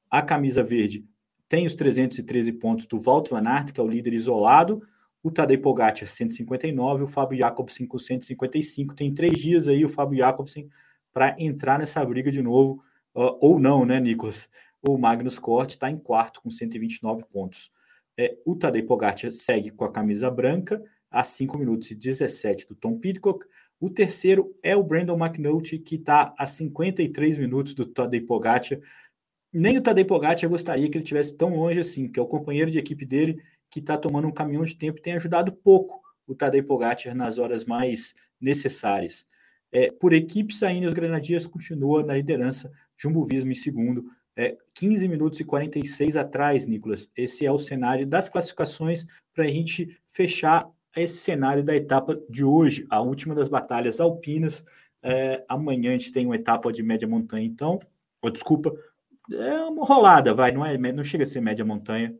A 0.10 0.24
camisa 0.24 0.64
verde 0.64 1.06
tem 1.48 1.68
os 1.68 1.76
313 1.76 2.52
pontos 2.54 2.88
do 2.88 3.00
Walt 3.00 3.30
Van 3.30 3.48
Aert, 3.48 3.72
que 3.72 3.80
é 3.80 3.84
o 3.84 3.88
líder 3.88 4.14
isolado. 4.14 4.82
O 5.24 5.32
Tadej 5.32 5.58
Pogacar, 5.58 6.06
159. 6.06 7.06
O 7.06 7.08
Fábio 7.08 7.38
Jacobsen 7.38 7.88
com 7.88 7.98
155. 7.98 8.94
Tem 8.94 9.14
três 9.14 9.38
dias 9.40 9.70
aí 9.70 9.86
o 9.86 9.90
Fábio 9.90 10.18
Jacobsen 10.18 10.70
para 11.14 11.34
entrar 11.40 11.80
nessa 11.80 12.04
briga 12.04 12.30
de 12.30 12.42
novo. 12.42 12.84
Uh, 13.16 13.38
ou 13.40 13.58
não, 13.58 13.86
né, 13.86 14.02
Nicolas? 14.02 14.50
O 14.82 14.98
Magnus 14.98 15.40
Cort 15.40 15.70
está 15.70 15.90
em 15.90 15.98
quarto 15.98 16.42
com 16.42 16.52
129 16.52 17.24
pontos. 17.32 17.72
É, 18.18 18.38
o 18.46 18.54
Tadej 18.54 18.86
Pogacar 18.86 19.32
segue 19.32 19.72
com 19.72 19.86
a 19.86 19.92
camisa 19.92 20.30
branca 20.30 20.84
a 21.10 21.24
5 21.24 21.58
minutos 21.58 21.90
e 21.90 21.96
17 21.96 22.68
do 22.68 22.76
Tom 22.76 23.00
Pidcock. 23.00 23.46
O 23.80 23.90
terceiro 23.90 24.54
é 24.62 24.76
o 24.76 24.84
Brandon 24.84 25.18
McNulty, 25.18 25.80
que 25.80 25.96
está 25.96 26.34
a 26.38 26.46
53 26.46 27.38
minutos 27.38 27.74
do 27.74 27.86
Tadej 27.86 28.26
Pogacar. 28.26 28.78
Nem 29.54 29.78
o 29.78 29.82
Tadej 29.82 30.06
Pogacar 30.06 30.50
gostaria 30.50 30.90
que 30.90 30.98
ele 30.98 31.04
estivesse 31.04 31.34
tão 31.34 31.56
longe 31.56 31.80
assim, 31.80 32.10
que 32.10 32.20
é 32.20 32.22
o 32.22 32.28
companheiro 32.28 32.70
de 32.70 32.78
equipe 32.78 33.06
dele 33.06 33.42
que 33.74 33.80
está 33.80 33.98
tomando 33.98 34.28
um 34.28 34.32
caminhão 34.32 34.64
de 34.64 34.76
tempo 34.76 35.00
e 35.00 35.02
tem 35.02 35.14
ajudado 35.14 35.52
pouco 35.52 36.00
o 36.28 36.36
Tadej 36.36 36.62
Pogacar 36.62 37.16
nas 37.16 37.40
horas 37.40 37.66
mais 37.66 38.14
necessárias. 38.40 39.26
É, 39.72 39.92
por 39.92 40.14
equipes, 40.14 40.62
ainda 40.62 40.88
os 40.88 40.94
Grenadiers 40.94 41.48
continuam 41.48 42.06
na 42.06 42.16
liderança, 42.16 42.72
Jumbo 42.96 43.26
Visma 43.26 43.52
em 43.52 43.56
segundo, 43.56 44.06
é, 44.36 44.56
15 44.76 45.08
minutos 45.08 45.40
e 45.40 45.44
46 45.44 46.16
atrás, 46.16 46.68
Nicolas. 46.68 47.10
Esse 47.18 47.48
é 47.48 47.52
o 47.52 47.58
cenário 47.58 48.06
das 48.06 48.30
classificações 48.30 49.08
para 49.34 49.46
a 49.46 49.48
gente 49.48 50.00
fechar 50.06 50.70
esse 50.96 51.18
cenário 51.18 51.64
da 51.64 51.76
etapa 51.76 52.22
de 52.30 52.44
hoje, 52.44 52.86
a 52.92 53.02
última 53.02 53.34
das 53.34 53.48
batalhas 53.48 54.00
alpinas. 54.00 54.64
É, 55.02 55.44
amanhã 55.50 55.90
a 55.90 55.98
gente 55.98 56.12
tem 56.12 56.28
uma 56.28 56.36
etapa 56.36 56.72
de 56.72 56.84
média 56.84 57.08
montanha, 57.08 57.44
então, 57.44 57.80
oh, 58.22 58.30
desculpa, 58.30 58.72
é 59.32 59.62
uma 59.62 59.84
rolada, 59.84 60.32
vai, 60.32 60.52
não 60.52 60.64
é, 60.64 60.78
não 60.78 61.04
chega 61.04 61.24
a 61.24 61.28
ser 61.28 61.42
média 61.42 61.66
montanha, 61.66 62.16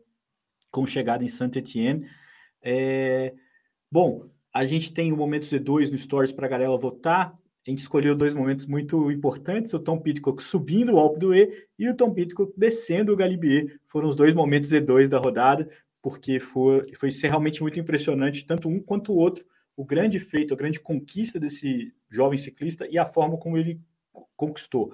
com 0.74 0.84
chegada 0.84 1.22
em 1.22 1.28
Saint-Étienne. 1.28 2.04
É, 2.60 3.32
bom, 3.90 4.28
a 4.52 4.66
gente 4.66 4.92
tem 4.92 5.12
o 5.12 5.16
momento 5.16 5.46
Z2 5.46 5.92
no 5.92 5.96
Stories 5.96 6.32
para 6.32 6.46
a 6.46 6.50
galera 6.50 6.76
votar. 6.76 7.32
A 7.66 7.70
gente 7.70 7.78
escolheu 7.78 8.16
dois 8.16 8.34
momentos 8.34 8.66
muito 8.66 9.08
importantes: 9.12 9.72
o 9.72 9.78
Tom 9.78 10.00
Pitcock 10.00 10.42
subindo 10.42 10.94
o 10.94 10.98
Alpe 10.98 11.20
do 11.20 11.32
E 11.32 11.68
e 11.78 11.88
o 11.88 11.94
Tom 11.94 12.12
Pitcock 12.12 12.52
descendo 12.56 13.12
o 13.12 13.16
Galibier. 13.16 13.78
Foram 13.86 14.08
os 14.08 14.16
dois 14.16 14.34
momentos 14.34 14.70
Z2 14.70 15.06
da 15.06 15.18
rodada 15.18 15.70
porque 16.02 16.38
foi, 16.38 16.92
foi 16.96 17.08
realmente 17.22 17.62
muito 17.62 17.80
impressionante, 17.80 18.44
tanto 18.44 18.68
um 18.68 18.78
quanto 18.78 19.10
o 19.10 19.16
outro, 19.16 19.42
o 19.74 19.86
grande 19.86 20.18
feito, 20.18 20.52
a 20.52 20.56
grande 20.56 20.78
conquista 20.78 21.40
desse 21.40 21.94
jovem 22.10 22.36
ciclista 22.36 22.86
e 22.90 22.98
a 22.98 23.06
forma 23.06 23.38
como 23.38 23.56
ele 23.56 23.80
conquistou. 24.36 24.92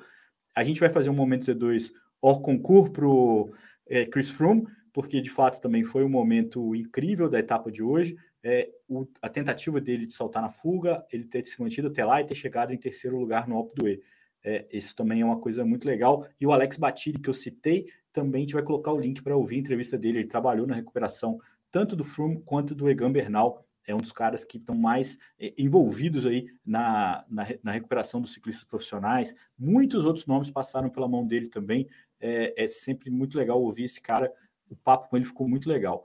A 0.55 0.62
gente 0.62 0.79
vai 0.79 0.88
fazer 0.88 1.11
um 1.11 1.14
momento 1.14 1.47
Z2 1.47 1.90
hors 2.23 2.40
concours 2.40 2.90
para 2.90 3.09
o 3.09 3.53
é, 3.88 4.07
Chris 4.07 4.31
Froome, 4.31 4.64
porque 4.92 5.20
de 5.20 5.31
fato 5.31 5.61
também 5.61 5.85
foi 5.85 6.05
um 6.05 6.09
momento 6.09 6.74
incrível 6.74 7.29
da 7.29 7.38
etapa 7.38 7.70
de 7.70 7.83
hoje. 7.83 8.16
É, 8.42 8.70
o, 8.88 9.07
a 9.20 9.29
tentativa 9.29 9.81
dele 9.81 10.07
de 10.07 10.14
saltar 10.14 10.42
na 10.42 10.48
fuga, 10.48 11.05
ele 11.12 11.24
ter 11.24 11.44
se 11.46 11.61
mantido 11.61 11.88
até 11.88 12.05
lá 12.05 12.20
e 12.20 12.26
ter 12.26 12.35
chegado 12.35 12.72
em 12.72 12.79
terceiro 12.79 13.18
lugar 13.18 13.48
no 13.48 13.57
Alpe 13.57 13.74
d'Huez. 13.76 14.00
É, 14.42 14.66
isso 14.72 14.94
também 14.96 15.20
é 15.20 15.24
uma 15.24 15.38
coisa 15.38 15.64
muito 15.64 15.87
legal. 15.87 16.26
E 16.40 16.46
o 16.46 16.53
Alex 16.53 16.76
Batiri, 16.76 17.18
que 17.18 17.29
eu 17.29 17.35
citei, 17.35 17.87
também 18.12 18.40
a 18.40 18.44
gente 18.44 18.55
vai 18.55 18.62
colocar 18.62 18.92
o 18.92 19.00
link 19.00 19.22
para 19.22 19.37
ouvir 19.37 19.57
a 19.57 19.61
entrevista 19.61 19.98
dele. 19.98 20.20
Ele 20.20 20.29
trabalhou 20.29 20.66
na 20.66 20.74
recuperação 20.74 21.38
tanto 21.70 21.94
do 21.94 22.05
Froome 22.05 22.42
quanto 22.42 22.74
do 22.74 22.88
Egan 22.88 23.12
Bernal. 23.12 23.64
É 23.87 23.94
um 23.94 23.98
dos 23.98 24.12
caras 24.12 24.44
que 24.44 24.57
estão 24.57 24.74
mais 24.74 25.18
é, 25.38 25.53
envolvidos 25.59 26.26
aí 26.26 26.46
na, 26.64 27.24
na, 27.29 27.46
na, 27.62 27.72
recuperação 27.72 28.20
dos 28.20 28.33
ciclistas 28.33 28.64
profissionais. 28.64 29.35
Muitos 29.59 30.05
outros 30.05 30.26
nomes 30.26 30.50
passaram 30.50 30.88
pela 30.88 31.09
mão 31.09 31.26
dele 31.26 31.48
também. 31.48 31.88
É, 32.20 32.64
é 32.64 32.68
sempre 32.68 33.11
muito 33.11 33.37
legal 33.37 33.61
ouvir 33.61 33.85
esse 33.85 34.00
cara. 34.00 34.33
O 34.70 34.76
papo 34.76 35.09
com 35.09 35.16
ele 35.16 35.26
ficou 35.26 35.48
muito 35.48 35.68
legal. 35.68 36.04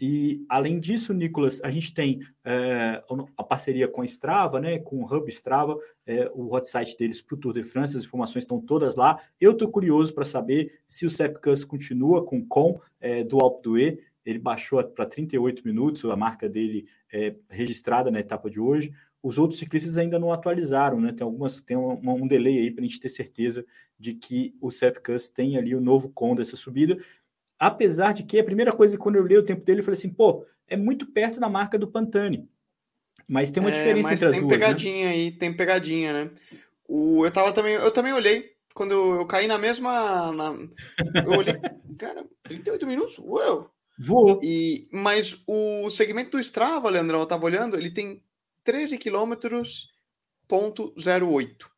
E 0.00 0.44
além 0.48 0.78
disso, 0.78 1.14
Nicolas, 1.14 1.60
a 1.64 1.70
gente 1.70 1.94
tem 1.94 2.20
é, 2.44 3.02
a 3.36 3.42
parceria 3.42 3.88
com 3.88 4.02
a 4.02 4.04
Strava, 4.04 4.60
né, 4.60 4.78
com 4.78 5.02
o 5.02 5.04
Hub 5.04 5.28
Strava, 5.30 5.78
é, 6.06 6.30
o 6.34 6.54
hot 6.54 6.68
site 6.68 6.96
deles 6.96 7.22
para 7.22 7.34
o 7.34 7.38
Tour 7.38 7.54
de 7.54 7.62
France, 7.62 7.96
as 7.96 8.04
informações 8.04 8.44
estão 8.44 8.60
todas 8.60 8.96
lá. 8.96 9.18
Eu 9.40 9.52
estou 9.52 9.68
curioso 9.68 10.14
para 10.14 10.24
saber 10.24 10.80
se 10.86 11.06
o 11.06 11.10
Sepkus 11.10 11.64
continua 11.64 12.24
com 12.24 12.44
com 12.46 12.80
é, 13.00 13.24
do 13.24 13.40
Alpe 13.40 13.62
d'Huez, 13.62 13.98
ele 14.24 14.38
baixou 14.38 14.82
para 14.84 15.06
38 15.06 15.66
minutos, 15.66 16.04
a 16.04 16.16
marca 16.16 16.48
dele 16.48 16.86
é 17.12 17.34
registrada 17.48 18.10
na 18.10 18.20
etapa 18.20 18.48
de 18.48 18.60
hoje. 18.60 18.92
Os 19.22 19.38
outros 19.38 19.58
ciclistas 19.58 19.98
ainda 19.98 20.18
não 20.18 20.32
atualizaram, 20.32 21.00
né? 21.00 21.12
Tem 21.12 21.24
algumas, 21.24 21.60
tem 21.60 21.76
um, 21.76 21.98
um 22.04 22.26
delay 22.26 22.58
aí 22.58 22.70
para 22.70 22.84
a 22.84 22.86
gente 22.86 23.00
ter 23.00 23.08
certeza 23.08 23.64
de 23.98 24.14
que 24.14 24.54
o 24.60 24.70
Sepkus 24.70 25.28
tem 25.28 25.56
ali 25.56 25.74
o 25.74 25.80
novo 25.80 26.08
com 26.08 26.34
dessa 26.34 26.56
subida. 26.56 26.98
Apesar 27.64 28.12
de 28.12 28.24
que 28.24 28.40
a 28.40 28.44
primeira 28.44 28.72
coisa 28.72 28.98
quando 28.98 29.14
eu 29.14 29.24
li 29.24 29.36
o 29.36 29.44
tempo 29.44 29.64
dele, 29.64 29.78
eu 29.78 29.84
falei 29.84 29.96
assim, 29.96 30.10
pô, 30.10 30.44
é 30.66 30.76
muito 30.76 31.06
perto 31.06 31.38
da 31.38 31.48
marca 31.48 31.78
do 31.78 31.86
Pantani. 31.86 32.50
Mas 33.28 33.52
tem 33.52 33.62
uma 33.62 33.70
é, 33.70 33.78
diferença 33.78 34.14
entre 34.14 34.26
as 34.26 34.32
duas. 34.32 34.40
Tem 34.40 34.42
né? 34.42 34.58
pegadinha 34.58 35.04
né? 35.04 35.12
aí, 35.12 35.30
tem 35.30 35.56
pegadinha, 35.56 36.12
né? 36.12 36.30
O, 36.88 37.24
eu 37.24 37.30
tava 37.30 37.52
também, 37.52 37.74
eu 37.74 37.92
também 37.92 38.12
olhei 38.12 38.56
quando 38.74 38.90
eu, 38.90 39.14
eu 39.14 39.26
caí 39.28 39.46
na 39.46 39.58
mesma. 39.58 40.32
Na, 40.32 40.54
eu 41.24 41.38
olhei, 41.38 41.54
cara, 41.96 42.26
38 42.42 42.84
minutos? 42.84 43.18
Uou! 43.18 43.70
Voou. 43.96 44.40
E, 44.42 44.88
mas 44.90 45.44
o 45.46 45.88
segmento 45.88 46.32
do 46.32 46.40
Strava, 46.40 46.90
Leandrão, 46.90 47.20
eu 47.20 47.26
tava 47.26 47.44
olhando, 47.44 47.76
ele 47.76 47.92
tem 47.92 48.20
13 48.64 48.98
quilômetros 48.98 49.88
ponto 50.48 50.92
08, 50.96 51.70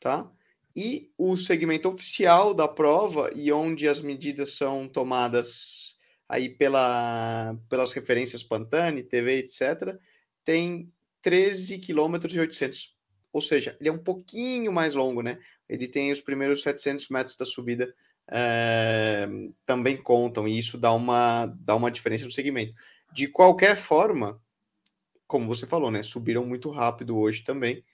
tá? 0.00 0.28
E 0.76 1.12
o 1.16 1.36
segmento 1.36 1.88
oficial 1.88 2.52
da 2.52 2.66
prova 2.66 3.30
e 3.34 3.52
onde 3.52 3.88
as 3.88 4.00
medidas 4.00 4.54
são 4.54 4.88
tomadas 4.88 5.96
aí 6.28 6.48
pela, 6.48 7.56
pelas 7.68 7.92
referências 7.92 8.42
Pantani, 8.42 9.02
TV, 9.02 9.38
etc., 9.38 9.96
tem 10.44 10.92
13 11.22 11.78
km 11.78 12.16
e 12.30 12.40
800. 12.40 12.94
Ou 13.32 13.40
seja, 13.40 13.76
ele 13.80 13.88
é 13.88 13.92
um 13.92 13.98
pouquinho 13.98 14.72
mais 14.72 14.94
longo, 14.94 15.22
né? 15.22 15.38
Ele 15.68 15.88
tem 15.88 16.12
os 16.12 16.20
primeiros 16.20 16.62
700 16.62 17.08
metros 17.08 17.36
da 17.36 17.46
subida 17.46 17.94
é, 18.30 19.28
também 19.66 19.96
contam, 19.96 20.46
e 20.46 20.58
isso 20.58 20.78
dá 20.78 20.92
uma, 20.92 21.46
dá 21.46 21.74
uma 21.76 21.90
diferença 21.90 22.24
no 22.24 22.30
segmento. 22.30 22.74
De 23.12 23.28
qualquer 23.28 23.76
forma, 23.76 24.40
como 25.26 25.46
você 25.46 25.66
falou, 25.66 25.90
né? 25.90 26.02
Subiram 26.02 26.44
muito 26.44 26.70
rápido 26.70 27.16
hoje 27.16 27.42
também. 27.42 27.84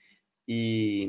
E 0.47 1.07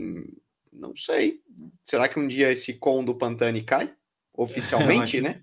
não 0.73 0.97
sei. 0.97 1.41
Será 1.85 2.09
que 2.09 2.19
um 2.19 2.27
dia 2.27 2.51
esse 2.51 2.75
com 2.75 3.05
do 3.05 3.15
Pantani 3.15 3.63
cai? 3.63 3.93
Oficialmente, 4.35 5.21
né? 5.23 5.41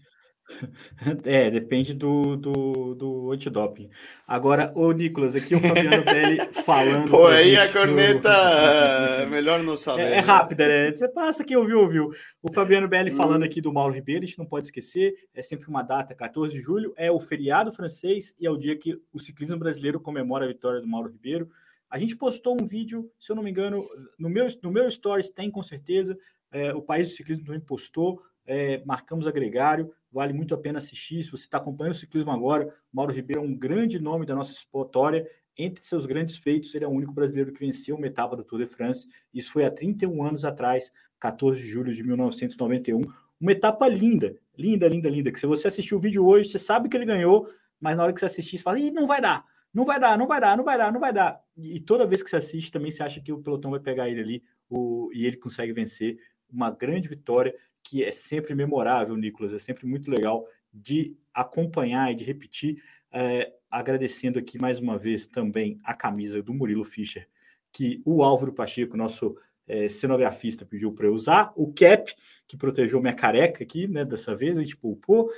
É, 1.26 1.50
depende 1.52 1.94
do, 1.94 2.36
do, 2.36 2.96
do 2.96 3.32
antidoping. 3.32 3.90
Agora, 4.28 4.72
o 4.76 4.92
Nicolas, 4.92 5.36
aqui 5.36 5.56
o 5.56 5.62
Fabiano 5.62 6.04
Belli 6.04 6.40
falando. 6.66 7.12
Pô, 7.12 7.28
aí 7.28 7.56
a 7.56 7.72
corneta, 7.72 9.26
do... 9.26 9.30
melhor 9.30 9.62
não 9.62 9.78
saber. 9.78 10.02
É, 10.02 10.16
é, 10.16 10.20
rápida, 10.20 10.68
né? 10.68 10.92
Você 10.92 11.08
passa 11.08 11.44
aqui, 11.44 11.56
ouviu, 11.56 11.80
ouviu. 11.80 12.12
O 12.42 12.52
Fabiano 12.52 12.88
Belli 12.88 13.12
falando 13.12 13.44
aqui 13.44 13.62
do 13.62 13.72
Mauro 13.72 13.94
Ribeiro, 13.94 14.24
a 14.24 14.28
gente 14.28 14.40
não 14.40 14.46
pode 14.46 14.68
esquecer, 14.68 15.14
é 15.34 15.42
sempre 15.42 15.70
uma 15.70 15.84
data, 15.84 16.16
14 16.16 16.54
de 16.54 16.62
julho, 16.62 16.94
é 16.98 17.12
o 17.12 17.20
feriado 17.20 17.72
francês 17.72 18.34
e 18.40 18.48
é 18.48 18.50
o 18.50 18.58
dia 18.58 18.76
que 18.76 19.00
o 19.14 19.20
ciclismo 19.20 19.60
brasileiro 19.60 20.00
comemora 20.00 20.46
a 20.46 20.48
vitória 20.48 20.82
do 20.82 20.88
Mauro 20.88 21.12
Ribeiro. 21.12 21.50
A 21.90 21.98
gente 21.98 22.16
postou 22.16 22.56
um 22.60 22.66
vídeo, 22.66 23.12
se 23.20 23.32
eu 23.32 23.36
não 23.36 23.44
me 23.44 23.50
engano, 23.50 23.84
no 24.18 24.30
meu, 24.30 24.48
no 24.62 24.72
meu 24.72 24.90
Stories 24.92 25.30
tem 25.30 25.50
com 25.50 25.64
certeza. 25.64 26.18
É, 26.52 26.74
o 26.74 26.82
País 26.82 27.10
do 27.10 27.16
Ciclismo 27.16 27.46
também 27.46 27.62
postou. 27.62 28.22
é, 28.46 28.84
marcamos 28.84 29.28
a 29.28 29.32
Gregário, 29.32 29.94
vale 30.12 30.34
muito 30.34 30.56
a 30.56 30.58
pena 30.58 30.80
assistir. 30.80 31.24
Se 31.24 31.32
você 31.32 31.46
está 31.46 31.58
acompanhando 31.58 31.94
o 31.94 31.98
ciclismo 31.98 32.32
agora, 32.32 32.74
Mauro 32.92 33.14
Ribeiro 33.14 33.42
é 33.42 33.46
um 33.46 33.56
grande 33.56 34.00
nome 34.00 34.26
da 34.26 34.36
nossa 34.36 34.52
história. 34.52 35.30
Entre 35.58 35.84
seus 35.84 36.06
grandes 36.06 36.38
feitos, 36.38 36.74
ele 36.74 36.86
é 36.86 36.88
o 36.88 36.92
único 36.92 37.14
brasileiro 37.14 37.52
que 37.52 37.60
venceu 37.60 37.96
uma 37.96 38.08
etapa 38.08 38.36
do 38.36 38.44
Tour 38.44 38.60
de 38.60 38.66
France. 38.66 39.08
Isso 39.34 39.52
foi 39.52 39.66
há 39.66 39.72
31 39.72 40.24
anos 40.24 40.46
atrás, 40.46 40.92
14 41.20 41.62
de 41.62 41.68
julho 41.68 41.94
de 41.94 42.02
1991. 42.02 43.02
Uma 43.40 43.52
etapa 43.52 43.88
linda, 43.88 44.36
linda, 44.58 44.88
linda, 44.88 45.10
linda. 45.10 45.32
Que 45.32 45.40
se 45.40 45.46
você 45.46 45.68
assistir 45.68 45.94
o 45.94 46.00
vídeo 46.00 46.26
hoje, 46.26 46.50
você 46.50 46.60
sabe 46.60 46.90
que 46.90 46.98
ele 46.98 47.06
ganhou, 47.06 47.50
mas 47.80 47.98
na 47.98 48.04
hora 48.04 48.14
que 48.14 48.20
você 48.20 48.26
assistir, 48.26 48.58
você 48.58 48.64
fala, 48.64 48.80
Ih, 48.80 48.90
não 48.90 49.06
vai 49.06 49.22
dar, 49.22 49.46
não 49.74 49.86
vai 49.86 50.00
dar, 50.00 50.18
não 50.18 50.28
vai 50.28 50.42
dar, 50.42 50.58
não 50.58 50.64
vai 50.64 50.78
dar, 50.78 50.92
não 50.92 51.00
vai 51.00 51.14
dar. 51.14 51.42
E 51.58 51.80
toda 51.80 52.08
vez 52.08 52.24
que 52.24 52.30
você 52.30 52.38
assiste, 52.38 52.72
também 52.72 52.92
você 52.92 53.04
acha 53.04 53.22
que 53.22 53.32
o 53.32 53.42
pelotão 53.42 53.72
vai 53.72 53.80
pegar 53.80 54.10
ele 54.10 54.22
ali 54.22 54.44
o, 54.70 55.10
e 55.14 55.26
ele 55.26 55.38
consegue 55.38 55.74
vencer. 55.74 56.18
Uma 56.52 56.72
grande 56.72 57.08
vitória 57.08 57.56
que 57.84 58.04
é 58.04 58.12
sempre 58.12 58.56
memorável, 58.56 59.16
Nicolas, 59.16 59.54
é 59.54 59.60
sempre 59.60 59.86
muito 59.86 60.10
legal 60.10 60.46
de 60.74 61.16
acompanhar 61.34 62.12
e 62.12 62.16
de 62.16 62.24
repetir. 62.24 62.82
É, 63.12 63.54
agradecendo 63.70 64.40
aqui 64.40 64.60
mais 64.60 64.80
uma 64.80 64.98
vez 64.98 65.28
também 65.28 65.78
a 65.84 65.94
camisa 65.94 66.42
do 66.42 66.54
Murilo 66.54 66.84
Fischer, 66.84 67.28
que 67.72 68.02
o 68.06 68.24
Álvaro 68.24 68.54
Pacheco, 68.54 68.98
nosso 68.98 69.36
é, 69.68 69.88
cenografista, 69.88 70.66
pediu 70.66 70.92
para 70.92 71.06
eu 71.06 71.14
usar, 71.14 71.54
o 71.56 71.72
cap, 71.72 72.14
que 72.48 72.58
protegeu 72.58 73.00
minha 73.00 73.14
careca 73.14 73.64
aqui, 73.64 73.88
né, 73.88 74.04
dessa 74.04 74.36
vez, 74.36 74.58
a 74.58 74.62
gente 74.62 74.76
poupou. 74.76 75.32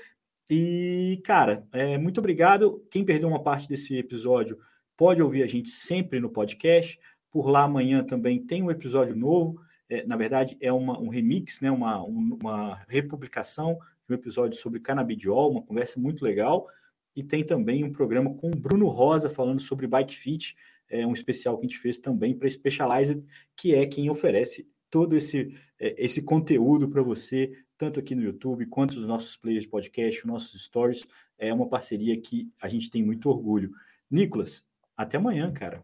E, 0.54 1.22
cara, 1.24 1.66
é, 1.72 1.97
muito 1.97 2.18
obrigado. 2.18 2.86
Quem 2.91 3.06
perdeu 3.06 3.30
uma 3.30 3.41
parte 3.41 3.70
desse 3.70 3.95
episódio 3.95 4.60
pode 4.97 5.22
ouvir 5.22 5.43
a 5.43 5.47
gente 5.47 5.70
sempre 5.70 6.20
no 6.20 6.30
podcast. 6.30 6.99
Por 7.32 7.47
lá 7.47 7.64
amanhã 7.64 8.04
também 8.04 8.45
tem 8.45 8.62
um 8.62 8.70
episódio 8.70 9.16
novo. 9.16 9.62
É, 9.88 10.06
na 10.06 10.18
verdade, 10.18 10.58
é 10.60 10.70
uma, 10.70 10.99
um 10.99 11.08
remix, 11.08 11.62
né, 11.62 11.72
uma, 11.72 12.04
uma 12.04 12.76
republicação 12.89 13.80
de 14.06 14.14
um 14.14 14.14
episódio 14.14 14.60
sobre 14.60 14.82
canabidiol, 14.82 15.52
uma 15.52 15.62
conversa 15.62 15.97
muito 16.02 16.26
legal. 16.26 16.68
E 17.16 17.24
tem 17.24 17.45
também 17.45 17.86
um 17.86 17.91
programa 17.93 18.36
com 18.36 18.49
o 18.49 18.58
Bruno 18.58 18.89
Rosa 18.89 19.30
falando 19.30 19.62
sobre 19.62 19.88
bike 19.88 20.18
fit, 20.18 20.54
é 20.89 21.08
um 21.08 21.14
especial 21.14 21.58
que 21.58 21.66
a 21.66 21.70
gente 21.70 21.80
fez 21.80 21.97
também 21.97 22.38
para 22.38 22.49
Specialized, 22.49 23.24
que 23.56 23.74
é 23.74 23.86
quem 23.86 24.10
oferece 24.10 24.68
todo 24.89 25.16
esse, 25.16 25.58
é, 25.80 25.95
esse 25.97 26.22
conteúdo 26.22 26.89
para 26.89 27.02
você, 27.02 27.54
tanto 27.82 27.99
aqui 27.99 28.13
no 28.13 28.21
YouTube 28.21 28.67
quanto 28.67 28.93
nos 28.93 29.07
nossos 29.07 29.36
players 29.36 29.63
de 29.63 29.69
podcast, 29.71 30.27
nossos 30.27 30.63
stories. 30.65 31.03
É 31.36 31.51
uma 31.51 31.67
parceria 31.67 32.15
que 32.21 32.47
a 32.61 32.69
gente 32.69 32.91
tem 32.91 33.03
muito 33.03 33.27
orgulho. 33.27 33.71
Nicolas, 34.07 34.63
até 34.95 35.17
amanhã, 35.17 35.51
cara. 35.51 35.84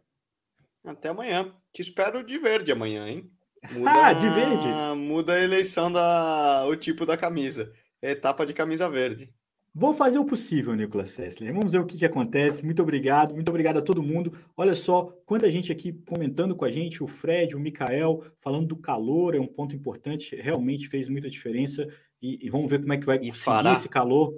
Até 0.85 1.09
amanhã. 1.09 1.51
Te 1.73 1.81
espero 1.81 2.23
de 2.23 2.37
verde 2.37 2.71
amanhã, 2.71 3.09
hein? 3.09 3.31
Muda, 3.71 4.09
ah, 4.09 4.13
de 4.13 4.29
verde? 4.29 4.67
Muda 4.95 5.33
a 5.33 5.41
eleição 5.41 5.91
da 5.91 6.67
o 6.67 6.75
tipo 6.75 7.03
da 7.03 7.17
camisa. 7.17 7.73
Etapa 7.99 8.45
de 8.45 8.53
camisa 8.53 8.87
verde. 8.87 9.33
Vou 9.79 9.93
fazer 9.93 10.17
o 10.17 10.25
possível, 10.25 10.73
Nicolas 10.73 11.11
Sessler. 11.11 11.53
Vamos 11.53 11.71
ver 11.71 11.77
o 11.77 11.85
que, 11.85 11.99
que 11.99 12.05
acontece. 12.05 12.65
Muito 12.65 12.81
obrigado, 12.81 13.35
muito 13.35 13.49
obrigado 13.49 13.77
a 13.77 13.81
todo 13.81 14.01
mundo. 14.01 14.35
Olha 14.57 14.73
só 14.73 15.15
quanta 15.23 15.51
gente 15.51 15.71
aqui 15.71 15.93
comentando 15.93 16.55
com 16.55 16.65
a 16.65 16.71
gente, 16.71 17.03
o 17.03 17.07
Fred, 17.07 17.55
o 17.55 17.59
Mikael, 17.59 18.23
falando 18.39 18.65
do 18.65 18.75
calor, 18.75 19.35
é 19.35 19.39
um 19.39 19.45
ponto 19.45 19.75
importante, 19.75 20.35
realmente 20.35 20.87
fez 20.87 21.07
muita 21.07 21.29
diferença. 21.29 21.87
E, 22.19 22.43
e 22.43 22.49
vamos 22.49 22.67
ver 22.67 22.79
como 22.79 22.91
é 22.91 22.97
que 22.97 23.05
vai 23.05 23.17
e 23.17 23.27
conseguir 23.27 23.73
esse 23.73 23.87
calor 23.87 24.33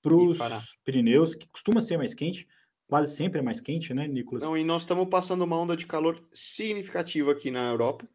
para 0.00 0.14
os 0.14 0.38
Pirineus, 0.84 1.34
que 1.34 1.48
costuma 1.48 1.82
ser 1.82 1.96
mais 1.96 2.14
quente, 2.14 2.46
quase 2.86 3.16
sempre 3.16 3.40
é 3.40 3.42
mais 3.42 3.60
quente, 3.60 3.92
né, 3.92 4.06
Nicolas? 4.06 4.44
Não, 4.44 4.56
e 4.56 4.62
nós 4.62 4.82
estamos 4.82 5.08
passando 5.08 5.42
uma 5.42 5.58
onda 5.58 5.76
de 5.76 5.84
calor 5.84 6.22
significativa 6.32 7.32
aqui 7.32 7.50
na 7.50 7.68
Europa, 7.68 8.08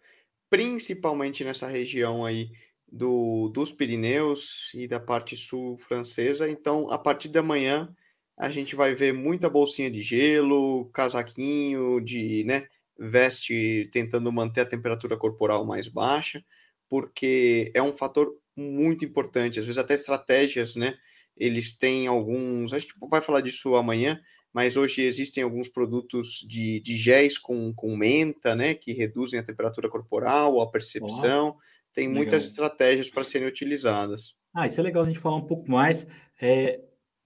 principalmente 0.49 1.43
nessa 1.43 1.67
região 1.67 2.23
aí 2.23 2.49
do, 2.91 3.47
dos 3.49 3.71
Pirineus 3.71 4.69
e 4.73 4.87
da 4.87 4.99
parte 4.99 5.37
sul 5.37 5.77
francesa. 5.77 6.49
Então, 6.49 6.91
a 6.91 6.97
partir 6.97 7.29
da 7.29 7.41
manhã, 7.41 7.89
a 8.37 8.49
gente 8.49 8.75
vai 8.75 8.93
ver 8.93 9.13
muita 9.13 9.49
bolsinha 9.49 9.89
de 9.89 10.03
gelo, 10.03 10.89
casaquinho, 10.93 12.01
de 12.01 12.43
né, 12.43 12.67
veste 12.99 13.89
tentando 13.93 14.31
manter 14.31 14.61
a 14.61 14.65
temperatura 14.65 15.15
corporal 15.15 15.65
mais 15.65 15.87
baixa, 15.87 16.43
porque 16.89 17.71
é 17.73 17.81
um 17.81 17.93
fator 17.93 18.35
muito 18.55 19.05
importante. 19.05 19.59
Às 19.59 19.65
vezes, 19.65 19.77
até 19.77 19.93
estratégias, 19.93 20.75
né? 20.75 20.95
Eles 21.37 21.77
têm 21.77 22.07
alguns. 22.07 22.73
A 22.73 22.79
gente 22.79 22.93
vai 23.09 23.21
falar 23.21 23.39
disso 23.39 23.75
amanhã, 23.75 24.19
mas 24.53 24.75
hoje 24.75 25.01
existem 25.01 25.43
alguns 25.43 25.69
produtos 25.69 26.45
de, 26.47 26.81
de 26.81 26.97
géis 26.97 27.37
com, 27.37 27.73
com 27.73 27.95
menta, 27.95 28.53
né? 28.53 28.73
Que 28.73 28.91
reduzem 28.91 29.39
a 29.39 29.43
temperatura 29.43 29.89
corporal, 29.89 30.59
a 30.59 30.69
percepção 30.69 31.55
tem 31.93 32.07
legal. 32.07 32.23
muitas 32.23 32.43
estratégias 32.43 33.09
para 33.09 33.23
serem 33.23 33.47
utilizadas. 33.47 34.35
Ah, 34.53 34.67
isso 34.67 34.79
é 34.79 34.83
legal 34.83 35.03
a 35.03 35.07
gente 35.07 35.19
falar 35.19 35.37
um 35.37 35.45
pouco 35.45 35.69
mais. 35.69 36.05
É, 36.41 36.81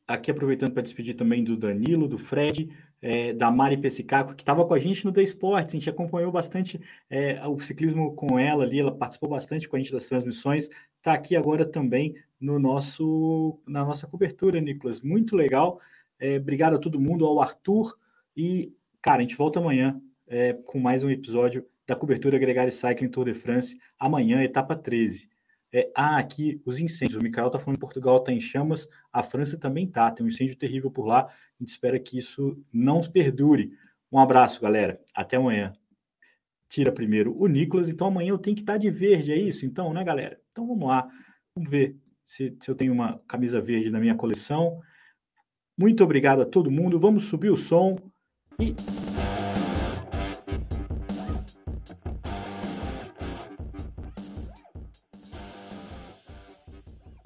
aqui 0.08 0.30
aproveitando 0.30 0.74
para 0.74 0.84
despedir 0.84 1.16
também 1.16 1.44
do 1.44 1.58
Danilo, 1.58 2.08
do 2.08 2.18
Fred, 2.18 2.70
é, 3.02 3.34
da 3.34 3.52
Mari 3.52 3.78
Pessicaco, 3.78 4.36
que 4.36 4.44
estava 4.44 4.66
com 4.66 4.74
a 4.74 4.80
gente 4.80 5.06
no 5.06 5.12
The 5.12 5.24
Sports, 5.24 5.74
a 5.74 5.78
gente 5.78 5.90
acompanhou 5.90 6.32
bastante 6.32 6.80
é, 7.10 7.46
o 7.48 7.60
ciclismo 7.60 8.14
com 8.16 8.38
ela 8.38 8.64
ali, 8.64 8.80
ela 8.80 8.96
participou 8.96 9.30
bastante 9.30 9.68
com 9.68 9.76
a 9.76 9.80
gente 9.80 9.92
das 9.92 10.06
transmissões, 10.06 10.70
está 10.98 11.14
aqui 11.14 11.36
agora 11.36 11.66
também 11.66 12.16
no 12.40 12.60
nosso, 12.60 13.60
na 13.68 13.84
nossa 13.84 14.08
cobertura, 14.08 14.60
Nicolas. 14.60 15.02
Muito 15.02 15.36
legal. 15.36 15.80
É, 16.20 16.38
obrigado 16.38 16.76
a 16.76 16.80
todo 16.80 17.00
mundo, 17.00 17.26
ao 17.26 17.42
Arthur. 17.42 17.96
E, 18.36 18.74
cara, 19.02 19.20
a 19.20 19.22
gente 19.22 19.36
volta 19.36 19.60
amanhã 19.60 20.02
é, 20.28 20.54
com 20.54 20.80
mais 20.80 21.04
um 21.04 21.10
episódio 21.10 21.66
da 21.88 21.96
cobertura 21.96 22.38
Gregário 22.38 22.72
Cycling 22.72 23.10
Tour 23.10 23.26
de 23.26 23.34
France, 23.34 23.78
amanhã, 24.00 24.42
etapa 24.42 24.76
13. 24.76 25.30
É, 25.72 25.92
ah, 25.94 26.18
aqui 26.18 26.62
os 26.66 26.80
incêndios. 26.80 27.20
O 27.20 27.24
Mikael 27.24 27.48
está 27.48 27.60
falando 27.60 27.76
que 27.76 27.82
Portugal 27.82 28.18
está 28.18 28.32
em 28.32 28.40
chamas, 28.40 28.88
a 29.12 29.22
França 29.22 29.58
também 29.58 29.86
está. 29.86 30.10
Tem 30.10 30.26
um 30.26 30.30
incêndio 30.30 30.56
terrível 30.56 30.90
por 30.90 31.06
lá. 31.06 31.26
A 31.26 31.32
gente 31.60 31.70
espera 31.70 32.00
que 32.00 32.18
isso 32.18 32.58
não 32.72 33.02
perdure. 33.02 33.74
Um 34.12 34.18
abraço, 34.18 34.62
galera. 34.62 35.02
Até 35.14 35.36
amanhã. 35.36 35.74
Tira 36.70 36.92
primeiro 36.92 37.38
o 37.38 37.48
Nicolas. 37.48 37.90
Então 37.90 38.08
amanhã 38.08 38.30
eu 38.30 38.38
tenho 38.38 38.56
que 38.56 38.62
estar 38.62 38.74
tá 38.74 38.80
de 38.80 38.90
verde, 38.90 39.34
é 39.34 39.38
isso? 39.38 39.66
Então, 39.66 39.94
né, 39.94 40.04
galera? 40.04 40.40
Então 40.52 40.66
vamos 40.66 40.88
lá. 40.88 41.10
Vamos 41.54 41.70
ver 41.70 41.98
se, 42.24 42.56
se 42.62 42.72
eu 42.72 42.76
tenho 42.76 42.94
uma 42.94 43.20
camisa 43.28 43.60
verde 43.60 43.90
na 43.90 44.00
minha 44.00 44.16
coleção. 44.16 44.82
Muito 45.78 46.04
obrigado 46.06 46.42
a 46.42 46.46
todo 46.46 46.72
mundo. 46.72 46.98
Vamos 46.98 47.26
subir 47.26 47.50
o 47.50 47.58
som 47.58 47.98
e 48.60 48.74